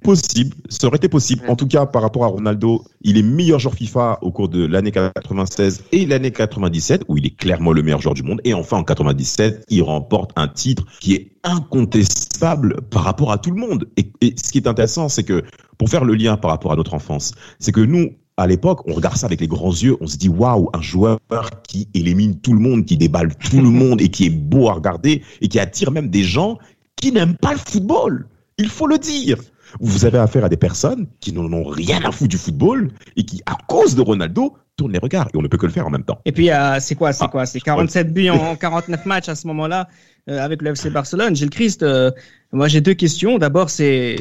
possible, 0.00 0.56
ça 0.68 0.86
aurait 0.86 0.96
été 0.96 1.08
possible. 1.08 1.42
En 1.48 1.56
tout 1.56 1.66
cas, 1.66 1.86
par 1.86 2.02
rapport 2.02 2.24
à 2.24 2.28
Ronaldo, 2.28 2.84
il 3.02 3.16
est 3.16 3.22
meilleur 3.22 3.58
joueur 3.58 3.74
FIFA 3.74 4.18
au 4.22 4.30
cours 4.32 4.48
de 4.48 4.66
l'année 4.66 4.92
96 4.92 5.84
et 5.92 6.06
l'année 6.06 6.30
97, 6.30 7.04
où 7.08 7.16
il 7.16 7.26
est 7.26 7.36
clairement 7.36 7.72
le 7.72 7.82
meilleur 7.82 8.00
joueur 8.00 8.14
du 8.14 8.22
monde. 8.22 8.40
Et 8.44 8.54
enfin, 8.54 8.78
en 8.78 8.84
97, 8.84 9.64
il 9.68 9.82
remporte 9.82 10.32
un 10.36 10.48
titre 10.48 10.84
qui 11.00 11.14
est 11.14 11.32
incontestable 11.44 12.80
par 12.90 13.04
rapport 13.04 13.32
à 13.32 13.38
tout 13.38 13.50
le 13.50 13.60
monde. 13.60 13.88
Et, 13.96 14.12
et 14.20 14.34
ce 14.42 14.50
qui 14.50 14.58
est 14.58 14.66
intéressant, 14.66 15.08
c'est 15.08 15.24
que, 15.24 15.44
pour 15.78 15.88
faire 15.88 16.04
le 16.04 16.14
lien 16.14 16.36
par 16.36 16.50
rapport 16.50 16.72
à 16.72 16.76
notre 16.76 16.94
enfance, 16.94 17.32
c'est 17.58 17.72
que 17.72 17.80
nous, 17.80 18.10
à 18.40 18.46
l'époque, 18.46 18.80
on 18.86 18.94
regarde 18.94 19.16
ça 19.16 19.26
avec 19.26 19.40
les 19.40 19.48
grands 19.48 19.70
yeux, 19.70 19.96
on 20.00 20.06
se 20.06 20.16
dit 20.16 20.30
waouh, 20.30 20.70
un 20.72 20.80
joueur 20.80 21.18
qui 21.62 21.88
élimine 21.92 22.40
tout 22.40 22.54
le 22.54 22.60
monde, 22.60 22.86
qui 22.86 22.96
déballe 22.96 23.34
tout 23.36 23.60
le 23.60 23.68
monde 23.68 24.00
et 24.00 24.08
qui 24.08 24.26
est 24.26 24.30
beau 24.30 24.68
à 24.70 24.72
regarder 24.72 25.22
et 25.42 25.48
qui 25.48 25.58
attire 25.58 25.90
même 25.90 26.08
des 26.08 26.22
gens 26.22 26.58
qui 26.96 27.12
n'aiment 27.12 27.36
pas 27.36 27.52
le 27.52 27.58
football. 27.58 28.26
Il 28.56 28.70
faut 28.70 28.86
le 28.86 28.98
dire. 28.98 29.36
Vous 29.78 30.04
avez 30.04 30.18
affaire 30.18 30.44
à 30.44 30.48
des 30.48 30.56
personnes 30.56 31.06
qui 31.20 31.32
n'en 31.32 31.52
ont 31.52 31.64
rien 31.64 32.00
à 32.04 32.10
foutre 32.10 32.30
du 32.30 32.38
football 32.38 32.90
et 33.16 33.24
qui, 33.24 33.42
à 33.46 33.56
cause 33.68 33.94
de 33.94 34.00
Ronaldo, 34.02 34.56
tournent 34.76 34.92
les 34.92 34.98
regards. 34.98 35.28
Et 35.32 35.36
on 35.36 35.42
ne 35.42 35.48
peut 35.48 35.58
que 35.58 35.66
le 35.66 35.72
faire 35.72 35.86
en 35.86 35.90
même 35.90 36.04
temps. 36.04 36.20
Et 36.24 36.32
puis 36.32 36.50
euh, 36.50 36.78
c'est 36.80 36.94
quoi, 36.94 37.12
c'est 37.12 37.24
Ah, 37.24 37.28
quoi, 37.28 37.46
c'est 37.46 37.60
47 37.60 38.12
buts 38.12 38.30
en 38.30 38.56
49 38.60 39.06
matchs 39.06 39.28
à 39.28 39.34
ce 39.34 39.46
moment-là 39.46 39.88
euh, 40.28 40.38
avec 40.44 40.62
le 40.62 40.70
FC 40.70 40.90
Barcelone. 40.90 41.36
Gilles 41.36 41.50
Christ, 41.50 41.82
euh, 41.82 42.10
moi 42.52 42.66
j'ai 42.68 42.80
deux 42.80 42.94
questions. 42.94 43.38
D'abord, 43.38 43.70
c'est 43.70 44.16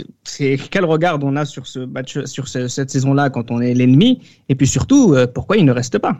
quel 0.69 0.85
regard 0.85 1.17
on 1.23 1.35
a 1.35 1.45
sur 1.45 1.65
ce 1.65 1.79
match, 1.79 2.23
sur 2.25 2.47
ce- 2.47 2.67
cette 2.67 2.89
saison-là 2.91 3.29
quand 3.29 3.51
on 3.51 3.62
est 3.62 3.73
l'ennemi, 3.73 4.21
et 4.49 4.55
puis 4.55 4.67
surtout 4.67 5.13
euh, 5.13 5.25
pourquoi 5.27 5.57
il 5.57 5.65
ne 5.65 5.71
reste 5.71 5.97
pas? 5.97 6.17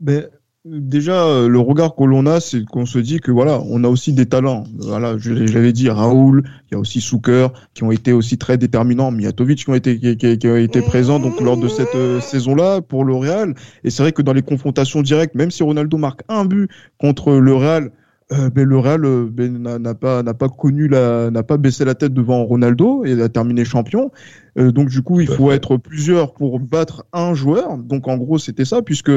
Ben, 0.00 0.26
déjà, 0.70 1.24
euh, 1.24 1.48
le 1.48 1.58
regard 1.58 1.94
que 1.94 2.04
l'on 2.04 2.26
a, 2.26 2.40
c'est 2.40 2.64
qu'on 2.64 2.86
se 2.86 2.98
dit 2.98 3.20
que 3.20 3.30
voilà, 3.30 3.60
on 3.68 3.84
a 3.84 3.88
aussi 3.88 4.12
des 4.12 4.26
talents. 4.26 4.64
Voilà, 4.78 5.16
je, 5.18 5.32
l'avais 5.32 5.72
dit, 5.72 5.88
Raoul, 5.88 6.42
il 6.70 6.74
y 6.74 6.76
a 6.76 6.78
aussi 6.78 7.00
Souker, 7.00 7.48
qui 7.74 7.84
ont 7.84 7.90
été 7.92 8.12
aussi 8.12 8.38
très 8.38 8.58
déterminants, 8.58 9.10
Mijatovic 9.10 9.64
qui 9.64 9.70
ont 9.70 9.74
été, 9.74 9.98
qui, 9.98 10.16
qui- 10.16 10.38
qui 10.38 10.48
ont 10.48 10.56
été 10.56 10.82
présents 10.82 11.18
donc 11.18 11.40
lors 11.40 11.56
de 11.56 11.68
cette 11.68 11.94
euh, 11.94 12.20
saison-là 12.20 12.80
pour 12.82 13.04
le 13.04 13.14
Real. 13.14 13.54
Et 13.84 13.90
c'est 13.90 14.02
vrai 14.02 14.12
que 14.12 14.22
dans 14.22 14.32
les 14.32 14.42
confrontations 14.42 15.02
directes, 15.02 15.34
même 15.34 15.50
si 15.50 15.62
Ronaldo 15.62 15.96
marque 15.96 16.22
un 16.28 16.44
but 16.44 16.70
contre 16.98 17.32
le 17.32 17.54
Real, 17.54 17.90
euh, 18.30 18.50
ben, 18.50 18.68
le 18.68 18.78
Real 18.78 19.04
euh, 19.06 19.26
ben, 19.30 19.56
n'a 19.62 19.78
n'a 19.78 19.94
pas 19.94 20.22
n'a 20.22 20.34
pas 20.34 20.50
connu 20.50 20.86
la 20.86 21.30
n'a 21.30 21.42
pas 21.42 21.56
baissé 21.56 21.86
la 21.86 21.94
tête 21.94 22.12
devant 22.12 22.44
Ronaldo 22.44 23.04
et 23.06 23.20
a 23.22 23.28
terminé 23.30 23.64
champion. 23.64 24.10
Euh, 24.58 24.70
donc 24.70 24.88
du 24.90 25.00
coup, 25.00 25.20
il 25.20 25.28
faut 25.28 25.50
être 25.50 25.78
plusieurs 25.78 26.34
pour 26.34 26.60
battre 26.60 27.06
un 27.14 27.32
joueur. 27.32 27.78
Donc 27.78 28.06
en 28.06 28.18
gros, 28.18 28.36
c'était 28.38 28.66
ça, 28.66 28.82
puisque 28.82 29.12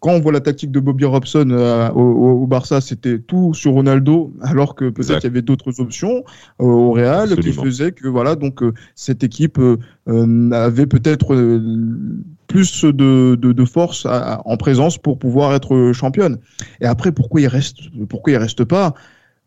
quand 0.00 0.10
on 0.12 0.20
voit 0.20 0.32
la 0.32 0.40
tactique 0.40 0.70
de 0.70 0.80
Bobby 0.80 1.04
Robson 1.04 1.48
euh, 1.50 1.90
au, 1.90 2.46
Barça, 2.46 2.80
c'était 2.80 3.18
tout 3.18 3.54
sur 3.54 3.72
Ronaldo, 3.72 4.32
alors 4.40 4.74
que 4.74 4.88
peut-être 4.90 5.20
il 5.22 5.24
y 5.24 5.30
avait 5.30 5.42
d'autres 5.42 5.80
options 5.80 6.24
euh, 6.60 6.64
au 6.64 6.92
Real 6.92 7.36
qui 7.38 7.52
faisaient 7.52 7.92
que 7.92 8.08
voilà 8.08 8.34
donc 8.34 8.62
euh, 8.62 8.72
cette 8.94 9.22
équipe 9.22 9.58
euh, 9.58 9.76
euh, 10.08 10.50
avait 10.52 10.86
peut-être 10.86 11.34
euh, 11.34 11.60
plus 12.46 12.84
de, 12.84 13.36
de, 13.36 13.52
de 13.52 13.64
force 13.64 14.06
à- 14.06 14.34
à- 14.36 14.42
en 14.44 14.56
présence 14.56 14.98
pour 14.98 15.18
pouvoir 15.18 15.54
être 15.54 15.92
championne. 15.92 16.38
Et 16.80 16.86
après, 16.86 17.12
pourquoi 17.12 17.40
il 17.40 17.46
reste 17.46 17.78
pourquoi 18.08 18.32
il 18.32 18.36
reste 18.36 18.64
pas? 18.64 18.94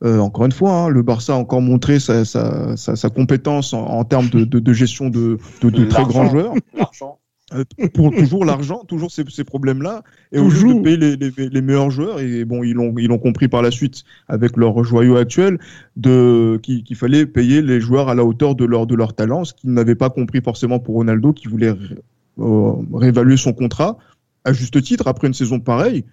Euh, 0.04 0.20
encore 0.20 0.46
une 0.46 0.52
fois, 0.52 0.72
hein, 0.74 0.90
le 0.90 1.02
Barça 1.02 1.34
a 1.34 1.38
encore 1.38 1.62
montré 1.62 2.00
sa, 2.00 2.26
sa, 2.26 2.76
sa, 2.76 2.96
sa 2.96 3.10
compétence 3.10 3.74
en, 3.74 3.86
en 3.86 4.04
termes 4.04 4.30
de, 4.30 4.44
de, 4.44 4.60
de 4.60 4.74
gestion 4.74 5.10
de, 5.10 5.38
de, 5.62 5.70
de 5.70 5.86
très 5.86 6.04
grands 6.04 6.28
joueurs. 6.28 6.54
L'argent. 6.78 7.20
Euh, 7.54 7.64
pour 7.94 8.12
toujours 8.12 8.46
l'argent, 8.46 8.84
toujours 8.88 9.12
ces, 9.12 9.24
ces 9.30 9.44
problèmes-là, 9.44 10.04
et 10.32 10.40
au 10.40 10.46
lieu 10.46 10.50
Toujours. 10.50 10.76
de 10.80 10.84
payer 10.84 10.98
les, 10.98 11.16
les, 11.16 11.50
les 11.50 11.62
meilleurs 11.62 11.92
joueurs, 11.92 12.20
et 12.20 12.46
bon, 12.46 12.64
ils 12.64 12.74
l'ont 12.74 12.94
ils 12.98 13.08
l'ont 13.08 13.20
compris 13.20 13.48
par 13.48 13.62
la 13.62 13.72
suite 13.72 14.04
avec 14.28 14.58
leur 14.58 14.84
joyau 14.84 15.18
actuel, 15.18 15.60
de 15.96 16.60
qu'il 16.64 16.96
fallait 16.96 17.26
payer 17.26 17.62
les 17.62 17.80
joueurs 17.80 18.10
à 18.10 18.16
la 18.16 18.24
hauteur 18.24 18.56
de 18.56 18.66
leur 18.66 18.88
de 18.88 18.96
leur 18.96 19.14
talent, 19.14 19.46
ce 19.46 19.54
qu'ils 19.54 19.72
n'avaient 19.74 19.96
pas 19.96 20.10
compris 20.10 20.42
forcément 20.42 20.80
pour 20.80 20.96
Ronaldo, 20.96 21.34
qui 21.34 21.48
voulait 21.48 21.72
ré- 21.72 21.78
euh, 22.40 22.74
réévaluer 22.94 23.38
son 23.38 23.54
contrat 23.54 23.98
à 24.46 24.54
juste 24.54 24.82
titre 24.82 25.08
après 25.08 25.28
une 25.28 25.34
saison 25.34 25.60
pareille 25.60 26.04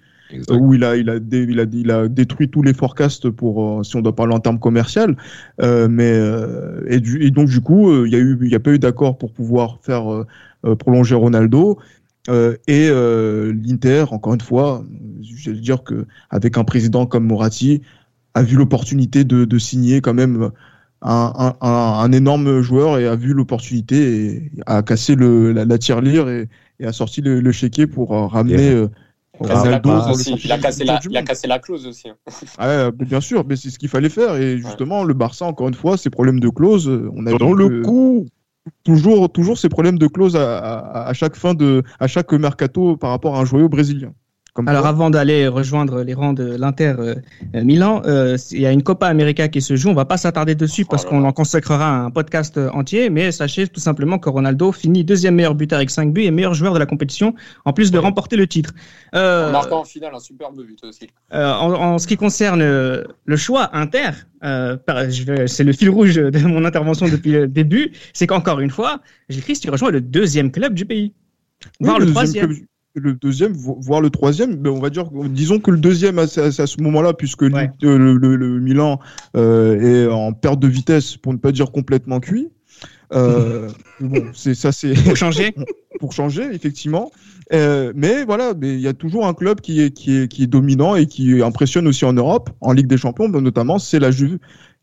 où 0.50 0.74
il 0.74 0.85
a, 0.85 0.96
il, 0.96 1.11
a 1.11 1.18
dé- 1.18 1.46
il, 1.48 1.59
a, 1.61 1.64
il 1.72 1.90
a 1.90 2.09
détruit 2.09 2.48
tous 2.48 2.62
les 2.62 2.72
forecasts 2.72 3.31
pour, 3.31 3.81
euh, 3.81 3.83
si 3.83 3.96
on 3.96 4.00
doit 4.00 4.14
parler 4.14 4.35
en 4.35 4.40
termes 4.40 4.59
commercial. 4.61 5.16
Euh, 5.61 5.88
mais, 5.88 6.12
euh, 6.12 6.83
et, 6.88 7.00
du, 7.00 7.22
et 7.24 7.31
donc, 7.31 7.48
du 7.48 7.61
coup, 7.61 7.90
euh, 7.90 8.07
il 8.07 8.12
y 8.12 8.16
a 8.16 8.18
eu, 8.20 8.38
il 8.40 8.48
y 8.48 8.55
a 8.55 8.61
pas 8.61 8.70
eu 8.70 8.79
d'accord 8.79 9.18
pour 9.18 9.33
pouvoir 9.33 9.79
faire 9.83 10.09
prolonger 10.79 11.14
Ronaldo. 11.14 11.79
Euh, 12.29 12.57
et 12.66 12.88
euh, 12.90 13.53
l'Inter, 13.64 14.07
encore 14.11 14.35
une 14.35 14.40
fois, 14.40 14.85
je 15.23 15.51
vais 15.51 15.59
dire 15.59 15.83
que 15.83 16.07
avec 16.29 16.59
un 16.59 16.64
président 16.64 17.07
comme 17.07 17.27
Moratti, 17.27 17.83
a 18.35 18.42
vu 18.42 18.57
l'opportunité 18.57 19.25
de, 19.25 19.44
de 19.44 19.59
signer 19.59 20.01
quand 20.01 20.14
même 20.14 20.51
un, 21.03 21.55
un, 21.61 21.66
un, 21.66 22.12
énorme 22.12 22.61
joueur 22.61 22.99
et 22.99 23.07
a 23.07 23.16
vu 23.16 23.33
l'opportunité 23.33 24.27
et 24.27 24.53
a 24.66 24.83
cassé 24.83 25.14
le, 25.14 25.53
la, 25.53 25.64
la 25.64 25.79
tirelire 25.79 26.29
et, 26.29 26.49
et, 26.79 26.87
a 26.87 26.92
sorti 26.92 27.23
le, 27.23 27.40
le 27.40 27.53
chéquier 27.53 27.87
pour 27.87 28.14
euh, 28.14 28.27
ramener. 28.27 28.70
Euh, 28.70 28.88
Ronaldo, 29.33 29.90
aussi. 30.11 30.35
Il, 30.44 30.53
a 30.53 30.59
cassé 30.59 30.85
la, 30.85 31.01
il 31.03 31.16
a 31.16 31.23
cassé 31.23 31.46
la 31.46 31.59
clause 31.59 31.87
aussi. 31.87 32.11
Hein. 32.11 32.16
Ah, 32.59 32.90
bien 32.90 33.23
sûr, 33.23 33.46
mais 33.49 33.57
c'est 33.57 33.70
ce 33.70 33.79
qu'il 33.79 33.88
fallait 33.88 34.11
faire. 34.11 34.37
Et 34.37 34.59
justement, 34.59 35.01
ouais. 35.01 35.07
le 35.07 35.14
Barça, 35.14 35.46
encore 35.46 35.68
une 35.68 35.75
fois, 35.75 35.96
ses 35.96 36.11
problèmes 36.11 36.40
de 36.40 36.51
clause, 36.51 36.88
on 37.14 37.25
a 37.27 37.33
dans 37.38 37.55
le 37.55 37.81
coup. 37.81 38.27
Toujours, 38.85 39.33
toujours 39.33 39.59
ces 39.59 39.68
problèmes 39.68 39.99
de 39.99 40.07
clause 40.07 40.37
à, 40.37 41.07
à, 41.07 41.12
chaque 41.14 41.37
fin 41.37 41.55
de, 41.55 41.83
à 41.99 42.07
chaque 42.07 42.33
mercato 42.33 42.96
par 42.96 43.11
rapport 43.11 43.37
à 43.37 43.40
un 43.40 43.44
joueur 43.44 43.68
brésilien. 43.68 44.14
Comme 44.61 44.68
Alors, 44.68 44.83
quoi. 44.83 44.90
avant 44.90 45.09
d'aller 45.09 45.49
rejoindre 45.49 46.03
les 46.03 46.12
rangs 46.12 46.35
de 46.35 46.57
l'Inter 46.57 46.94
euh, 46.99 47.14
Milan, 47.55 48.03
euh, 48.05 48.37
il 48.51 48.61
y 48.61 48.66
a 48.66 48.73
une 48.73 48.83
Copa 48.83 49.07
América 49.07 49.49
qui 49.49 49.62
se 49.62 49.75
joue. 49.75 49.88
On 49.88 49.94
va 49.94 50.05
pas 50.05 50.18
s'attarder 50.18 50.55
dessus 50.55 50.85
parce 50.85 51.05
oh 51.07 51.09
qu'on 51.09 51.25
en 51.25 51.33
consacrera 51.33 51.90
un 51.90 52.11
podcast 52.11 52.61
entier. 52.75 53.09
Mais 53.09 53.33
sachez 53.33 53.68
tout 53.68 53.81
simplement 53.81 54.18
que 54.18 54.29
Ronaldo 54.29 54.70
finit 54.73 55.03
deuxième 55.03 55.35
meilleur 55.35 55.55
buteur 55.55 55.79
avec 55.79 55.88
5 55.88 56.12
buts 56.12 56.25
et 56.25 56.31
meilleur 56.31 56.53
joueur 56.53 56.75
de 56.75 56.79
la 56.79 56.85
compétition, 56.85 57.35
en 57.64 57.73
plus 57.73 57.90
de 57.90 57.96
ouais. 57.96 58.05
remporter 58.05 58.37
le 58.37 58.46
titre. 58.46 58.75
Euh, 59.14 59.49
en 59.49 59.53
marquant 59.53 59.81
en 59.81 59.85
finale 59.85 60.14
un 60.14 60.20
superbe 60.20 60.62
but 60.62 60.85
aussi. 60.85 61.09
Euh, 61.33 61.53
en, 61.53 61.73
en, 61.73 61.99
ce 61.99 62.07
qui 62.07 62.16
concerne 62.16 62.62
euh, 62.62 63.05
le 63.25 63.37
choix 63.37 63.75
Inter, 63.77 64.11
euh, 64.44 64.77
c'est 65.46 65.64
le 65.64 65.73
fil 65.73 65.90
rouge 65.90 66.16
de 66.16 66.38
mon 66.46 66.64
intervention 66.64 67.09
depuis 67.09 67.33
le 67.33 67.49
début, 67.49 67.92
c'est 68.12 68.27
qu'encore 68.27 68.61
une 68.61 68.70
fois, 68.70 69.01
j'écris 69.29 69.55
tu 69.55 69.70
rejoins 69.70 69.90
le 69.90 70.01
deuxième 70.01 70.51
club 70.51 70.75
du 70.75 70.85
pays, 70.85 71.12
voire 71.81 71.96
oui, 71.96 72.03
le, 72.03 72.07
le 72.07 72.12
troisième. 72.12 72.46
Club 72.55 72.66
le 72.94 73.14
deuxième, 73.14 73.53
voire 73.53 74.00
le 74.00 74.11
troisième, 74.11 74.61
mais 74.61 74.68
on 74.68 74.81
va 74.81 74.90
dire, 74.90 75.09
disons 75.29 75.61
que 75.61 75.70
le 75.70 75.79
deuxième 75.79 76.18
à, 76.18 76.22
à, 76.22 76.46
à 76.46 76.66
ce 76.66 76.81
moment-là, 76.83 77.12
puisque 77.12 77.42
ouais. 77.42 77.70
le, 77.83 78.14
le, 78.14 78.37
le, 78.37 78.61
Milan 78.61 78.98
euh, 79.37 80.07
est 80.07 80.12
en 80.12 80.33
perte 80.33 80.61
de 80.61 80.68
vitesse, 80.68 81.16
pour 81.16 81.33
ne 81.33 81.38
pas 81.38 81.53
dire 81.53 81.70
complètement 81.70 82.20
cuit. 82.20 82.48
Euh, 83.12 83.68
bon, 84.00 84.24
c'est 84.35 84.55
ça, 84.55 84.72
c'est 84.72 84.94
pour 85.05 85.16
changer, 85.16 85.55
pour 86.00 86.12
changer 86.12 86.44
effectivement. 86.53 87.11
Euh, 87.53 87.92
mais 87.96 88.24
voilà, 88.24 88.55
mais 88.59 88.74
il 88.74 88.81
y 88.81 88.88
a 88.88 88.92
toujours 88.92 89.26
un 89.26 89.35
club 89.35 89.61
qui 89.61 89.81
est 89.81 89.90
qui 89.90 90.16
est 90.16 90.29
qui 90.29 90.44
est 90.44 90.46
dominant 90.46 90.94
et 90.94 91.07
qui 91.07 91.42
impressionne 91.42 91.88
aussi 91.88 92.05
en 92.05 92.12
Europe, 92.12 92.50
en 92.61 92.72
Ligue 92.72 92.87
des 92.87 92.96
Champions 92.96 93.29
notamment, 93.29 93.81
c'est 93.81 93.98
la 93.98 94.12
Juve 94.12 94.38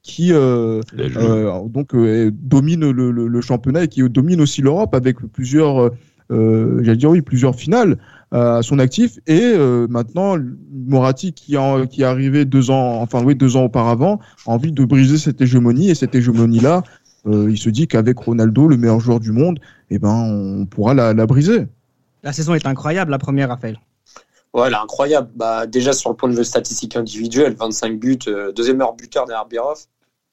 qui 0.07 0.31
euh, 0.31 0.81
euh, 0.97 1.67
donc 1.67 1.93
domine 2.31 2.89
le, 2.89 3.11
le, 3.11 3.41
championnat 3.41 3.83
et 3.83 3.87
qui 3.87 4.01
domine 4.09 4.41
aussi 4.41 4.61
l'Europe 4.61 4.95
avec 4.95 5.17
plusieurs 5.33 5.81
euh, 5.81 5.89
j'allais 6.29 6.97
dire 6.97 7.09
oui, 7.09 7.21
plusieurs 7.21 7.55
finales 7.55 7.97
euh, 8.33 8.57
à 8.57 8.61
son 8.61 8.79
actif. 8.79 9.19
Et 9.25 9.41
euh, 9.41 9.87
maintenant, 9.89 10.35
Moratti, 10.71 11.33
qui, 11.33 11.55
en, 11.57 11.87
qui 11.87 12.01
est 12.01 12.05
arrivé 12.05 12.43
deux 12.43 12.71
ans, 12.71 13.01
enfin 13.01 13.23
oui, 13.23 13.35
deux 13.35 13.55
ans 13.55 13.63
auparavant, 13.63 14.19
a 14.45 14.51
envie 14.51 14.71
de 14.71 14.83
briser 14.83 15.17
cette 15.17 15.39
hégémonie. 15.39 15.89
Et 15.89 15.95
cette 15.95 16.13
hégémonie-là, 16.13 16.83
euh, 17.27 17.49
il 17.49 17.57
se 17.57 17.69
dit 17.69 17.87
qu'avec 17.87 18.19
Ronaldo, 18.19 18.67
le 18.67 18.77
meilleur 18.77 18.99
joueur 18.99 19.19
du 19.19 19.31
monde, 19.31 19.59
eh 19.89 19.99
ben, 19.99 20.09
on 20.09 20.65
pourra 20.65 20.93
la, 20.93 21.13
la 21.13 21.25
briser. 21.25 21.67
La 22.23 22.33
saison 22.33 22.53
est 22.53 22.65
incroyable, 22.65 23.11
la 23.11 23.17
première, 23.17 23.47
Raphaël. 23.49 23.79
Ouais, 24.53 24.67
elle 24.67 24.73
est 24.73 24.77
incroyable. 24.77 25.29
Bah, 25.35 25.67
déjà, 25.67 25.93
sur 25.93 26.09
le 26.09 26.15
point 26.15 26.29
de 26.29 26.35
vue 26.35 26.43
statistique 26.43 26.95
individuel, 26.95 27.55
25 27.57 27.99
buts, 27.99 28.19
euh, 28.27 28.51
deuxième 28.51 28.77
meilleur 28.77 28.95
buteur 28.95 29.25
derrière 29.25 29.45
Birov. 29.45 29.85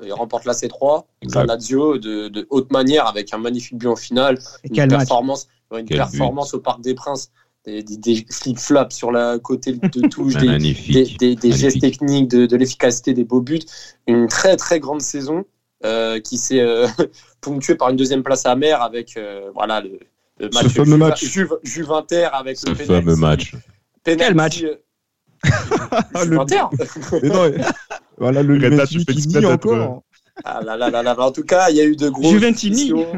Il 0.04 0.12
remporte 0.12 0.44
la 0.44 0.54
C3, 0.54 1.04
Lazio 1.46 1.98
de, 1.98 2.26
de, 2.28 2.46
haute 2.50 2.72
manière 2.72 3.07
avec 3.07 3.33
un 3.33 3.38
magnifique 3.38 3.78
but 3.78 3.87
en 3.87 3.94
finale, 3.94 4.38
Et 4.64 4.76
une 4.76 4.88
performance, 4.88 5.46
une 5.80 5.87
Quel 5.87 5.98
performance 5.98 6.50
but. 6.52 6.56
au 6.58 6.60
Parc 6.60 6.80
des 6.80 6.94
Princes, 6.94 7.30
des, 7.64 7.82
des, 7.82 7.96
des 7.96 8.26
flip-flops 8.30 8.94
sur 8.94 9.10
la 9.10 9.38
côté 9.38 9.72
de 9.72 10.08
touche, 10.08 10.34
des, 10.37 10.58
des, 11.18 11.37
des, 11.37 11.52
gestes 11.52 11.80
techniques, 11.80 12.28
de, 12.28 12.46
de 12.46 12.56
l'efficacité, 12.56 13.14
des 13.14 13.24
beaux 13.24 13.40
buts. 13.40 13.60
Une 14.06 14.28
très 14.28 14.56
très 14.56 14.80
grande 14.80 15.00
saison 15.00 15.44
euh, 15.84 16.20
qui 16.20 16.38
s'est 16.38 16.60
euh, 16.60 16.87
ponctuée 17.40 17.74
par 17.74 17.90
une 17.90 17.96
deuxième 17.96 18.22
place 18.22 18.46
à 18.46 18.56
mer 18.56 18.82
avec 18.82 19.16
euh, 19.16 19.50
voilà 19.54 19.80
le, 19.80 19.98
le 20.38 20.48
match, 20.48 20.68
Juve, 20.68 20.96
match. 20.96 21.24
Juve, 21.24 21.58
Juve-Inter 21.62 22.28
avec 22.32 22.56
Ce 22.56 22.68
le 22.68 22.74
fameux 22.74 23.16
match. 23.16 23.54
Penalty, 24.02 24.24
Quel 24.24 24.34
match 24.34 24.64
Juve-Inter 26.22 26.62
Mais 27.22 27.28
non, 27.28 27.52
voilà 28.16 28.42
le 28.42 28.58
Juventus 28.58 29.04
qui 29.04 29.28
nie 29.28 29.44
encore. 29.46 30.02
Ah 30.42 30.61
là 30.62 30.77
là 30.77 30.90
là 30.90 31.03
là. 31.03 31.18
En 31.18 31.31
tout 31.31 31.44
cas, 31.44 31.70
il 31.70 31.77
y 31.77 31.81
a 31.81 31.85
eu 31.85 31.97
de 31.97 32.09
grosses 32.09 32.33
Juventini. 32.33 32.88
suspicions. 32.88 33.12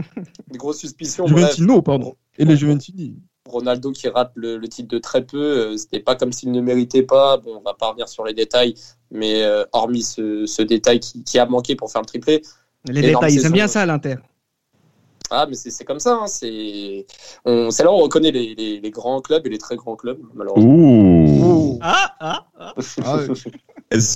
De 0.51 0.59
grosses 0.59 0.79
suspicions. 0.79 1.27
Juventino, 1.27 1.75
bref. 1.75 1.85
pardon. 1.85 2.17
Et 2.39 2.45
les 2.45 2.57
Juventini. 2.57 3.17
Ronaldo 3.47 3.93
qui 3.93 4.09
rate 4.09 4.33
le, 4.35 4.59
le, 4.59 4.69
titre 4.69 4.89
de 4.89 4.99
très 4.99 5.25
peu, 5.25 5.39
euh, 5.39 5.77
c'était 5.77 6.01
pas 6.01 6.17
comme 6.17 6.33
s'il 6.33 6.51
ne 6.51 6.61
méritait 6.61 7.05
pas. 7.05 7.37
Bon, 7.37 7.57
on 7.57 7.63
va 7.63 7.75
pas 7.75 7.89
revenir 7.89 8.09
sur 8.09 8.25
les 8.25 8.35
détails, 8.35 8.75
mais 9.11 9.43
euh, 9.43 9.65
hormis 9.73 10.03
ce, 10.03 10.47
ce 10.47 10.63
détail 10.63 11.01
qui, 11.01 11.23
qui, 11.23 11.39
a 11.39 11.47
manqué 11.47 11.77
pour 11.77 11.91
faire 11.91 12.03
le 12.03 12.07
triplé. 12.07 12.43
Les 12.89 13.03
détails, 13.03 13.35
ils 13.35 13.47
aiment 13.47 13.53
bien 13.53 13.69
ça 13.69 13.83
à 13.83 13.87
l'Inter. 13.87 14.17
Ah, 15.31 15.47
mais 15.49 15.55
c'est 15.57 15.85
comme 15.85 15.99
ça. 15.99 16.21
Hein. 16.23 16.27
C'est 16.27 17.05
là 17.45 17.91
où 17.91 17.95
on 17.95 17.99
reconnaît 17.99 18.31
les, 18.31 18.55
les, 18.55 18.81
les, 18.81 18.91
grands 18.91 19.21
clubs 19.21 19.45
et 19.47 19.51
les 19.51 19.59
très 19.59 19.77
grands 19.77 19.97
clubs, 19.97 20.21
malheureusement. 20.35 20.73
Ouh. 20.73 21.79
Ah, 21.83 22.15
ah, 22.21 22.47
ah. 22.59 22.75
ah 23.05 23.19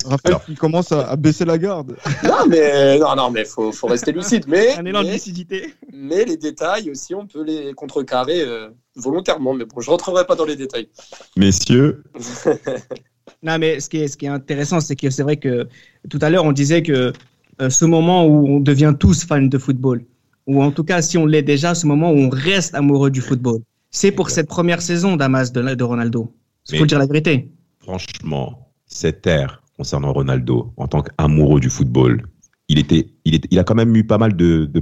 Raphaël 0.05 0.39
qui 0.47 0.55
commence 0.55 0.93
à, 0.93 1.09
à, 1.09 1.17
baisser 1.17 1.45
la 1.45 1.59
garde. 1.59 1.97
Non, 2.25 2.47
mais 2.49 2.99
non, 2.99 3.15
non, 3.17 3.31
mais 3.31 3.45
faut, 3.45 3.73
faut 3.73 3.87
rester 3.87 4.13
lucide. 4.13 4.45
Mais 4.49 4.75
un 4.77 4.85
élan 4.85 5.03
de 5.03 5.11
lucidité. 5.11 5.75
Mais 5.93 6.25
les 6.25 6.37
détails 6.37 6.91
aussi, 6.91 7.15
on 7.15 7.27
peut 7.27 7.45
les 7.45 7.73
contrecarrer 7.75 8.43
euh, 8.43 8.69
volontairement. 8.97 9.55
Mais 9.55 9.65
bon, 9.65 9.81
je 9.81 9.91
rentrerai 9.91 10.27
pas 10.27 10.35
dans 10.35 10.45
les 10.45 10.57
détails. 10.57 10.89
Messieurs. 11.37 12.03
non, 13.43 13.59
mais 13.59 13.81
ce 13.81 13.89
qui 13.89 13.99
est, 13.99 14.09
ce 14.09 14.17
qui 14.17 14.27
est 14.27 14.31
intéressant, 14.31 14.81
c'est 14.81 14.97
que 14.97 15.11
c'est 15.11 15.23
vrai 15.23 15.37
que 15.37 15.69
tout 16.09 16.19
à 16.21 16.31
l'heure, 16.31 16.45
on 16.45 16.53
disait 16.53 16.83
que 16.83 17.13
euh, 17.61 17.71
ce 17.71 17.85
moment 17.85 18.27
où 18.27 18.49
on 18.49 18.61
devient 18.61 18.95
tous 18.99 19.25
fans 19.25 19.41
de 19.41 19.59
football 19.59 20.05
ou 20.47 20.63
en 20.63 20.73
tout 20.73 20.85
cas 20.85 21.01
si 21.03 21.17
on 21.17 21.27
l'est 21.27 21.43
déjà, 21.43 21.75
ce 21.75 21.87
moment 21.87 22.11
où 22.11 22.17
on 22.17 22.29
reste 22.29 22.75
amoureux 22.75 23.11
du 23.11 23.21
football. 23.21 23.61
C'est 23.91 24.13
pour 24.13 24.31
cette 24.31 24.49
première 24.49 24.83
saison 24.83 25.17
d'Amas 25.17 25.51
de, 25.51 25.75
de, 25.75 25.85
Ronaldo. 25.85 26.33
Il 26.71 26.79
faut 26.79 26.87
dire 26.87 26.99
la 26.99 27.07
vérité. 27.07 27.51
Franchement, 27.81 28.70
cette 28.91 29.27
ère 29.27 29.63
concernant 29.77 30.13
Ronaldo 30.13 30.73
en 30.77 30.89
tant 30.89 31.01
qu'amoureux 31.01 31.61
du 31.61 31.71
football, 31.71 32.27
il, 32.69 32.79
était, 32.79 33.07
il, 33.25 33.35
était, 33.35 33.49
il 33.51 33.59
a 33.59 33.65
quand 33.65 33.75
même 33.75 33.97
eu 33.97 34.05
pas 34.05 34.19
mal 34.19 34.37
de, 34.37 34.67
de 34.67 34.81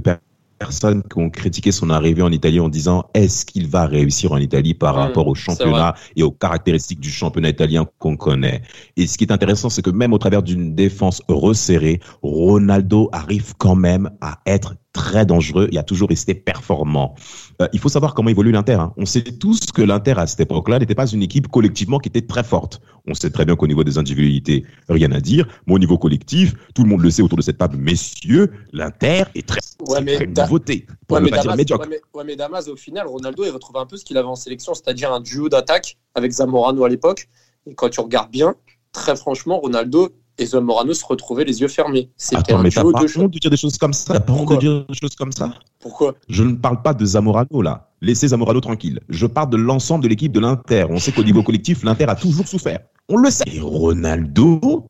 personnes 0.59 1.01
qui 1.03 1.17
ont 1.17 1.29
critiqué 1.29 1.71
son 1.71 1.89
arrivée 1.89 2.21
en 2.21 2.31
Italie 2.31 2.59
en 2.59 2.67
disant 2.67 3.05
est-ce 3.13 3.45
qu'il 3.45 3.67
va 3.67 3.85
réussir 3.85 4.33
en 4.33 4.37
Italie 4.37 4.73
par 4.73 4.95
mmh, 4.95 4.99
rapport 4.99 5.27
au 5.27 5.35
championnat 5.35 5.95
et 6.17 6.23
aux 6.23 6.31
caractéristiques 6.31 6.99
du 6.99 7.09
championnat 7.09 7.49
italien 7.49 7.87
qu'on 7.97 8.17
connaît? 8.17 8.61
Et 8.97 9.07
ce 9.07 9.17
qui 9.17 9.23
est 9.23 9.31
intéressant, 9.31 9.69
c'est 9.69 9.81
que 9.81 9.89
même 9.89 10.11
au 10.11 10.17
travers 10.17 10.43
d'une 10.43 10.75
défense 10.75 11.21
resserrée, 11.29 12.01
Ronaldo 12.21 13.09
arrive 13.13 13.53
quand 13.57 13.75
même 13.75 14.09
à 14.19 14.39
être 14.45 14.75
très 14.93 15.25
dangereux 15.25 15.69
et 15.71 15.77
a 15.77 15.83
toujours 15.83 16.09
resté 16.09 16.33
performant. 16.33 17.15
Euh, 17.61 17.67
il 17.73 17.79
faut 17.79 17.89
savoir 17.89 18.13
comment 18.13 18.29
évolue 18.29 18.51
l'Inter. 18.51 18.73
Hein. 18.73 18.93
On 18.97 19.05
sait 19.05 19.21
tous 19.21 19.71
que 19.71 19.81
l'Inter 19.81 20.15
à 20.17 20.27
cette 20.27 20.39
époque-là 20.39 20.79
n'était 20.79 20.95
pas 20.95 21.07
une 21.07 21.21
équipe 21.21 21.47
collectivement 21.47 21.99
qui 21.99 22.09
était 22.09 22.21
très 22.21 22.43
forte. 22.43 22.81
On 23.07 23.13
sait 23.13 23.29
très 23.29 23.45
bien 23.45 23.55
qu'au 23.55 23.67
niveau 23.67 23.83
des 23.83 23.97
individualités, 23.97 24.65
rien 24.87 25.11
à 25.11 25.19
dire. 25.19 25.47
Mais 25.67 25.75
au 25.75 25.79
niveau 25.79 25.97
collectif, 25.97 26.53
tout 26.73 26.83
le 26.83 26.89
monde 26.89 27.01
le 27.01 27.11
sait 27.11 27.21
autour 27.21 27.37
de 27.37 27.43
cette 27.43 27.57
table, 27.57 27.77
messieurs, 27.77 28.51
l'Inter 28.73 29.23
est 29.35 29.47
très, 29.47 29.59
ouais, 29.87 30.01
mais 30.01 30.15
très 30.15 30.27
nouveauté. 30.27 30.85
Pour 31.07 31.17
ouais, 31.17 31.23
ne 31.23 31.29
pas 31.29 31.37
Damas, 31.37 31.47
dire 31.47 31.57
médiocre. 31.57 31.87
Ouais 31.87 31.99
mais, 32.13 32.19
ouais, 32.19 32.23
mais 32.25 32.35
Damas, 32.35 32.67
au 32.67 32.75
final, 32.75 33.07
Ronaldo, 33.07 33.43
il 33.45 33.51
retrouve 33.51 33.77
un 33.77 33.85
peu 33.85 33.97
ce 33.97 34.05
qu'il 34.05 34.17
avait 34.17 34.27
en 34.27 34.35
sélection, 34.35 34.73
c'est-à-dire 34.73 35.13
un 35.13 35.19
duo 35.19 35.49
d'attaque 35.49 35.97
avec 36.15 36.31
Zamorano 36.31 36.83
à 36.83 36.89
l'époque. 36.89 37.29
Et 37.67 37.75
quand 37.75 37.89
tu 37.89 37.99
regardes 37.99 38.31
bien, 38.31 38.55
très 38.91 39.15
franchement, 39.15 39.59
Ronaldo 39.59 40.09
et 40.39 40.45
Zamorano 40.45 40.93
se 40.93 41.05
retrouvaient 41.05 41.45
les 41.45 41.61
yeux 41.61 41.67
fermés. 41.67 42.09
C'était 42.17 42.53
un 42.53 42.61
mais 42.61 42.69
duo 42.69 42.91
de 42.91 43.19
honte 43.19 43.31
de 43.31 43.39
dire 43.39 43.51
des 43.51 43.57
choses 43.57 43.77
comme 43.77 43.93
ça? 43.93 44.13
T'as 44.13 44.19
pas 44.19 44.33
honte 44.33 44.51
de 44.51 44.57
dire 44.57 44.85
des 44.87 44.95
choses 44.95 45.15
comme 45.15 45.31
ça? 45.31 45.53
Pourquoi 45.79 46.15
Je 46.27 46.43
ne 46.43 46.55
parle 46.55 46.81
pas 46.81 46.93
de 46.93 47.05
Zamorano 47.05 47.61
là. 47.61 47.89
Laissez 48.01 48.29
Zamorano 48.29 48.61
tranquille. 48.61 48.99
Je 49.09 49.25
parle 49.25 49.49
de 49.49 49.57
l'ensemble 49.57 50.03
de 50.03 50.09
l'équipe 50.09 50.31
de 50.31 50.39
l'Inter. 50.39 50.85
On 50.89 50.99
sait 50.99 51.11
qu'au 51.11 51.23
niveau 51.23 51.43
collectif, 51.43 51.83
l'Inter 51.83 52.05
a 52.05 52.15
toujours 52.15 52.47
souffert. 52.47 52.79
On 53.09 53.17
le 53.17 53.29
sait. 53.29 53.43
Et 53.47 53.59
Ronaldo, 53.59 54.87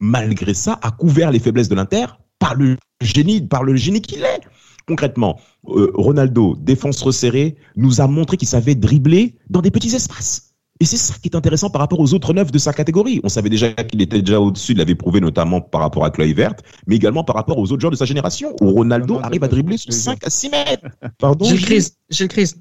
malgré 0.00 0.54
ça, 0.54 0.78
a 0.82 0.90
couvert 0.90 1.30
les 1.30 1.38
faiblesses 1.38 1.68
de 1.68 1.74
l'Inter 1.74 2.06
par 2.38 2.54
le 2.54 2.76
génie, 3.00 3.42
par 3.42 3.62
le 3.62 3.76
génie 3.76 4.00
qu'il 4.00 4.22
est. 4.22 4.40
Concrètement, 4.86 5.38
euh, 5.68 5.90
Ronaldo, 5.94 6.56
défense 6.58 7.02
resserrée, 7.02 7.56
nous 7.76 8.00
a 8.00 8.06
montré 8.06 8.38
qu'il 8.38 8.48
savait 8.48 8.74
dribbler 8.74 9.36
dans 9.50 9.60
des 9.60 9.70
petits 9.70 9.94
espaces. 9.94 10.47
Et 10.80 10.84
c'est 10.84 10.96
ça 10.96 11.14
qui 11.20 11.28
est 11.28 11.36
intéressant 11.36 11.70
par 11.70 11.80
rapport 11.80 11.98
aux 11.98 12.14
autres 12.14 12.32
neufs 12.32 12.52
de 12.52 12.58
sa 12.58 12.72
catégorie. 12.72 13.20
On 13.24 13.28
savait 13.28 13.50
déjà 13.50 13.72
qu'il 13.72 14.00
était 14.00 14.22
déjà 14.22 14.40
au-dessus, 14.40 14.72
il 14.72 14.78
l'avait 14.78 14.94
prouvé 14.94 15.20
notamment 15.20 15.60
par 15.60 15.80
rapport 15.80 16.04
à 16.04 16.10
Kluivert, 16.10 16.54
mais 16.86 16.96
également 16.96 17.24
par 17.24 17.36
rapport 17.36 17.58
aux 17.58 17.72
autres 17.72 17.80
joueurs 17.80 17.90
de 17.90 17.96
sa 17.96 18.04
génération, 18.04 18.54
où 18.60 18.70
Ronaldo 18.70 19.18
arrive 19.22 19.42
à 19.42 19.48
dribbler 19.48 19.76
sur 19.76 19.92
5 19.92 20.24
à 20.24 20.30
6 20.30 20.50
mètres. 20.50 20.86
Pardon 21.18 21.44
Gilles 21.44 21.64
Christ, 21.64 21.98
Gilles 22.10 22.28
Christ. 22.28 22.58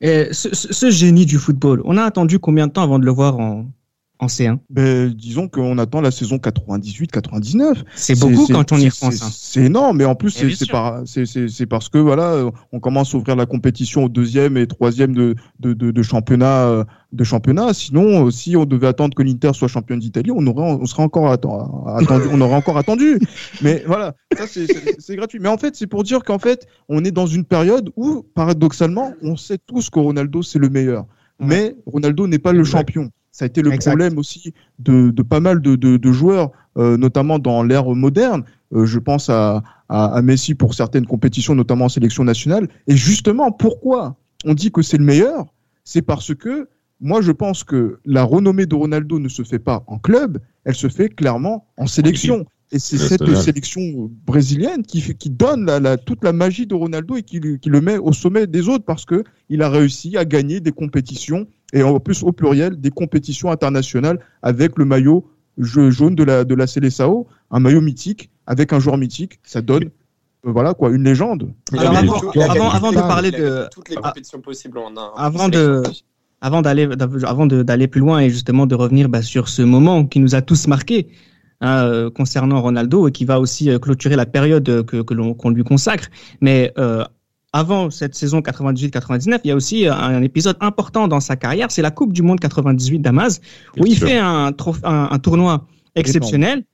ce, 0.00 0.32
ce, 0.32 0.72
ce, 0.72 0.90
génie 0.90 1.26
du 1.26 1.38
football, 1.38 1.82
on 1.84 1.96
a 1.96 2.02
attendu 2.04 2.38
combien 2.38 2.68
de 2.68 2.72
temps 2.72 2.82
avant 2.82 2.98
de 2.98 3.04
le 3.04 3.12
voir 3.12 3.38
en, 3.38 3.66
en 4.18 4.26
C1 4.26 4.58
ben, 4.70 5.08
Disons 5.10 5.48
qu'on 5.48 5.78
attend 5.78 6.00
la 6.00 6.10
saison 6.10 6.36
98-99. 6.36 7.84
C'est 7.94 8.18
beaucoup 8.18 8.46
quand 8.46 8.72
on 8.72 8.78
y 8.78 8.88
repense. 8.88 9.22
Hein. 9.22 9.28
C'est 9.32 9.64
énorme, 9.64 9.98
mais 9.98 10.04
en 10.04 10.14
plus 10.14 10.30
c'est 10.30 10.70
par, 10.70 11.02
parce 11.70 11.88
que 11.88 11.98
voilà, 11.98 12.50
on 12.72 12.80
commence 12.80 13.14
à 13.14 13.18
ouvrir 13.18 13.36
la 13.36 13.46
compétition 13.46 14.04
au 14.04 14.08
deuxième 14.08 14.56
et 14.56 14.66
troisième 14.66 15.14
de, 15.14 15.34
de, 15.60 15.72
de, 15.72 15.90
de 15.90 16.02
championnat. 16.02 16.84
De 17.10 17.24
championnat. 17.24 17.72
Sinon, 17.72 18.30
si 18.30 18.54
on 18.54 18.66
devait 18.66 18.86
attendre 18.86 19.14
que 19.16 19.22
l'Inter 19.22 19.52
soit 19.54 19.68
champion 19.68 19.96
d'Italie, 19.96 20.30
on 20.30 20.46
aurait, 20.46 20.62
on 20.62 20.84
serait 20.84 21.02
encore 21.02 21.30
attendu, 21.30 22.28
on 22.30 22.40
aurait 22.42 22.56
encore 22.56 22.76
attendu. 22.76 23.18
Mais 23.62 23.82
voilà, 23.86 24.14
ça 24.36 24.44
c'est 24.46 25.16
gratuit. 25.16 25.38
Mais 25.40 25.48
en 25.48 25.56
fait, 25.56 25.74
c'est 25.74 25.86
pour 25.86 26.04
dire 26.04 26.22
qu'en 26.22 26.38
fait, 26.38 26.66
on 26.90 27.04
est 27.06 27.10
dans 27.10 27.26
une 27.26 27.44
période 27.44 27.90
où, 27.96 28.26
paradoxalement, 28.34 29.14
on 29.22 29.36
sait 29.36 29.56
tous 29.56 29.88
que 29.88 29.98
Ronaldo 29.98 30.42
c'est 30.42 30.58
le 30.58 30.68
meilleur. 30.68 31.06
Mais 31.40 31.76
Ronaldo 31.86 32.26
n'est 32.26 32.38
pas 32.38 32.52
le 32.52 32.64
champion. 32.64 33.10
Ça 33.38 33.44
a 33.44 33.46
été 33.46 33.62
le 33.62 33.70
problème 33.70 34.18
aussi 34.18 34.52
de, 34.80 35.10
de, 35.10 35.22
pas 35.22 35.38
mal 35.38 35.62
de, 35.62 35.76
de, 35.76 35.96
de 35.96 36.10
joueurs, 36.10 36.50
euh, 36.76 36.96
notamment 36.96 37.38
dans 37.38 37.62
l'ère 37.62 37.88
moderne. 37.90 38.42
Euh, 38.74 38.84
je 38.84 38.98
pense 38.98 39.30
à, 39.30 39.62
à, 39.88 40.06
à, 40.06 40.22
Messi 40.22 40.56
pour 40.56 40.74
certaines 40.74 41.06
compétitions, 41.06 41.54
notamment 41.54 41.84
en 41.84 41.88
sélection 41.88 42.24
nationale. 42.24 42.66
Et 42.88 42.96
justement, 42.96 43.52
pourquoi 43.52 44.16
on 44.44 44.54
dit 44.54 44.72
que 44.72 44.82
c'est 44.82 44.98
le 44.98 45.04
meilleur? 45.04 45.54
C'est 45.84 46.02
parce 46.02 46.34
que 46.34 46.68
moi, 47.00 47.20
je 47.22 47.30
pense 47.30 47.62
que 47.62 48.00
la 48.04 48.24
renommée 48.24 48.66
de 48.66 48.74
Ronaldo 48.74 49.20
ne 49.20 49.28
se 49.28 49.44
fait 49.44 49.60
pas 49.60 49.84
en 49.86 50.00
club, 50.00 50.40
elle 50.64 50.74
se 50.74 50.88
fait 50.88 51.08
clairement 51.08 51.68
en 51.76 51.86
sélection. 51.86 52.44
Et 52.72 52.80
c'est 52.80 52.98
cette 52.98 53.24
sélection 53.36 54.10
brésilienne 54.26 54.82
qui, 54.82 55.00
qui 55.14 55.30
donne 55.30 55.64
la, 55.64 55.78
la, 55.78 55.96
toute 55.96 56.24
la 56.24 56.32
magie 56.32 56.66
de 56.66 56.74
Ronaldo 56.74 57.14
et 57.14 57.22
qui, 57.22 57.40
qui, 57.60 57.68
le 57.68 57.80
met 57.80 57.98
au 57.98 58.12
sommet 58.12 58.48
des 58.48 58.68
autres 58.68 58.84
parce 58.84 59.04
que 59.04 59.22
il 59.48 59.62
a 59.62 59.70
réussi 59.70 60.16
à 60.16 60.24
gagner 60.24 60.58
des 60.58 60.72
compétitions 60.72 61.46
et 61.72 61.82
en 61.82 61.98
plus 62.00 62.22
au 62.22 62.32
pluriel 62.32 62.80
des 62.80 62.90
compétitions 62.90 63.50
internationales 63.50 64.18
avec 64.42 64.78
le 64.78 64.84
maillot 64.84 65.26
jaune 65.58 66.14
de 66.14 66.24
la 66.24 66.44
de 66.44 66.54
la 66.54 66.66
Seleção, 66.66 67.26
un 67.50 67.60
maillot 67.60 67.80
mythique 67.80 68.30
avec 68.46 68.72
un 68.72 68.78
joueur 68.78 68.96
mythique. 68.96 69.40
Ça 69.42 69.60
donne 69.60 69.84
euh, 69.84 70.52
voilà 70.52 70.74
quoi, 70.74 70.90
une 70.90 71.04
légende. 71.04 71.52
Alors, 71.76 71.96
avant, 71.96 72.20
avant, 72.40 72.70
avant, 72.70 72.92
de 72.92 72.98
parler 72.98 73.30
de 73.30 73.66
toutes 73.72 73.88
les 73.88 73.96
compétitions 73.96 74.40
possibles 74.40 74.78
en 74.78 74.96
un. 74.96 75.12
Avant 75.16 75.48
de 75.48 75.82
avant 76.40 76.62
d'aller 76.62 76.88
avant 77.24 77.46
d'aller 77.46 77.88
plus 77.88 78.00
loin 78.00 78.20
et 78.20 78.30
justement 78.30 78.66
de 78.66 78.74
revenir 78.74 79.08
bah, 79.08 79.22
sur 79.22 79.48
ce 79.48 79.62
moment 79.62 80.06
qui 80.06 80.20
nous 80.20 80.34
a 80.34 80.42
tous 80.42 80.68
marqués 80.68 81.08
Hein, 81.60 81.86
euh, 81.86 82.08
concernant 82.08 82.62
Ronaldo 82.62 83.08
et 83.08 83.12
qui 83.12 83.24
va 83.24 83.40
aussi 83.40 83.68
euh, 83.68 83.80
clôturer 83.80 84.14
la 84.14 84.26
période 84.26 84.84
que, 84.84 85.02
que 85.02 85.12
l'on 85.12 85.34
qu'on 85.34 85.50
lui 85.50 85.64
consacre. 85.64 86.06
Mais 86.40 86.72
euh, 86.78 87.04
avant 87.52 87.90
cette 87.90 88.14
saison 88.14 88.40
98-99, 88.40 89.40
il 89.44 89.48
y 89.48 89.50
a 89.50 89.56
aussi 89.56 89.86
un, 89.86 90.22
épisode 90.22 90.56
important 90.60 91.08
dans 91.08 91.20
sa 91.20 91.36
carrière, 91.36 91.70
c'est 91.70 91.82
la 91.82 91.90
Coupe 91.90 92.12
du 92.12 92.22
Monde 92.22 92.40
98 92.40 92.98
Damas, 92.98 93.40
où 93.78 93.86
il 93.86 93.96
fait 93.96 94.18
un, 94.18 94.52
un, 94.84 95.18
tournoi 95.18 95.66
exceptionnel. 95.94 96.64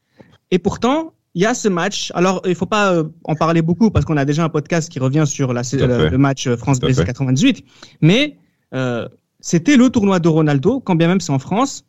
Et 0.51 0.59
pourtant, 0.59 1.13
il 1.35 1.43
y 1.43 1.47
a 1.47 1.55
ce 1.55 1.69
match. 1.69 2.13
Alors, 2.15 2.43
il 2.45 2.55
faut 2.55 2.67
pas 2.67 3.03
en 3.25 3.35
parler 3.35 3.63
beaucoup 3.63 3.91
parce 3.91 4.05
qu'on 4.05 4.17
a 4.17 4.25
déjà 4.25 4.45
un 4.45 4.49
podcast 4.49 4.91
qui 4.91 4.99
revient 4.99 5.25
sur 5.27 5.53
la, 5.53 5.63
le, 5.73 6.17
match 6.17 6.49
France-Brésil 6.49 7.05
98. 7.05 7.65
Mais 8.01 8.37
euh, 8.73 9.09
c'était 9.41 9.77
le 9.77 9.91
tournoi 9.91 10.21
de 10.21 10.29
Ronaldo, 10.29 10.81
quand 10.81 10.97
bien 10.97 11.09
même 11.09 11.21
c'est 11.21 11.33
en 11.33 11.39
France. 11.39 11.85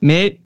Mais 0.00 0.40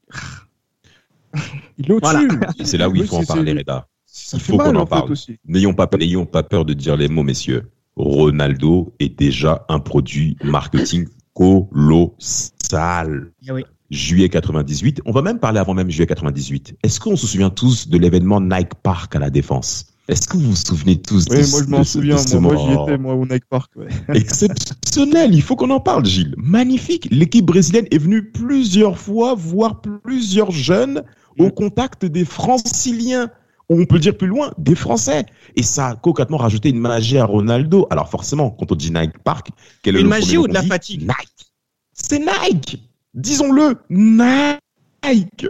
il 1.77 1.89
est 1.89 1.93
au-dessus. 1.93 2.29
C'est 2.63 2.77
là 2.77 2.89
où 2.89 2.95
il 2.95 3.07
faut 3.07 3.17
en 3.17 3.25
parler, 3.25 3.53
Reda. 3.53 3.87
Il 4.33 4.39
faut 4.39 4.57
qu'on 4.57 4.75
en, 4.75 4.85
parle. 4.85 5.13
N'ayons 5.45 5.73
pas, 5.73 5.89
n'ayons 5.97 6.25
pas 6.25 6.43
peur 6.43 6.65
de 6.65 6.73
dire 6.73 6.95
les 6.95 7.07
mots, 7.07 7.23
messieurs. 7.23 7.71
Ronaldo 7.95 8.93
est 8.99 9.17
déjà 9.17 9.65
un 9.69 9.79
produit 9.79 10.37
marketing 10.43 11.07
colossal. 11.33 13.31
Eh 13.47 13.51
oui. 13.51 13.63
Juillet 13.91 14.29
98. 14.29 15.01
On 15.05 15.11
va 15.11 15.21
même 15.21 15.39
parler 15.39 15.59
avant 15.59 15.73
même 15.73 15.89
juillet 15.89 16.07
98. 16.07 16.77
Est-ce 16.81 16.99
qu'on 16.99 17.15
se 17.15 17.27
souvient 17.27 17.51
tous 17.51 17.89
de 17.89 17.97
l'événement 17.97 18.41
Nike 18.41 18.73
Park 18.81 19.15
à 19.15 19.19
la 19.19 19.29
Défense? 19.29 19.85
Est-ce 20.09 20.27
que 20.27 20.35
vous 20.35 20.49
vous 20.49 20.55
souvenez 20.55 21.01
tous 21.01 21.27
oui, 21.29 21.37
moi 21.49 21.61
je 21.63 21.69
m'en 21.69 21.83
souviens, 21.85 22.17
moi, 22.41 22.57
j'y 22.57 22.73
étais, 22.73 22.97
moi 22.97 23.13
au 23.13 23.25
Nike 23.25 23.45
Park. 23.49 23.71
Ouais. 23.77 23.87
Exceptionnel, 24.15 25.33
il 25.33 25.41
faut 25.41 25.55
qu'on 25.55 25.69
en 25.69 25.79
parle, 25.79 26.05
Gilles. 26.05 26.35
Magnifique. 26.37 27.07
L'équipe 27.09 27.45
brésilienne 27.45 27.85
est 27.89 27.99
venue 27.99 28.31
plusieurs 28.31 28.97
fois 28.97 29.33
voir 29.33 29.79
plusieurs 29.81 30.51
jeunes 30.51 31.03
au 31.39 31.51
contact 31.51 32.03
des 32.05 32.25
franciliens. 32.25 33.29
On 33.73 33.85
peut 33.85 33.99
dire 33.99 34.15
plus 34.15 34.27
loin, 34.27 34.53
des 34.57 34.75
Français. 34.75 35.25
Et 35.55 35.63
ça 35.63 35.87
a 35.87 35.95
concrètement 35.95 36.37
rajouté 36.37 36.69
une 36.69 36.79
magie 36.79 37.17
à 37.17 37.25
Ronaldo. 37.25 37.87
Alors 37.89 38.09
forcément, 38.09 38.51
quand 38.51 38.71
on 38.71 38.75
dit 38.75 38.91
Nike 38.91 39.17
Park, 39.23 39.49
quelle 39.81 39.95
est 39.95 40.01
Une 40.01 40.07
magie 40.07 40.37
ou 40.37 40.47
de 40.47 40.53
la 40.53 40.63
fatigue 40.63 41.01
Nike. 41.01 41.51
C'est 41.93 42.19
Nike. 42.19 42.81
Disons-le, 43.13 43.75
Nike. 43.89 45.47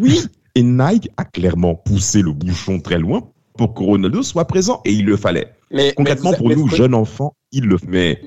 Oui. 0.00 0.22
Et 0.54 0.62
Nike 0.62 1.08
a 1.16 1.24
clairement 1.24 1.74
poussé 1.74 2.22
le 2.22 2.32
bouchon 2.32 2.80
très 2.80 2.98
loin 2.98 3.30
pour 3.56 3.74
que 3.74 3.82
Ronaldo 3.82 4.22
soit 4.22 4.44
présent. 4.46 4.80
Et 4.84 4.92
il 4.92 5.06
le 5.06 5.16
fallait. 5.16 5.54
Mais, 5.70 5.92
Concrètement, 5.96 6.32
pour 6.32 6.50
nous, 6.50 6.68
jeunes 6.68 6.94
enfants, 6.94 7.34
il 7.50 7.64
le 7.64 7.78
fait. 7.78 8.20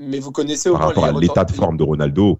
Mais, 0.00 0.18
vous 0.20 0.32
connaissez 0.32 0.68
au 0.68 0.74
Par 0.76 0.88
rapport 0.88 1.04
à 1.04 1.12
l'état 1.12 1.44
de 1.44 1.52
forme 1.52 1.76
de 1.76 1.82
Ronaldo. 1.82 2.38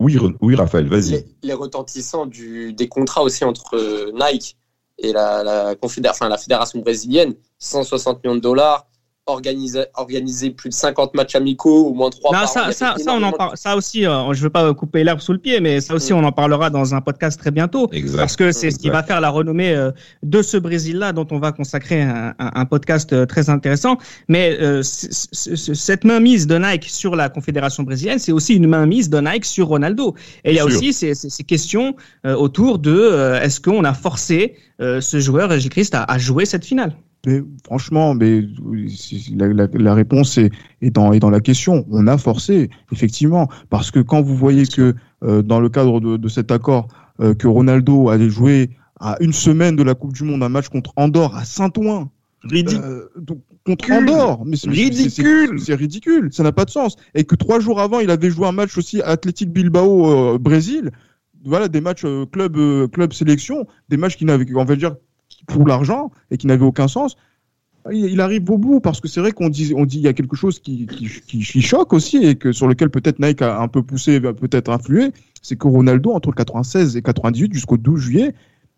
Oui, 0.00 0.16
oui 0.40 0.54
Raphaël, 0.54 0.88
vas-y. 0.88 1.24
Les, 1.42 1.52
retentissants 1.52 2.24
du, 2.24 2.72
des 2.72 2.88
contrats 2.88 3.22
aussi 3.22 3.44
entre 3.44 3.76
euh, 3.76 4.12
Nike 4.14 4.56
et 5.02 5.12
la, 5.12 5.42
la, 5.42 5.74
enfin, 6.10 6.28
la 6.28 6.38
fédération 6.38 6.78
brésilienne, 6.80 7.34
160 7.58 8.22
millions 8.22 8.36
de 8.36 8.40
dollars, 8.40 8.86
organiser, 9.26 9.84
organiser 9.94 10.50
plus 10.50 10.70
de 10.70 10.74
50 10.74 11.14
matchs 11.14 11.34
amicaux, 11.34 11.86
au 11.86 11.94
moins 11.94 12.10
3 12.10 12.32
non, 12.32 12.46
ça, 12.46 12.72
ça, 12.72 12.94
ça, 12.98 13.14
on 13.14 13.22
en 13.22 13.32
parle, 13.32 13.56
ça 13.56 13.76
aussi, 13.76 14.06
euh, 14.06 14.32
je 14.32 14.42
veux 14.42 14.50
pas 14.50 14.72
couper 14.74 15.04
l'herbe 15.04 15.20
sous 15.20 15.32
le 15.32 15.38
pied, 15.38 15.60
mais 15.60 15.80
ça 15.80 15.94
aussi, 15.94 16.12
mm. 16.12 16.16
on 16.16 16.24
en 16.24 16.32
parlera 16.32 16.70
dans 16.70 16.94
un 16.94 17.00
podcast 17.00 17.38
très 17.38 17.50
bientôt. 17.50 17.88
Exact. 17.92 18.18
Parce 18.18 18.36
que 18.36 18.52
c'est 18.52 18.70
ce 18.70 18.78
qui 18.78 18.90
va 18.90 19.02
faire 19.02 19.20
la 19.20 19.30
renommée 19.30 19.74
euh, 19.74 19.92
de 20.22 20.42
ce 20.42 20.56
Brésil-là, 20.56 21.12
dont 21.12 21.26
on 21.30 21.38
va 21.38 21.52
consacrer 21.52 22.02
un, 22.02 22.34
un, 22.38 22.64
podcast 22.64 23.12
euh, 23.12 23.26
très 23.26 23.50
intéressant. 23.50 23.98
Mais 24.28 24.56
euh, 24.60 24.82
cette 24.82 26.04
mainmise 26.04 26.46
de 26.46 26.58
Nike 26.58 26.88
sur 26.88 27.14
la 27.14 27.28
Confédération 27.28 27.82
brésilienne, 27.82 28.18
c'est 28.18 28.32
aussi 28.32 28.54
une 28.54 28.66
mainmise 28.66 29.10
de 29.10 29.20
Nike 29.20 29.44
sur 29.44 29.68
Ronaldo. 29.68 30.14
Et 30.44 30.50
il 30.50 30.56
y 30.56 30.60
a 30.60 30.64
aussi 30.64 30.92
ces, 30.92 31.14
ces, 31.14 31.44
questions 31.44 31.94
autour 32.24 32.78
de 32.78 33.38
est-ce 33.42 33.60
qu'on 33.60 33.84
a 33.84 33.94
forcé 33.94 34.56
ce 34.78 35.20
joueur, 35.20 35.58
J. 35.58 35.68
Christ, 35.68 35.94
à, 35.94 36.04
à 36.04 36.18
jouer 36.18 36.44
cette 36.44 36.64
finale? 36.64 36.94
Mais 37.26 37.42
franchement, 37.64 38.14
mais 38.14 38.42
la, 39.34 39.48
la, 39.48 39.68
la 39.72 39.94
réponse 39.94 40.38
est, 40.38 40.50
est, 40.80 40.90
dans, 40.90 41.12
est 41.12 41.18
dans 41.20 41.30
la 41.30 41.40
question. 41.40 41.84
On 41.90 42.06
a 42.06 42.16
forcé, 42.16 42.70
effectivement, 42.92 43.48
parce 43.68 43.90
que 43.90 44.00
quand 44.00 44.22
vous 44.22 44.36
voyez 44.36 44.66
que 44.66 44.94
euh, 45.22 45.42
dans 45.42 45.60
le 45.60 45.68
cadre 45.68 46.00
de, 46.00 46.16
de 46.16 46.28
cet 46.28 46.50
accord, 46.50 46.88
euh, 47.20 47.34
que 47.34 47.46
Ronaldo 47.46 48.08
allait 48.08 48.30
jouer 48.30 48.70
à 48.98 49.16
une 49.20 49.34
semaine 49.34 49.76
de 49.76 49.82
la 49.82 49.94
Coupe 49.94 50.14
du 50.14 50.24
Monde 50.24 50.42
un 50.42 50.48
match 50.48 50.68
contre 50.68 50.92
Andorre 50.96 51.36
à 51.36 51.44
Saint-Ouen, 51.44 52.10
euh, 52.52 53.06
contre 53.66 53.92
Andorre, 53.92 54.44
mais 54.46 54.56
c'est 54.56 54.70
ridicule, 54.70 55.60
c'est 55.60 55.74
ridicule, 55.74 56.30
ça 56.32 56.42
n'a 56.42 56.52
pas 56.52 56.64
de 56.64 56.70
sens. 56.70 56.96
Et 57.14 57.24
que 57.24 57.34
trois 57.34 57.60
jours 57.60 57.80
avant, 57.80 58.00
il 58.00 58.10
avait 58.10 58.30
joué 58.30 58.46
un 58.46 58.52
match 58.52 58.78
aussi 58.78 59.02
à 59.02 59.08
Athletic 59.08 59.52
Bilbao 59.52 60.34
euh, 60.34 60.38
Brésil. 60.38 60.90
Voilà 61.44 61.68
des 61.68 61.80
matchs 61.82 62.04
club 62.32 62.56
club 62.90 63.12
sélection, 63.12 63.66
des 63.88 63.96
matchs 63.96 64.16
qui 64.16 64.26
n'avaient, 64.26 64.46
on 64.54 64.64
va 64.64 64.76
dire 64.76 64.96
pour 65.50 65.66
l'argent 65.66 66.10
et 66.30 66.36
qui 66.36 66.46
n'avait 66.46 66.64
aucun 66.64 66.88
sens. 66.88 67.16
Il, 67.90 68.20
arrive 68.20 68.50
au 68.50 68.58
bout 68.58 68.80
parce 68.80 69.00
que 69.00 69.08
c'est 69.08 69.20
vrai 69.20 69.32
qu'on 69.32 69.48
dit, 69.48 69.72
on 69.74 69.86
dit 69.86 69.96
il 69.96 70.02
y 70.02 70.08
a 70.08 70.12
quelque 70.12 70.36
chose 70.36 70.58
qui, 70.58 70.86
qui, 70.86 71.62
choque 71.62 71.94
aussi 71.94 72.18
et 72.18 72.34
que 72.34 72.52
sur 72.52 72.68
lequel 72.68 72.90
peut-être 72.90 73.18
Nike 73.18 73.40
a 73.40 73.58
un 73.58 73.68
peu 73.68 73.82
poussé, 73.82 74.20
peut-être 74.20 74.70
influé, 74.70 75.12
c'est 75.40 75.56
que 75.56 75.66
Ronaldo 75.66 76.12
entre 76.12 76.30
96 76.32 76.98
et 76.98 77.02
98 77.02 77.54
jusqu'au 77.54 77.78
12 77.78 77.98
juillet, 77.98 78.34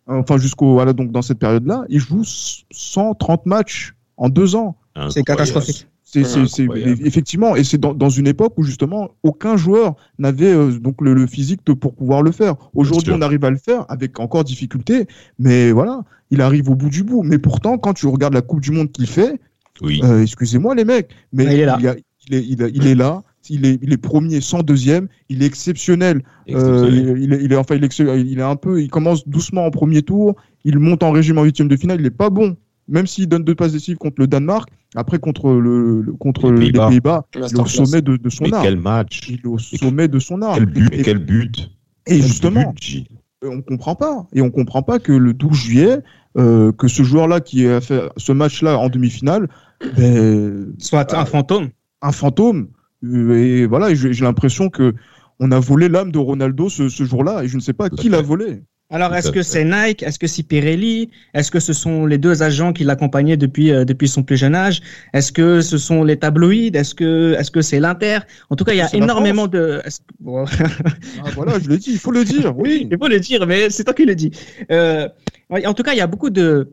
enfin 0.06 0.38
jusqu'au 0.38 0.74
voilà 0.74 0.92
donc 0.92 1.10
dans 1.10 1.22
cette 1.22 1.40
période-là, 1.40 1.84
il 1.88 1.98
joue 1.98 2.22
130 2.24 3.46
matchs 3.46 3.94
en 4.16 4.28
deux 4.28 4.54
ans. 4.54 4.76
C'est 5.10 5.22
catastrophique. 5.22 5.86
C'est 6.04 6.66
effectivement, 7.04 7.56
et 7.56 7.64
c'est 7.64 7.78
dans, 7.78 7.94
dans, 7.94 8.10
une 8.10 8.26
époque 8.26 8.52
où 8.58 8.64
justement 8.64 9.12
aucun 9.22 9.56
joueur 9.56 9.94
n'avait 10.18 10.52
euh, 10.52 10.70
donc 10.78 11.00
le, 11.00 11.14
le, 11.14 11.26
physique 11.26 11.62
pour 11.64 11.94
pouvoir 11.94 12.22
le 12.22 12.32
faire. 12.32 12.56
Aujourd'hui, 12.74 13.14
on 13.14 13.22
arrive 13.22 13.42
à 13.46 13.50
le 13.50 13.56
faire 13.56 13.86
avec 13.88 14.20
encore 14.20 14.44
difficulté, 14.44 15.06
mais 15.38 15.72
voilà, 15.72 16.02
il 16.30 16.42
arrive 16.42 16.68
au 16.68 16.74
bout 16.74 16.90
du 16.90 17.02
bout. 17.02 17.22
Mais 17.22 17.38
pourtant, 17.38 17.78
quand 17.78 17.94
tu 17.94 18.06
regardes 18.08 18.34
la 18.34 18.42
Coupe 18.42 18.60
du 18.60 18.72
Monde 18.72 18.92
qu'il 18.92 19.06
fait, 19.06 19.40
oui. 19.80 20.02
euh, 20.04 20.20
excusez-moi 20.20 20.74
les 20.74 20.84
mecs, 20.84 21.08
mais, 21.32 21.44
il 21.44 21.60
est 21.60 21.64
là. 21.64 21.78
Il, 21.80 21.88
a, 21.88 21.94
il, 22.28 22.34
est, 22.34 22.44
il, 22.46 22.62
a, 22.62 22.68
il 22.68 22.86
est 22.86 22.94
là. 22.94 23.22
Il 23.48 23.64
est, 23.66 23.78
il 23.82 23.92
est 23.92 23.96
premier, 23.96 24.40
sans 24.40 24.62
deuxième. 24.62 25.08
Il 25.28 25.42
est 25.42 25.46
exceptionnel. 25.46 26.22
Euh, 26.50 26.88
il, 26.90 27.32
est, 27.32 27.42
il 27.42 27.52
est, 27.52 27.56
enfin, 27.56 27.74
il 27.74 27.84
est, 27.84 27.98
il 27.98 28.38
est 28.38 28.42
un 28.42 28.56
peu. 28.56 28.82
Il 28.82 28.88
commence 28.88 29.26
doucement 29.26 29.66
en 29.66 29.70
premier 29.70 30.02
tour. 30.02 30.36
Il 30.64 30.78
monte 30.78 31.02
en 31.02 31.10
régime 31.10 31.38
en 31.38 31.44
huitième 31.44 31.68
de 31.68 31.76
finale. 31.76 32.00
Il 32.00 32.06
est 32.06 32.10
pas 32.10 32.30
bon 32.30 32.56
même 32.88 33.06
s'il 33.06 33.28
donne 33.28 33.44
deux 33.44 33.54
passes 33.54 33.72
décisives 33.72 33.96
contre 33.96 34.16
le 34.18 34.26
Danemark, 34.26 34.68
après 34.94 35.18
contre 35.18 35.52
le, 35.52 36.04
contre 36.18 36.50
les 36.50 36.72
Pays-Bas, 36.72 37.26
il 37.34 37.42
est 37.42 37.58
au 37.58 37.66
sommet 37.66 38.02
de, 38.02 38.16
de 38.16 38.28
son 38.28 38.44
mais 38.44 38.54
art. 38.54 38.62
Quel 38.62 38.76
match 38.76 39.20
Il 39.28 39.40
est 39.40 39.46
au 39.46 39.58
sommet 39.58 40.08
de 40.08 40.18
son 40.18 40.42
art. 40.42 40.54
Quel 40.54 40.66
but 40.66 40.88
Et, 40.92 41.02
quel 41.02 41.18
but 41.18 41.70
Et 42.06 42.20
justement, 42.20 42.74
but, 42.74 43.06
on 43.42 43.62
comprend 43.62 43.94
pas. 43.94 44.26
Et 44.32 44.42
on 44.42 44.50
comprend 44.50 44.82
pas 44.82 44.98
que 44.98 45.12
le 45.12 45.32
12 45.32 45.52
juillet, 45.52 45.98
euh, 46.36 46.72
que 46.72 46.88
ce 46.88 47.02
joueur-là 47.02 47.40
qui 47.40 47.66
a 47.66 47.80
fait 47.80 48.02
ce 48.16 48.32
match-là 48.32 48.78
en 48.78 48.88
demi-finale, 48.88 49.48
ben, 49.96 50.74
soit 50.78 51.14
un 51.14 51.24
fantôme. 51.24 51.70
Un 52.02 52.12
fantôme. 52.12 52.68
Euh, 53.04 53.34
et 53.34 53.66
voilà, 53.66 53.94
j'ai 53.94 54.12
l'impression 54.12 54.68
que 54.68 54.94
on 55.40 55.50
a 55.50 55.58
volé 55.58 55.88
l'âme 55.88 56.12
de 56.12 56.18
Ronaldo 56.18 56.68
ce, 56.68 56.88
ce 56.88 57.04
jour-là 57.04 57.42
et 57.42 57.48
je 57.48 57.56
ne 57.56 57.60
sais 57.60 57.72
pas 57.72 57.90
qui 57.90 58.08
l'a 58.08 58.22
volé. 58.22 58.62
Alors, 58.92 59.14
est-ce 59.14 59.32
que 59.32 59.42
c'est 59.42 59.64
Nike? 59.64 60.02
Est-ce 60.02 60.18
que 60.18 60.26
c'est 60.26 60.42
Pirelli? 60.42 61.08
Est-ce 61.32 61.50
que 61.50 61.60
ce 61.60 61.72
sont 61.72 62.04
les 62.04 62.18
deux 62.18 62.42
agents 62.42 62.74
qui 62.74 62.84
l'accompagnaient 62.84 63.38
depuis 63.38 63.72
euh, 63.72 63.86
depuis 63.86 64.06
son 64.06 64.22
plus 64.22 64.36
jeune 64.36 64.54
âge? 64.54 64.82
Est-ce 65.14 65.32
que 65.32 65.62
ce 65.62 65.78
sont 65.78 66.04
les 66.04 66.18
tabloïds? 66.18 66.76
Est-ce 66.76 66.94
que 66.94 67.34
est-ce 67.38 67.50
que 67.50 67.62
c'est 67.62 67.80
l'Inter? 67.80 68.18
En 68.50 68.56
tout 68.56 68.64
cas, 68.64 68.74
il 68.74 68.78
y 68.78 68.82
a 68.82 68.94
énormément 68.94 69.46
de. 69.46 69.80
Bon. 70.20 70.44
ah, 71.24 71.30
voilà, 71.34 71.58
je 71.58 71.70
le 71.70 71.78
dis, 71.78 71.92
il 71.92 71.98
faut 71.98 72.10
le 72.10 72.22
dire, 72.22 72.54
oui. 72.58 72.86
il 72.90 72.98
faut 72.98 73.08
le 73.08 73.18
dire, 73.18 73.46
mais 73.46 73.70
c'est 73.70 73.84
toi 73.84 73.94
qui 73.94 74.04
le 74.04 74.14
dis. 74.14 74.30
Euh, 74.70 75.08
en 75.50 75.72
tout 75.72 75.82
cas, 75.82 75.92
il 75.92 75.98
y 75.98 76.02
a 76.02 76.06
beaucoup 76.06 76.28
de 76.30 76.68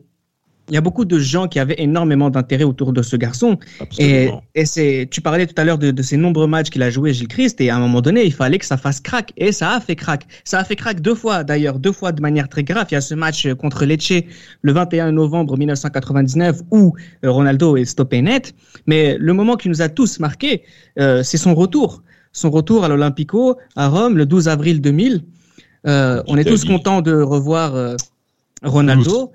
il 0.70 0.74
y 0.74 0.76
a 0.76 0.80
beaucoup 0.80 1.04
de 1.04 1.18
gens 1.18 1.48
qui 1.48 1.58
avaient 1.58 1.76
énormément 1.78 2.30
d'intérêt 2.30 2.64
autour 2.64 2.92
de 2.92 3.02
ce 3.02 3.16
garçon. 3.16 3.58
Et, 3.98 4.30
et 4.54 4.64
c'est, 4.64 5.08
tu 5.10 5.20
parlais 5.20 5.46
tout 5.46 5.54
à 5.56 5.64
l'heure 5.64 5.78
de, 5.78 5.90
de, 5.90 6.02
ces 6.02 6.16
nombreux 6.16 6.46
matchs 6.46 6.70
qu'il 6.70 6.82
a 6.82 6.90
joué, 6.90 7.12
Gilles 7.12 7.28
Christ, 7.28 7.60
et 7.60 7.70
à 7.70 7.76
un 7.76 7.80
moment 7.80 8.00
donné, 8.00 8.24
il 8.24 8.32
fallait 8.32 8.58
que 8.58 8.66
ça 8.66 8.76
fasse 8.76 9.00
crack. 9.00 9.32
Et 9.36 9.52
ça 9.52 9.72
a 9.72 9.80
fait 9.80 9.96
crack. 9.96 10.26
Ça 10.44 10.60
a 10.60 10.64
fait 10.64 10.76
crack 10.76 11.00
deux 11.00 11.14
fois, 11.14 11.44
d'ailleurs, 11.44 11.78
deux 11.78 11.92
fois 11.92 12.12
de 12.12 12.22
manière 12.22 12.48
très 12.48 12.62
grave. 12.62 12.86
Il 12.90 12.94
y 12.94 12.96
a 12.96 13.00
ce 13.00 13.14
match 13.14 13.52
contre 13.54 13.84
Lecce 13.84 14.22
le 14.62 14.72
21 14.72 15.12
novembre 15.12 15.56
1999 15.56 16.62
où 16.70 16.94
euh, 17.24 17.30
Ronaldo 17.30 17.76
est 17.76 17.84
stoppé 17.84 18.22
net. 18.22 18.54
Mais 18.86 19.16
le 19.18 19.32
moment 19.32 19.56
qui 19.56 19.68
nous 19.68 19.82
a 19.82 19.88
tous 19.88 20.20
marqué, 20.20 20.62
euh, 20.98 21.22
c'est 21.22 21.36
son 21.36 21.54
retour. 21.54 22.02
Son 22.32 22.50
retour 22.50 22.84
à 22.84 22.88
l'Olympico, 22.88 23.56
à 23.74 23.88
Rome, 23.88 24.16
le 24.16 24.24
12 24.24 24.48
avril 24.48 24.80
2000. 24.80 25.24
Euh, 25.86 26.22
on 26.26 26.36
est 26.36 26.44
tous 26.44 26.64
contents 26.64 27.00
de 27.00 27.14
revoir 27.14 27.74
euh, 27.74 27.96
Ronaldo 28.62 29.32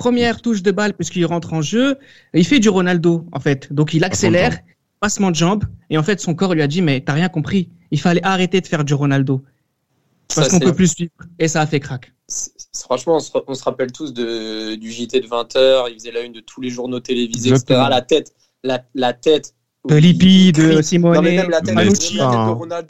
première 0.00 0.40
touche 0.40 0.62
de 0.62 0.70
balle 0.70 0.94
puisqu'il 0.94 1.26
rentre 1.26 1.52
en 1.52 1.60
jeu, 1.60 1.98
il 2.32 2.46
fait 2.46 2.58
du 2.58 2.70
Ronaldo 2.70 3.26
en 3.32 3.38
fait. 3.38 3.70
Donc 3.70 3.92
il 3.92 4.02
accélère, 4.02 4.58
passement 4.98 5.30
de 5.30 5.36
jambes 5.36 5.64
et 5.90 5.98
en 5.98 6.02
fait 6.02 6.20
son 6.20 6.34
corps 6.34 6.54
lui 6.54 6.62
a 6.62 6.66
dit 6.66 6.80
mais 6.80 7.02
t'as 7.02 7.12
rien 7.12 7.28
compris, 7.28 7.68
il 7.90 8.00
fallait 8.00 8.24
arrêter 8.24 8.62
de 8.62 8.66
faire 8.66 8.82
du 8.82 8.94
Ronaldo 8.94 9.44
parce 10.34 10.48
qu'on 10.48 10.58
peut 10.58 10.74
plus 10.74 10.94
suivre 10.94 11.12
et 11.38 11.48
ça 11.48 11.60
a 11.60 11.66
fait 11.66 11.80
crack. 11.80 12.12
Franchement, 12.74 13.18
on 13.46 13.54
se, 13.54 13.64
rappelle 13.64 13.92
tous 13.92 14.14
de, 14.14 14.76
du 14.76 14.90
JT 14.90 15.20
de 15.20 15.26
20h, 15.26 15.90
il 15.90 15.94
faisait 15.94 16.12
la 16.12 16.20
une 16.20 16.32
de 16.32 16.40
tous 16.40 16.60
les 16.60 16.70
journaux 16.70 17.00
télévisés, 17.00 17.50
etc. 17.50 17.64
La 17.90 18.00
tête, 18.00 18.32
la, 18.62 18.84
la 18.94 19.12
tête 19.12 19.54
de 19.88 19.96
Lippi, 19.96 20.52
de 20.52 20.80
Simone, 20.80 21.20
même 21.22 21.50
la 21.50 21.60
tête, 21.60 21.74
Manucci. 21.74 22.18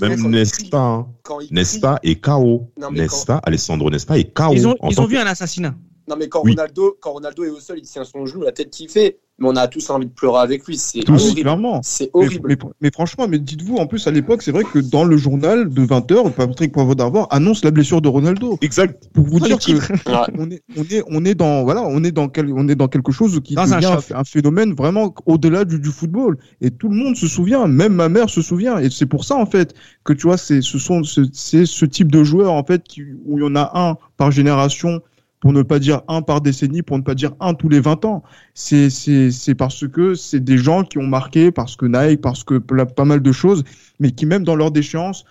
Même 0.01 0.29
Nesta, 0.29 1.07
Nesta 1.51 1.99
et 2.03 2.17
KO. 2.17 2.71
Nesta, 2.93 3.39
Alessandro 3.39 3.91
Nesta 3.91 4.19
et 4.19 4.25
KO. 4.25 4.53
Ils 4.53 4.69
ont, 4.69 4.77
ils 4.89 5.01
ont 5.01 5.07
vu 5.07 5.17
un 5.17 5.27
assassinat. 5.27 5.75
Non, 6.11 6.17
mais 6.19 6.29
quand, 6.29 6.41
Ronaldo, 6.41 6.99
quand 7.01 7.13
Ronaldo 7.13 7.45
est 7.45 7.51
au 7.51 7.61
sol, 7.61 7.79
il 7.79 7.87
tient 7.87 8.03
son 8.03 8.27
genou, 8.27 8.43
la 8.43 8.51
tête 8.51 8.71
qui 8.71 8.89
fait. 8.89 9.21
Mais 9.39 9.49
on 9.49 9.57
a 9.57 9.69
tous 9.69 9.89
envie 9.91 10.07
de 10.07 10.11
pleurer 10.11 10.41
avec 10.41 10.67
lui. 10.67 10.77
C'est 10.77 11.09
horrible. 11.09 11.49
C'est 11.83 12.11
horrible. 12.13 12.59
Mais, 12.81 12.91
franchement, 12.91 13.29
mais 13.29 13.39
dites-vous, 13.39 13.77
en 13.77 13.87
plus, 13.87 14.07
à 14.09 14.11
l'époque, 14.11 14.43
c'est 14.43 14.51
vrai 14.51 14.65
que 14.65 14.81
dans 14.81 15.05
le 15.05 15.17
journal 15.17 15.71
de 15.71 15.83
20h, 15.87 16.33
Patrick 16.33 16.73
Poivre 16.73 16.97
d'Arvor 16.97 17.29
annonce 17.31 17.65
la 17.65 17.71
blessure 17.71 18.03
de 18.03 18.09
Ronaldo. 18.09 18.59
Exact. 18.61 19.09
Pour 19.15 19.25
vous 19.25 19.39
dire 19.39 19.59
que 19.59 19.73
on, 20.37 20.51
est, 20.51 20.63
on, 20.77 20.83
est, 20.83 21.05
on, 21.07 21.25
est 21.25 21.35
dans, 21.37 21.63
voilà, 21.63 21.83
on, 21.83 22.03
est 22.03 22.11
dans 22.11 22.29
quel, 22.29 22.53
on 22.53 22.69
est 22.69 22.75
dans 22.75 22.89
quelque 22.89 23.13
chose 23.13 23.41
qui 23.43 23.55
devient 23.55 23.87
un, 23.87 24.17
un, 24.17 24.25
phénomène 24.25 24.75
vraiment 24.75 25.15
au-delà 25.27 25.65
du, 25.65 25.79
du, 25.79 25.91
football. 25.91 26.37
Et 26.61 26.73
tout 26.73 26.89
le 26.89 26.97
monde 26.97 27.15
se 27.17 27.29
souvient, 27.29 27.69
même 27.69 27.95
ma 27.95 28.09
mère 28.09 28.29
se 28.29 28.43
souvient. 28.43 28.79
Et 28.79 28.91
c'est 28.91 29.07
pour 29.07 29.25
ça, 29.25 29.37
en 29.37 29.47
fait, 29.47 29.75
que 30.05 30.13
tu 30.13 30.27
vois, 30.27 30.39
c'est 30.39 30.61
ce, 30.61 30.79
sont, 30.79 31.03
c'est 31.05 31.67
ce 31.67 31.85
type 31.87 32.11
de 32.11 32.25
joueur, 32.25 32.53
en 32.53 32.65
fait, 32.65 32.83
qui, 32.83 33.05
où 33.25 33.39
il 33.39 33.43
y 33.43 33.47
en 33.47 33.55
a 33.55 33.71
un 33.75 33.97
par 34.19 34.33
génération 34.33 35.01
pour 35.41 35.53
ne 35.53 35.63
pas 35.63 35.79
dire 35.79 36.03
un 36.07 36.23
par 36.23 36.43
décennie, 36.43 36.83
pour 36.83 36.99
ne 36.99 37.03
pas 37.03 37.15
dire 37.15 37.33
un 37.41 37.55
tous 37.55 37.69
les 37.69 37.81
20 37.81 38.05
ans. 38.05 38.23
C'est, 38.55 38.91
c'est, 38.91 39.31
c'est 39.31 39.55
parce 39.55 39.89
que 39.89 40.15
c'est 40.15 40.45
des 40.45 40.59
gens 40.59 40.85
qui 40.85 40.99
ont 40.99 41.07
marqué, 41.07 41.51
parce 41.51 41.77
que 41.77 41.87
Nike, 41.87 42.21
parce 42.21 42.45
que 42.45 42.59
pas 42.59 43.05
mal 43.05 43.23
de 43.23 43.33
choses, 43.33 43.65
mais 43.99 44.11
qui 44.13 44.27
même 44.27 44.45
dans 44.45 44.55
leur 44.55 44.71
déchéance, 44.71 45.25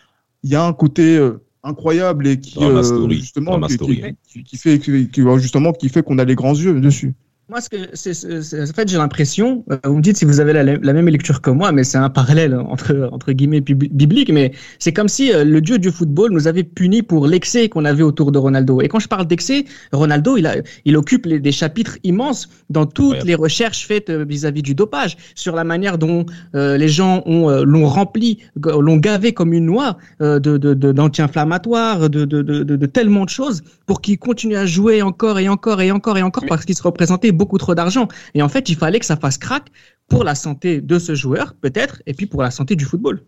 il 0.44 0.50
y 0.50 0.56
a 0.56 0.66
un 0.66 0.74
côté 0.74 1.18
euh, 1.18 1.44
incroyable 1.64 2.28
et 2.28 2.40
qui, 2.40 2.64
euh, 2.64 3.10
justement, 3.10 3.60
qui, 3.62 3.78
qui, 3.78 4.44
qui, 4.44 4.58
fait, 4.58 4.80
qui, 4.80 5.24
justement, 5.38 5.74
qui 5.74 5.90
fait 5.90 6.02
qu'on 6.02 6.18
a 6.18 6.26
les 6.26 6.36
grands 6.36 6.56
yeux 6.56 6.80
dessus. 6.82 7.14
Moi, 7.50 7.62
ce 7.62 7.70
que 7.70 7.78
c'est, 7.94 8.62
en 8.62 8.74
fait, 8.76 8.88
j'ai 8.88 8.98
l'impression, 8.98 9.66
euh, 9.72 9.78
vous 9.84 9.98
me 9.98 10.02
dites 10.04 10.18
si 10.18 10.26
vous 10.26 10.40
avez 10.40 10.54
la, 10.54 10.64
la 10.64 10.94
même 10.94 11.08
lecture 11.08 11.42
que 11.42 11.50
moi, 11.50 11.72
mais 11.72 11.84
c'est 11.84 11.98
un 11.98 12.12
parallèle 12.12 12.54
entre, 12.54 13.10
entre 13.12 13.32
guillemets 13.32 13.60
biblique, 13.62 14.32
mais 14.32 14.52
c'est 14.78 14.94
comme 14.94 15.08
si 15.08 15.34
euh, 15.34 15.44
le 15.44 15.60
dieu 15.60 15.80
du 15.80 15.90
football 15.90 16.32
nous 16.32 16.48
avait 16.48 16.64
punis 16.64 17.02
pour 17.02 17.26
l'excès 17.26 17.68
qu'on 17.68 17.86
avait 17.86 18.04
autour 18.04 18.32
de 18.32 18.38
Ronaldo. 18.38 18.82
Et 18.82 18.88
quand 18.88 19.00
je 19.00 19.08
parle 19.08 19.26
d'excès, 19.26 19.66
Ronaldo, 19.92 20.38
il, 20.38 20.46
a, 20.46 20.58
il 20.86 20.96
occupe 20.96 21.26
les, 21.26 21.40
des 21.40 21.52
chapitres 21.52 21.98
immenses 22.04 22.50
dans 22.70 22.86
toutes 22.86 23.24
les 23.24 23.34
recherches 23.34 23.88
faites 23.88 24.12
euh, 24.12 24.26
vis-à-vis 24.26 24.62
du 24.62 24.76
dopage, 24.76 25.18
sur 25.34 25.56
la 25.56 25.64
manière 25.64 25.98
dont 25.98 26.28
les 26.54 26.88
gens 26.88 27.24
ont 27.26 27.50
l'ont 27.64 27.88
rempli, 27.88 28.38
l'ont 28.56 28.98
gavé 28.98 29.34
comme 29.34 29.54
une 29.54 29.66
noix 29.66 29.98
de, 30.20 30.38
de, 30.38 30.58
de, 30.58 30.92
d'anti-inflammatoires, 30.92 32.10
de, 32.10 32.26
de, 32.26 32.42
de, 32.44 32.64
de, 32.64 32.86
tellement 32.86 33.26
de 33.26 33.30
choses 33.30 33.64
pour 33.88 34.02
qu'il 34.02 34.20
continue 34.20 34.56
à 34.56 34.66
jouer 34.68 35.02
encore 35.02 35.40
et 35.40 35.50
encore 35.50 35.82
et 35.82 35.92
encore 35.92 36.18
et 36.18 36.22
encore 36.22 36.46
parce 36.48 36.66
qu'il 36.66 36.76
se 36.76 36.84
représentait 36.84 37.32
beaucoup 37.40 37.58
trop 37.58 37.74
d'argent. 37.74 38.08
Et 38.36 38.44
en 38.44 38.50
fait, 38.50 38.70
il 38.70 38.76
fallait 38.76 39.00
que 39.00 39.06
ça 39.06 39.18
fasse 39.18 39.40
crack 39.40 39.70
pour 40.08 40.24
la 40.24 40.36
santé 40.36 40.82
de 40.82 41.00
ce 41.00 41.16
joueur, 41.16 41.56
peut-être, 41.56 42.04
et 42.06 42.14
puis 42.14 42.28
pour 42.28 42.44
la 42.44 42.52
santé 42.52 42.76
du 42.76 42.86
football. 42.86 43.24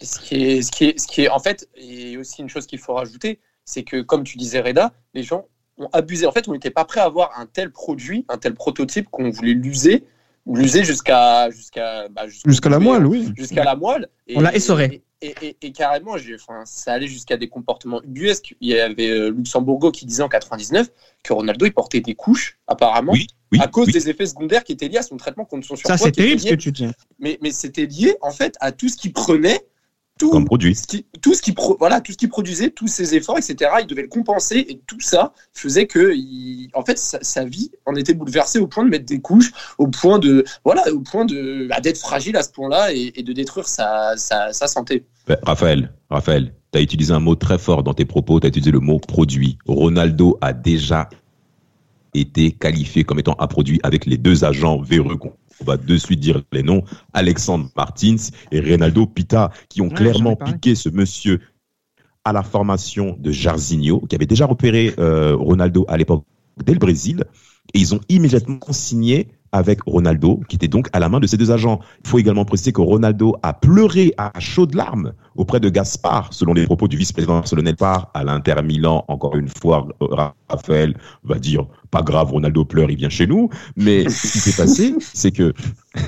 Ce 0.00 0.18
qui 0.18 0.36
est, 0.36 0.62
ce 0.62 0.70
qui 0.70 0.84
est, 0.86 0.98
ce 0.98 1.06
qui 1.06 1.22
est 1.22 1.28
en 1.28 1.38
fait, 1.38 1.68
et 1.76 2.16
aussi 2.16 2.40
une 2.40 2.48
chose 2.48 2.66
qu'il 2.66 2.78
faut 2.78 2.94
rajouter, 2.94 3.40
c'est 3.64 3.82
que, 3.82 4.00
comme 4.00 4.24
tu 4.24 4.38
disais, 4.38 4.60
Reda, 4.60 4.92
les 5.14 5.22
gens 5.22 5.46
ont 5.78 5.88
abusé. 5.92 6.26
En 6.26 6.32
fait, 6.32 6.48
on 6.48 6.52
n'était 6.52 6.70
pas 6.70 6.84
prêt 6.84 7.00
à 7.00 7.04
avoir 7.04 7.38
un 7.38 7.46
tel 7.46 7.70
produit, 7.70 8.24
un 8.28 8.38
tel 8.38 8.54
prototype 8.54 9.08
qu'on 9.10 9.30
voulait 9.30 9.54
l'user, 9.54 10.04
l'user 10.46 10.84
jusqu'à 10.84 11.50
jusqu'à 11.50 12.08
bah, 12.08 12.22
jusqu'à 12.26 12.70
la 12.70 12.78
moelle, 12.78 13.06
oui. 13.06 13.32
Jusqu'à 13.36 13.64
la 13.64 13.76
moelle. 13.76 14.08
Et, 14.26 14.36
on 14.36 14.40
l'a 14.40 14.54
essoré. 14.54 15.02
Et, 15.22 15.34
et, 15.40 15.56
et, 15.62 15.72
carrément, 15.72 16.16
enfin, 16.34 16.64
ça 16.66 16.92
allait 16.92 17.06
jusqu'à 17.06 17.36
des 17.36 17.48
comportements 17.48 18.02
ubuesques. 18.02 18.56
Il 18.60 18.68
y 18.68 18.78
avait 18.78 19.10
euh, 19.10 19.30
Luxembourgo 19.30 19.92
qui 19.92 20.04
disait 20.04 20.22
en 20.22 20.28
99 20.28 20.90
que 21.22 21.32
Ronaldo 21.32 21.64
il 21.64 21.72
portait 21.72 22.00
des 22.00 22.14
couches, 22.14 22.58
apparemment, 22.66 23.12
oui 23.12 23.28
à 23.60 23.68
cause 23.68 23.88
des 23.88 24.08
effets 24.08 24.26
secondaires 24.26 24.64
qui 24.64 24.72
étaient 24.72 24.88
liés 24.88 24.98
à 24.98 25.02
son 25.02 25.16
traitement 25.16 25.44
contre 25.44 25.66
son 25.66 25.76
surpoids. 25.76 25.96
Ça, 25.96 26.04
c'est 26.04 26.12
terrible 26.12 26.40
ce 26.40 26.48
que 26.48 26.54
tu 26.54 26.72
dis. 26.72 26.88
Mais, 27.18 27.38
mais 27.42 27.50
c'était 27.50 27.86
lié, 27.86 28.16
en 28.20 28.30
fait, 28.30 28.56
à 28.60 28.72
tout 28.72 28.88
ce 28.88 28.96
qu'il 28.96 29.12
prenait. 29.12 29.60
Tout, 30.18 30.30
Comme 30.30 30.44
produit. 30.44 30.76
Ce 30.76 30.86
qui, 30.86 31.06
tout, 31.22 31.34
ce 31.34 31.40
qui 31.40 31.52
pro, 31.52 31.76
voilà, 31.78 32.00
tout 32.00 32.12
ce 32.12 32.18
qui 32.18 32.28
produisait, 32.28 32.70
tous 32.70 32.86
ses 32.86 33.14
efforts, 33.14 33.38
etc., 33.38 33.70
il 33.80 33.86
devait 33.86 34.02
le 34.02 34.08
compenser 34.08 34.58
et 34.68 34.80
tout 34.86 35.00
ça 35.00 35.32
faisait 35.54 35.86
que, 35.86 36.12
il, 36.14 36.68
en 36.74 36.84
fait, 36.84 36.98
sa, 36.98 37.18
sa, 37.22 37.44
vie 37.44 37.72
en 37.86 37.96
était 37.96 38.12
bouleversée 38.12 38.58
au 38.58 38.66
point 38.66 38.84
de 38.84 38.90
mettre 38.90 39.06
des 39.06 39.20
couches, 39.20 39.52
au 39.78 39.88
point 39.88 40.18
de, 40.18 40.44
voilà, 40.64 40.84
au 40.92 41.00
point 41.00 41.24
de, 41.24 41.66
bah, 41.68 41.80
d'être 41.80 41.98
fragile 41.98 42.36
à 42.36 42.42
ce 42.42 42.50
point-là 42.50 42.92
et, 42.92 43.12
et 43.16 43.22
de 43.22 43.32
détruire 43.32 43.66
sa, 43.66 44.16
sa, 44.16 44.52
sa 44.52 44.68
santé. 44.68 45.06
Raphaël, 45.42 45.92
Raphaël, 46.10 46.54
tu 46.72 46.78
as 46.78 46.82
utilisé 46.82 47.12
un 47.12 47.20
mot 47.20 47.34
très 47.34 47.58
fort 47.58 47.82
dans 47.82 47.94
tes 47.94 48.04
propos, 48.04 48.40
tu 48.40 48.46
as 48.46 48.48
utilisé 48.48 48.70
le 48.70 48.80
mot 48.80 48.98
produit. 48.98 49.58
Ronaldo 49.66 50.38
a 50.40 50.52
déjà 50.52 51.08
été 52.14 52.52
qualifié 52.52 53.04
comme 53.04 53.18
étant 53.18 53.36
un 53.38 53.46
produit 53.46 53.80
avec 53.82 54.06
les 54.06 54.18
deux 54.18 54.44
agents 54.44 54.80
véreux 54.80 55.18
on 55.62 55.64
va 55.64 55.76
de 55.76 55.96
suite 55.96 56.20
dire 56.20 56.42
les 56.52 56.62
noms, 56.62 56.82
Alexandre 57.12 57.68
Martins 57.76 58.16
et 58.50 58.60
Reynaldo 58.60 59.06
Pita, 59.06 59.50
qui 59.68 59.80
ont 59.80 59.88
ouais, 59.88 59.94
clairement 59.94 60.36
piqué 60.36 60.74
ce 60.74 60.88
monsieur 60.88 61.40
à 62.24 62.32
la 62.32 62.42
formation 62.42 63.16
de 63.18 63.30
Jarzinho, 63.30 64.00
qui 64.00 64.14
avait 64.14 64.26
déjà 64.26 64.46
repéré 64.46 64.94
euh, 64.98 65.36
Ronaldo 65.36 65.84
à 65.88 65.96
l'époque 65.96 66.24
dès 66.64 66.72
le 66.72 66.78
Brésil, 66.78 67.24
et 67.74 67.78
ils 67.78 67.94
ont 67.94 68.00
immédiatement 68.08 68.58
signé 68.70 69.28
avec 69.52 69.82
Ronaldo, 69.86 70.40
qui 70.48 70.56
était 70.56 70.68
donc 70.68 70.88
à 70.92 70.98
la 70.98 71.08
main 71.08 71.20
de 71.20 71.26
ces 71.26 71.36
deux 71.36 71.50
agents. 71.50 71.80
Il 72.04 72.10
faut 72.10 72.18
également 72.18 72.44
préciser 72.44 72.72
que 72.72 72.80
Ronaldo 72.80 73.36
a 73.42 73.52
pleuré 73.52 74.14
à 74.16 74.32
chaudes 74.40 74.74
larmes 74.74 75.12
auprès 75.36 75.60
de 75.60 75.68
Gaspard, 75.68 76.32
selon 76.32 76.54
les 76.54 76.64
propos 76.64 76.88
du 76.88 76.96
vice-président 76.96 77.34
Barcelonais 77.34 77.74
par 77.74 78.10
à 78.14 78.24
l'Inter 78.24 78.62
Milan. 78.64 79.04
Encore 79.08 79.36
une 79.36 79.48
fois, 79.48 79.86
Raphaël 80.48 80.96
va 81.24 81.38
dire 81.38 81.66
pas 81.90 82.02
grave, 82.02 82.30
Ronaldo 82.32 82.64
pleure, 82.64 82.90
il 82.90 82.96
vient 82.96 83.10
chez 83.10 83.26
nous. 83.26 83.50
Mais 83.76 84.08
ce 84.08 84.32
qui 84.32 84.38
s'est 84.38 84.62
passé, 84.62 84.94
c'est 85.00 85.32
que 85.32 85.52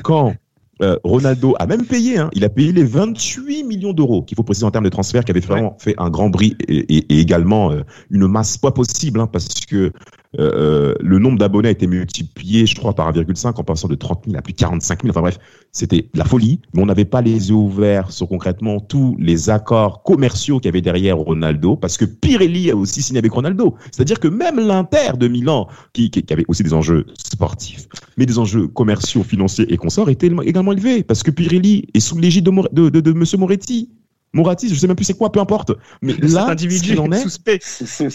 quand 0.02 0.34
euh, 0.82 0.96
Ronaldo 1.04 1.54
a 1.58 1.66
même 1.66 1.84
payé, 1.84 2.18
hein, 2.18 2.30
il 2.32 2.44
a 2.44 2.48
payé 2.48 2.72
les 2.72 2.84
28 2.84 3.64
millions 3.64 3.92
d'euros 3.92 4.22
qu'il 4.22 4.36
faut 4.36 4.42
préciser 4.42 4.66
en 4.66 4.70
termes 4.70 4.84
de 4.84 4.90
transfert, 4.90 5.24
qui 5.24 5.30
avait 5.30 5.40
vraiment 5.40 5.76
fait 5.78 5.94
un 5.98 6.10
grand 6.10 6.30
bris 6.30 6.56
et, 6.66 6.78
et, 6.96 7.14
et 7.14 7.20
également 7.20 7.70
euh, 7.70 7.82
une 8.10 8.26
masse 8.26 8.58
pas 8.58 8.72
possible, 8.72 9.20
hein, 9.20 9.28
parce 9.28 9.48
que 9.68 9.92
euh, 10.38 10.94
le 11.00 11.18
nombre 11.18 11.38
d'abonnés 11.38 11.68
a 11.68 11.70
été 11.70 11.86
multiplié, 11.86 12.66
je 12.66 12.74
crois, 12.74 12.94
par 12.94 13.12
1,5 13.12 13.60
en 13.60 13.64
passant 13.64 13.88
de 13.88 13.94
30 13.94 14.24
000 14.26 14.36
à 14.36 14.42
plus 14.42 14.52
de 14.52 14.58
45 14.58 15.02
000. 15.02 15.10
Enfin 15.10 15.20
bref, 15.20 15.38
c'était 15.72 16.08
la 16.14 16.24
folie, 16.24 16.60
mais 16.72 16.82
on 16.82 16.86
n'avait 16.86 17.04
pas 17.04 17.20
les 17.20 17.50
yeux 17.50 17.54
ouverts 17.54 18.10
sur 18.10 18.28
concrètement 18.28 18.80
tous 18.80 19.16
les 19.18 19.50
accords 19.50 20.02
commerciaux 20.02 20.58
qu'il 20.58 20.66
y 20.66 20.68
avait 20.70 20.80
derrière 20.80 21.16
Ronaldo, 21.16 21.76
parce 21.76 21.96
que 21.96 22.04
Pirelli 22.04 22.70
a 22.70 22.76
aussi 22.76 23.02
signé 23.02 23.18
avec 23.18 23.32
Ronaldo. 23.32 23.74
C'est-à-dire 23.92 24.20
que 24.20 24.28
même 24.28 24.58
l'Inter 24.58 25.12
de 25.18 25.28
Milan, 25.28 25.68
qui, 25.92 26.10
qui, 26.10 26.22
qui, 26.22 26.32
avait 26.32 26.44
aussi 26.48 26.62
des 26.62 26.74
enjeux 26.74 27.06
sportifs, 27.16 27.88
mais 28.16 28.26
des 28.26 28.38
enjeux 28.38 28.68
commerciaux, 28.68 29.22
financiers 29.22 29.72
et 29.72 29.76
consorts, 29.76 30.10
était 30.10 30.30
également 30.44 30.72
élevé, 30.72 31.02
parce 31.02 31.22
que 31.22 31.30
Pirelli 31.30 31.86
est 31.94 32.00
sous 32.00 32.18
l'égide 32.18 32.44
de, 32.44 32.50
de, 32.72 32.88
de, 32.88 33.00
de 33.00 33.12
Monsieur 33.12 33.38
Moretti. 33.38 33.90
Moratti, 34.32 34.68
je 34.68 34.74
sais 34.74 34.88
même 34.88 34.96
plus 34.96 35.04
c'est 35.04 35.16
quoi, 35.16 35.30
peu 35.30 35.38
importe. 35.38 35.72
Mais 36.02 36.14
là, 36.14 36.48
individu 36.48 36.98
en 36.98 37.10
est 37.12 37.20
suspect. 37.20 37.60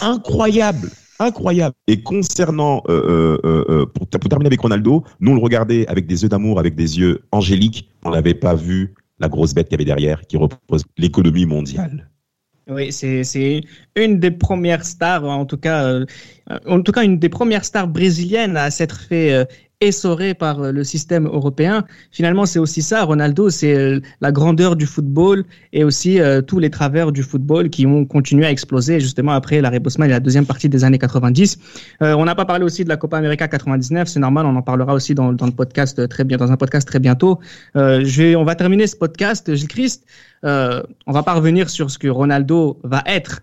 incroyable 0.02 0.92
incroyable. 1.20 1.76
Et 1.88 2.02
concernant, 2.02 2.84
euh, 2.90 3.38
euh, 3.44 3.64
euh, 3.70 3.86
pour, 3.86 4.08
pour, 4.08 4.30
terminer 4.30 4.48
avec 4.48 4.62
Ronaldo, 4.62 5.04
nous 5.20 5.32
on 5.32 5.36
le 5.36 5.42
regardait 5.42 5.88
avec 5.88 6.08
des 6.08 6.24
yeux 6.24 6.30
d'amour, 6.30 6.60
avec 6.60 6.76
des 6.76 7.00
yeux 7.00 7.22
angéliques. 7.32 7.90
On 8.04 8.12
n'avait 8.12 8.34
pas 8.34 8.56
vu 8.56 8.94
la 9.20 9.28
grosse 9.28 9.54
bête 9.54 9.68
qu'il 9.68 9.74
y 9.74 9.76
avait 9.76 9.86
derrière, 9.86 10.22
qui 10.22 10.38
repose 10.38 10.84
l'économie 10.98 11.46
mondiale. 11.46 12.10
Oui, 12.70 12.92
c'est 12.92 13.62
une 13.96 14.20
des 14.20 14.32
premières 14.32 14.86
stars, 14.86 15.26
en 15.26 15.46
tout 15.46 15.58
cas, 15.58 16.02
en 16.68 16.82
tout 16.82 16.92
cas 16.92 17.04
une 17.04 17.18
des 17.18 17.28
premières 17.28 17.66
stars 17.66 17.88
brésiliennes 17.88 18.56
à 18.58 18.70
s'être 18.70 19.02
fait 19.02 19.48
essoré 19.82 20.34
par 20.34 20.62
euh, 20.62 20.72
le 20.72 20.84
système 20.84 21.26
européen. 21.26 21.86
Finalement, 22.12 22.46
c'est 22.46 22.60
aussi 22.60 22.82
ça. 22.82 23.04
Ronaldo, 23.04 23.50
c'est 23.50 23.76
euh, 23.76 24.02
la 24.20 24.32
grandeur 24.32 24.76
du 24.76 24.86
football 24.86 25.46
et 25.72 25.86
aussi 25.86 26.20
euh, 26.20 26.42
tous 26.42 26.60
les 26.60 26.70
travers 26.70 27.14
du 27.14 27.24
football 27.24 27.70
qui 27.70 27.86
ont 27.86 28.06
continué 28.06 28.46
à 28.46 28.52
exploser 28.52 29.00
justement 29.00 29.32
après 29.32 29.62
l'arrêt 29.62 29.80
Bosman 29.80 30.10
et 30.10 30.12
la 30.12 30.20
deuxième 30.20 30.46
partie 30.46 30.68
des 30.68 30.84
années 30.84 30.98
90. 30.98 31.58
on 32.02 32.26
n'a 32.26 32.36
pas 32.36 32.46
parlé 32.46 32.66
aussi 32.66 32.84
de 32.84 32.90
la 32.90 32.98
Copa 32.98 33.18
América 33.18 33.48
99, 33.48 34.08
c'est 34.10 34.20
normal. 34.20 34.46
On 34.46 34.56
en 34.56 34.62
parlera 34.62 34.94
aussi 34.94 35.16
dans, 35.16 35.32
le 35.32 35.52
podcast 35.52 36.08
très 36.10 36.24
bien, 36.26 36.38
dans 36.38 36.52
un 36.52 36.58
podcast 36.58 36.88
très 36.88 37.00
bientôt. 37.00 37.40
je 37.76 38.36
on 38.36 38.44
va 38.44 38.56
terminer 38.56 38.88
ce 38.88 38.96
podcast, 38.96 39.54
Gilles 39.56 39.68
Christ. 39.68 40.06
on 40.44 41.12
va 41.12 41.24
pas 41.24 41.34
revenir 41.34 41.70
sur 41.70 41.90
ce 41.90 41.98
que 41.98 42.08
Ronaldo 42.08 42.80
va 42.84 43.04
être 43.06 43.42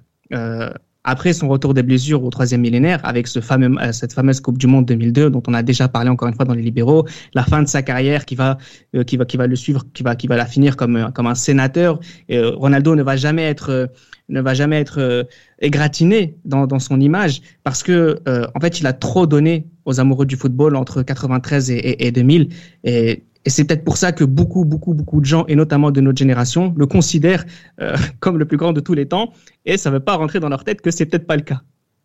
après 1.07 1.33
son 1.33 1.49
retour 1.49 1.73
des 1.73 1.85
blessures 1.85 2.23
au 2.23 2.31
troisième 2.31 2.61
millénaire, 2.61 3.01
avec 3.05 3.29
ce 3.29 3.41
fameux, 3.41 3.75
euh, 3.81 3.93
cette 3.93 4.13
fameuse 4.13 4.41
Coupe 4.41 4.59
du 4.59 4.67
Monde 4.67 4.85
2002 4.87 5.31
dont 5.31 5.43
on 5.47 5.55
a 5.55 5.63
déjà 5.63 5.89
parlé 5.89 6.11
encore 6.11 6.29
une 6.29 6.35
fois 6.35 6.45
dans 6.45 6.53
les 6.53 6.63
libéraux, 6.63 7.07
la 7.33 7.45
fin 7.45 7.63
de 7.63 7.69
sa 7.69 7.81
carrière 7.83 8.27
qui 8.27 8.35
va, 8.35 8.59
euh, 8.95 9.05
qui 9.05 9.17
va, 9.17 9.25
qui 9.25 9.37
va 9.37 9.47
le 9.47 9.57
suivre, 9.57 9.85
qui 9.95 10.03
va, 10.03 10.17
qui 10.17 10.27
va 10.27 10.37
la 10.37 10.47
finir 10.47 10.77
comme, 10.77 10.97
euh, 10.97 11.11
comme 11.11 11.29
un 11.29 11.37
sénateur. 11.37 12.01
Ronaldo 12.29 12.97
ne 12.97 13.03
va 13.05 13.17
jamais 13.17 13.45
être, 13.45 13.89
ne 14.29 14.41
va 14.41 14.53
jamais 14.53 14.81
être 14.81 15.27
égratigné 15.61 16.37
dans, 16.45 16.67
dans 16.67 16.81
son 16.81 17.01
image 17.01 17.41
parce 17.63 17.85
que, 17.85 18.21
en 18.55 18.61
fait, 18.61 18.81
il 18.81 18.87
a 18.87 18.93
trop 18.93 19.27
donné 19.27 19.69
aux 19.85 20.01
amoureux 20.01 20.27
du 20.27 20.37
football 20.37 20.75
entre 20.75 21.03
93 21.03 21.71
et, 21.71 21.75
et, 21.75 22.07
et 22.09 22.11
2000. 22.11 22.49
Et 22.83 23.23
et 23.47 23.51
c'est 23.51 23.65
peut-être 23.65 23.85
pour 23.85 23.97
ça 23.97 24.11
que 24.11 24.25
beaucoup, 24.25 24.65
beaucoup, 24.65 24.93
beaucoup 24.93 25.21
de 25.21 25.25
gens, 25.25 25.47
et 25.47 25.55
notamment 25.55 25.93
de 25.93 26.01
notre 26.01 26.19
génération, 26.19 26.75
le 26.77 26.87
considèrent 26.87 27.45
euh, 27.81 27.97
comme 28.21 28.39
le 28.39 28.45
plus 28.45 28.57
grand 28.57 28.73
de 28.73 28.81
tous 28.81 28.95
les 28.95 29.07
temps. 29.07 29.33
Et 29.65 29.79
ça 29.79 29.89
ne 29.91 29.95
veut 29.95 30.01
pas 30.01 30.17
rentrer 30.17 30.41
dans 30.41 30.49
leur 30.49 30.65
tête 30.65 30.81
que 30.81 30.91
c'est 30.91 31.07
peut-être 31.07 31.27
pas 31.27 31.37
le 31.37 31.43
cas. 31.43 31.63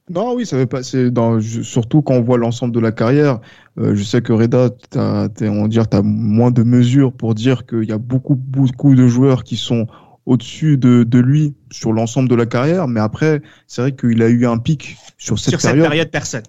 Non, 0.09 0.35
oui, 0.35 0.45
ça 0.45 0.57
veut 0.57 0.67
pas. 0.67 0.81
Surtout 0.83 2.01
quand 2.01 2.13
on 2.13 2.21
voit 2.21 2.37
l'ensemble 2.37 2.73
de 2.73 2.79
la 2.79 2.91
carrière. 2.91 3.39
Euh, 3.79 3.95
je 3.95 4.03
sais 4.03 4.21
que 4.21 4.33
Reda, 4.33 4.69
on 4.95 5.67
dire, 5.67 5.85
as 5.91 6.01
moins 6.03 6.51
de 6.51 6.63
mesures 6.63 7.11
pour 7.11 7.33
dire 7.33 7.65
qu'il 7.65 7.85
y 7.85 7.91
a 7.91 7.97
beaucoup, 7.97 8.35
beaucoup 8.35 8.93
de 8.93 9.07
joueurs 9.07 9.43
qui 9.43 9.57
sont 9.57 9.87
au-dessus 10.25 10.77
de, 10.77 11.03
de, 11.03 11.19
lui 11.19 11.55
sur 11.71 11.93
l'ensemble 11.93 12.29
de 12.29 12.35
la 12.35 12.45
carrière, 12.45 12.87
mais 12.87 12.99
après, 12.99 13.41
c'est 13.67 13.81
vrai 13.81 13.91
qu'il 13.93 14.21
a 14.21 14.29
eu 14.29 14.45
un 14.45 14.57
pic 14.57 14.97
sur 15.17 15.39
cette 15.39 15.59
sur 15.59 15.61
période. 15.61 15.83
Cette 15.83 15.89
période 15.89 16.11
personne. 16.11 16.41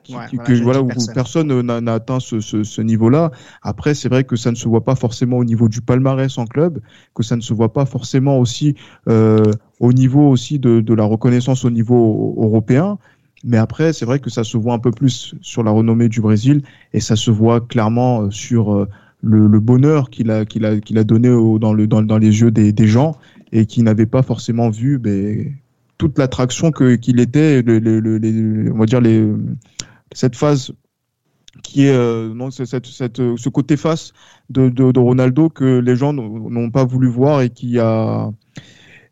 que, 0.44 0.62
voilà, 0.62 0.82
où 0.82 0.88
personne 1.14 1.62
n'a 1.62 1.92
atteint 1.94 2.20
ce, 2.20 2.40
ce, 2.40 2.64
ce 2.64 2.82
niveau-là. 2.82 3.30
Après, 3.62 3.94
c'est 3.94 4.08
vrai 4.08 4.24
que 4.24 4.36
ça 4.36 4.50
ne 4.50 4.56
se 4.56 4.68
voit 4.68 4.84
pas 4.84 4.94
forcément 4.94 5.38
au 5.38 5.44
niveau 5.44 5.68
du 5.68 5.80
palmarès 5.80 6.36
en 6.38 6.44
club, 6.44 6.80
que 7.14 7.22
ça 7.22 7.36
ne 7.36 7.40
se 7.40 7.54
voit 7.54 7.72
pas 7.72 7.86
forcément 7.86 8.38
aussi 8.38 8.74
euh, 9.08 9.42
au 9.80 9.92
niveau 9.92 10.28
aussi 10.28 10.58
de, 10.58 10.80
de 10.80 10.94
la 10.94 11.04
reconnaissance 11.04 11.64
au 11.64 11.70
niveau 11.70 12.34
européen. 12.38 12.98
Mais 13.44 13.56
après, 13.56 13.92
c'est 13.92 14.04
vrai 14.04 14.20
que 14.20 14.30
ça 14.30 14.44
se 14.44 14.56
voit 14.56 14.74
un 14.74 14.78
peu 14.78 14.92
plus 14.92 15.34
sur 15.40 15.62
la 15.62 15.70
renommée 15.70 16.08
du 16.08 16.20
Brésil 16.20 16.62
et 16.92 17.00
ça 17.00 17.16
se 17.16 17.30
voit 17.30 17.60
clairement 17.60 18.30
sur 18.30 18.72
euh, 18.72 18.88
le, 19.22 19.46
le, 19.46 19.60
bonheur 19.60 20.10
qu'il 20.10 20.30
a, 20.30 20.44
qu'il 20.44 20.64
a, 20.64 20.78
qu'il 20.78 20.98
a 20.98 21.04
donné 21.04 21.28
au, 21.28 21.58
dans, 21.58 21.72
le, 21.72 21.86
dans, 21.86 22.02
dans 22.02 22.18
les 22.18 22.40
yeux 22.40 22.50
des, 22.50 22.72
des 22.72 22.86
gens 22.86 23.16
et 23.53 23.66
qui 23.66 23.82
n'avait 23.82 24.07
pas 24.07 24.22
forcément 24.22 24.70
vu 24.70 24.98
ben, 24.98 25.55
toute 25.98 26.18
l'attraction 26.18 26.70
que 26.70 26.96
qu'il 26.96 27.20
était, 27.20 27.62
on 27.66 28.78
va 28.78 28.86
dire 28.86 29.00
cette 30.12 30.36
phase 30.36 30.72
qui 31.62 31.86
est 31.86 31.94
euh, 31.94 32.32
non 32.34 32.50
cette, 32.50 32.86
cette, 32.86 33.36
ce 33.36 33.48
côté 33.48 33.76
face 33.76 34.12
de, 34.50 34.68
de, 34.68 34.98
Ronaldo 34.98 35.50
que 35.50 35.78
les 35.78 35.96
gens 35.96 36.12
n'ont 36.12 36.70
pas 36.70 36.84
voulu 36.84 37.09
voir 37.09 37.42
et 37.42 37.50
qui 37.50 37.78
a 37.78 38.32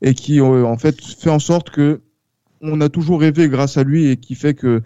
et 0.03 0.15
qui 0.15 0.41
euh, 0.41 0.65
en 0.65 0.79
fait 0.79 1.01
fait 1.01 1.31
en 1.31 1.39
sorte 1.39 1.71
que 1.71 2.01
on 2.63 2.81
a 2.81 2.89
toujours 2.89 3.21
rêvé 3.21 3.49
grâce 3.49 3.77
à 3.77 3.85
lui 3.85 4.07
et 4.07 4.17
qui 4.17 4.35
fait 4.35 4.55
que 4.55 4.83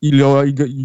il, 0.00 0.18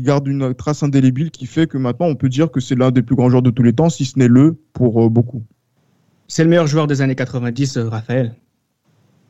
garde 0.03 0.27
une 0.27 0.53
trace 0.55 0.83
indélébile 0.83 1.31
qui 1.31 1.45
fait 1.45 1.67
que 1.67 1.77
maintenant 1.77 2.07
on 2.07 2.15
peut 2.15 2.29
dire 2.29 2.51
que 2.51 2.59
c'est 2.59 2.75
l'un 2.75 2.91
des 2.91 3.03
plus 3.03 3.15
grands 3.15 3.29
joueurs 3.29 3.43
de 3.43 3.51
tous 3.51 3.63
les 3.63 3.73
temps, 3.73 3.89
si 3.89 4.05
ce 4.05 4.17
n'est 4.17 4.27
le 4.27 4.57
pour 4.73 5.05
euh, 5.05 5.09
beaucoup. 5.09 5.43
C'est 6.27 6.43
le 6.43 6.49
meilleur 6.49 6.67
joueur 6.67 6.87
des 6.87 7.01
années 7.01 7.15
90, 7.15 7.77
euh, 7.77 7.89
Raphaël. 7.89 8.35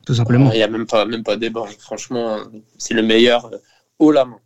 Tout 0.06 0.14
simplement. 0.14 0.52
Il 0.52 0.56
n'y 0.56 0.62
a 0.62 0.68
même 0.68 0.86
pas, 0.86 1.04
même 1.06 1.22
pas 1.22 1.36
débat. 1.36 1.64
Franchement, 1.78 2.38
c'est 2.78 2.94
le 2.94 3.02
meilleur 3.02 3.46
euh, 3.46 3.58
haut 3.98 4.12
la 4.12 4.24
main. 4.24 4.38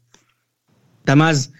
Tamaz, 1.05 1.51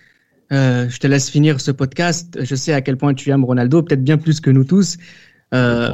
euh, 0.53 0.89
je 0.89 0.99
te 0.99 1.07
laisse 1.07 1.29
finir 1.31 1.61
ce 1.61 1.71
podcast. 1.71 2.39
Je 2.43 2.55
sais 2.55 2.73
à 2.73 2.81
quel 2.81 2.97
point 2.97 3.15
tu 3.15 3.31
aimes 3.31 3.45
Ronaldo, 3.45 3.83
peut-être 3.83 4.05
bien 4.05 4.19
plus 4.19 4.41
que 4.41 4.51
nous 4.51 4.65
tous. 4.65 4.97
Euh, 5.55 5.91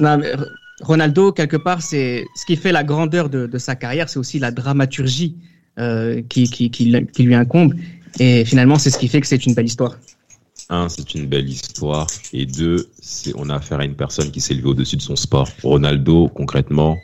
non, 0.00 0.20
Ronaldo, 0.80 1.32
quelque 1.32 1.56
part, 1.56 1.82
c'est 1.82 2.24
ce 2.36 2.46
qui 2.46 2.56
fait 2.56 2.72
la 2.72 2.84
grandeur 2.84 3.28
de, 3.28 3.46
de 3.46 3.58
sa 3.58 3.74
carrière, 3.74 4.08
c'est 4.08 4.18
aussi 4.18 4.38
la 4.38 4.50
dramaturgie 4.50 5.36
euh, 5.78 6.22
qui, 6.28 6.44
qui, 6.44 6.70
qui, 6.70 7.06
qui, 7.06 7.22
lui 7.22 7.34
incombe. 7.34 7.74
Et 8.20 8.44
finalement, 8.44 8.78
c'est 8.78 8.90
ce 8.90 8.98
qui 8.98 9.08
fait 9.08 9.20
que 9.20 9.26
c'est 9.26 9.44
une 9.44 9.54
belle 9.54 9.66
histoire 9.66 9.96
un, 10.68 10.88
c'est 10.88 11.14
une 11.14 11.26
belle 11.26 11.48
histoire. 11.48 12.06
Et 12.32 12.46
deux, 12.46 12.88
c'est 13.00 13.32
on 13.36 13.48
a 13.48 13.56
affaire 13.56 13.80
à 13.80 13.84
une 13.84 13.96
personne 13.96 14.30
qui 14.30 14.40
s'est 14.40 14.54
élevée 14.54 14.68
au-dessus 14.68 14.96
de 14.96 15.02
son 15.02 15.16
sport. 15.16 15.48
Ronaldo, 15.62 16.28
concrètement, 16.28 16.96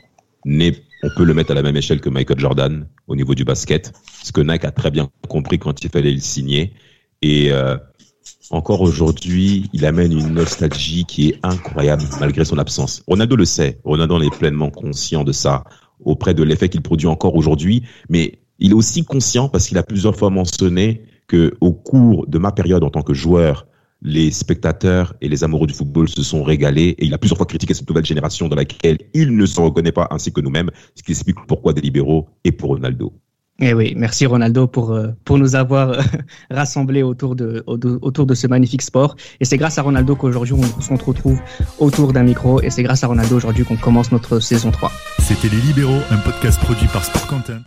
on 0.45 1.09
peut 1.15 1.23
le 1.23 1.33
mettre 1.33 1.51
à 1.51 1.55
la 1.55 1.63
même 1.63 1.75
échelle 1.75 2.01
que 2.01 2.09
Michael 2.09 2.39
Jordan 2.39 2.87
au 3.07 3.15
niveau 3.15 3.35
du 3.35 3.43
basket. 3.43 3.93
Ce 4.23 4.31
que 4.31 4.41
Nike 4.41 4.65
a 4.65 4.71
très 4.71 4.91
bien 4.91 5.09
compris 5.27 5.59
quand 5.59 5.83
il 5.83 5.89
fallait 5.89 6.11
le 6.11 6.19
signer. 6.19 6.73
Et 7.21 7.51
euh, 7.51 7.77
encore 8.51 8.81
aujourd'hui, 8.81 9.69
il 9.73 9.85
amène 9.85 10.11
une 10.11 10.33
nostalgie 10.33 11.05
qui 11.05 11.29
est 11.29 11.39
incroyable 11.43 12.03
malgré 12.19 12.45
son 12.45 12.57
absence. 12.57 13.03
Ronaldo 13.07 13.35
le 13.35 13.45
sait. 13.45 13.79
Ronaldo 13.83 14.21
est 14.21 14.37
pleinement 14.37 14.69
conscient 14.69 15.23
de 15.23 15.31
ça 15.31 15.63
auprès 16.03 16.33
de 16.33 16.43
l'effet 16.43 16.69
qu'il 16.69 16.81
produit 16.81 17.07
encore 17.07 17.35
aujourd'hui. 17.35 17.83
Mais 18.09 18.39
il 18.59 18.71
est 18.71 18.75
aussi 18.75 19.03
conscient 19.03 19.49
parce 19.49 19.67
qu'il 19.67 19.77
a 19.77 19.83
plusieurs 19.83 20.15
fois 20.15 20.29
mentionné 20.29 21.03
que 21.27 21.53
au 21.61 21.73
cours 21.73 22.27
de 22.27 22.37
ma 22.37 22.51
période 22.51 22.83
en 22.83 22.89
tant 22.89 23.01
que 23.01 23.13
joueur, 23.13 23.67
les 24.01 24.31
spectateurs 24.31 25.15
et 25.21 25.29
les 25.29 25.43
amoureux 25.43 25.67
du 25.67 25.73
football 25.73 26.07
se 26.07 26.21
sont 26.21 26.43
régalés 26.43 26.95
et 26.97 27.05
il 27.05 27.13
a 27.13 27.17
plusieurs 27.17 27.37
fois 27.37 27.47
critiqué 27.47 27.73
cette 27.73 27.89
nouvelle 27.89 28.05
génération 28.05 28.47
dans 28.47 28.55
laquelle 28.55 28.99
il 29.13 29.35
ne 29.35 29.45
se 29.45 29.59
reconnaît 29.59 29.91
pas 29.91 30.07
ainsi 30.11 30.31
que 30.31 30.41
nous-mêmes, 30.41 30.69
ce 30.95 31.03
qui 31.03 31.11
explique 31.11 31.37
pourquoi 31.47 31.73
des 31.73 31.81
libéraux 31.81 32.27
et 32.43 32.51
pour 32.51 32.69
Ronaldo. 32.69 33.13
Eh 33.61 33.73
oui, 33.73 33.93
merci 33.95 34.25
Ronaldo 34.25 34.67
pour, 34.67 34.91
euh, 34.91 35.11
pour 35.23 35.37
nous 35.37 35.55
avoir 35.55 35.91
euh, 35.91 36.01
rassemblés 36.51 37.03
autour 37.03 37.37
de, 37.37 37.63
autour 37.65 38.25
de 38.25 38.33
ce 38.33 38.47
magnifique 38.47 38.81
sport. 38.81 39.15
Et 39.39 39.45
c'est 39.45 39.57
grâce 39.57 39.77
à 39.77 39.81
Ronaldo 39.81 40.15
qu'aujourd'hui 40.15 40.53
on, 40.53 40.81
se 40.81 40.93
retrouve 40.93 41.39
autour 41.79 42.11
d'un 42.11 42.23
micro 42.23 42.61
et 42.61 42.69
c'est 42.69 42.83
grâce 42.83 43.03
à 43.05 43.07
Ronaldo 43.07 43.37
aujourd'hui 43.37 43.63
qu'on 43.63 43.77
commence 43.77 44.11
notre 44.11 44.41
saison 44.41 44.71
3. 44.71 44.91
C'était 45.19 45.47
Les 45.47 45.61
Libéraux, 45.61 46.01
un 46.11 46.17
podcast 46.17 46.59
produit 46.59 46.87
par 46.87 47.05
Sport 47.05 47.27
Content. 47.27 47.61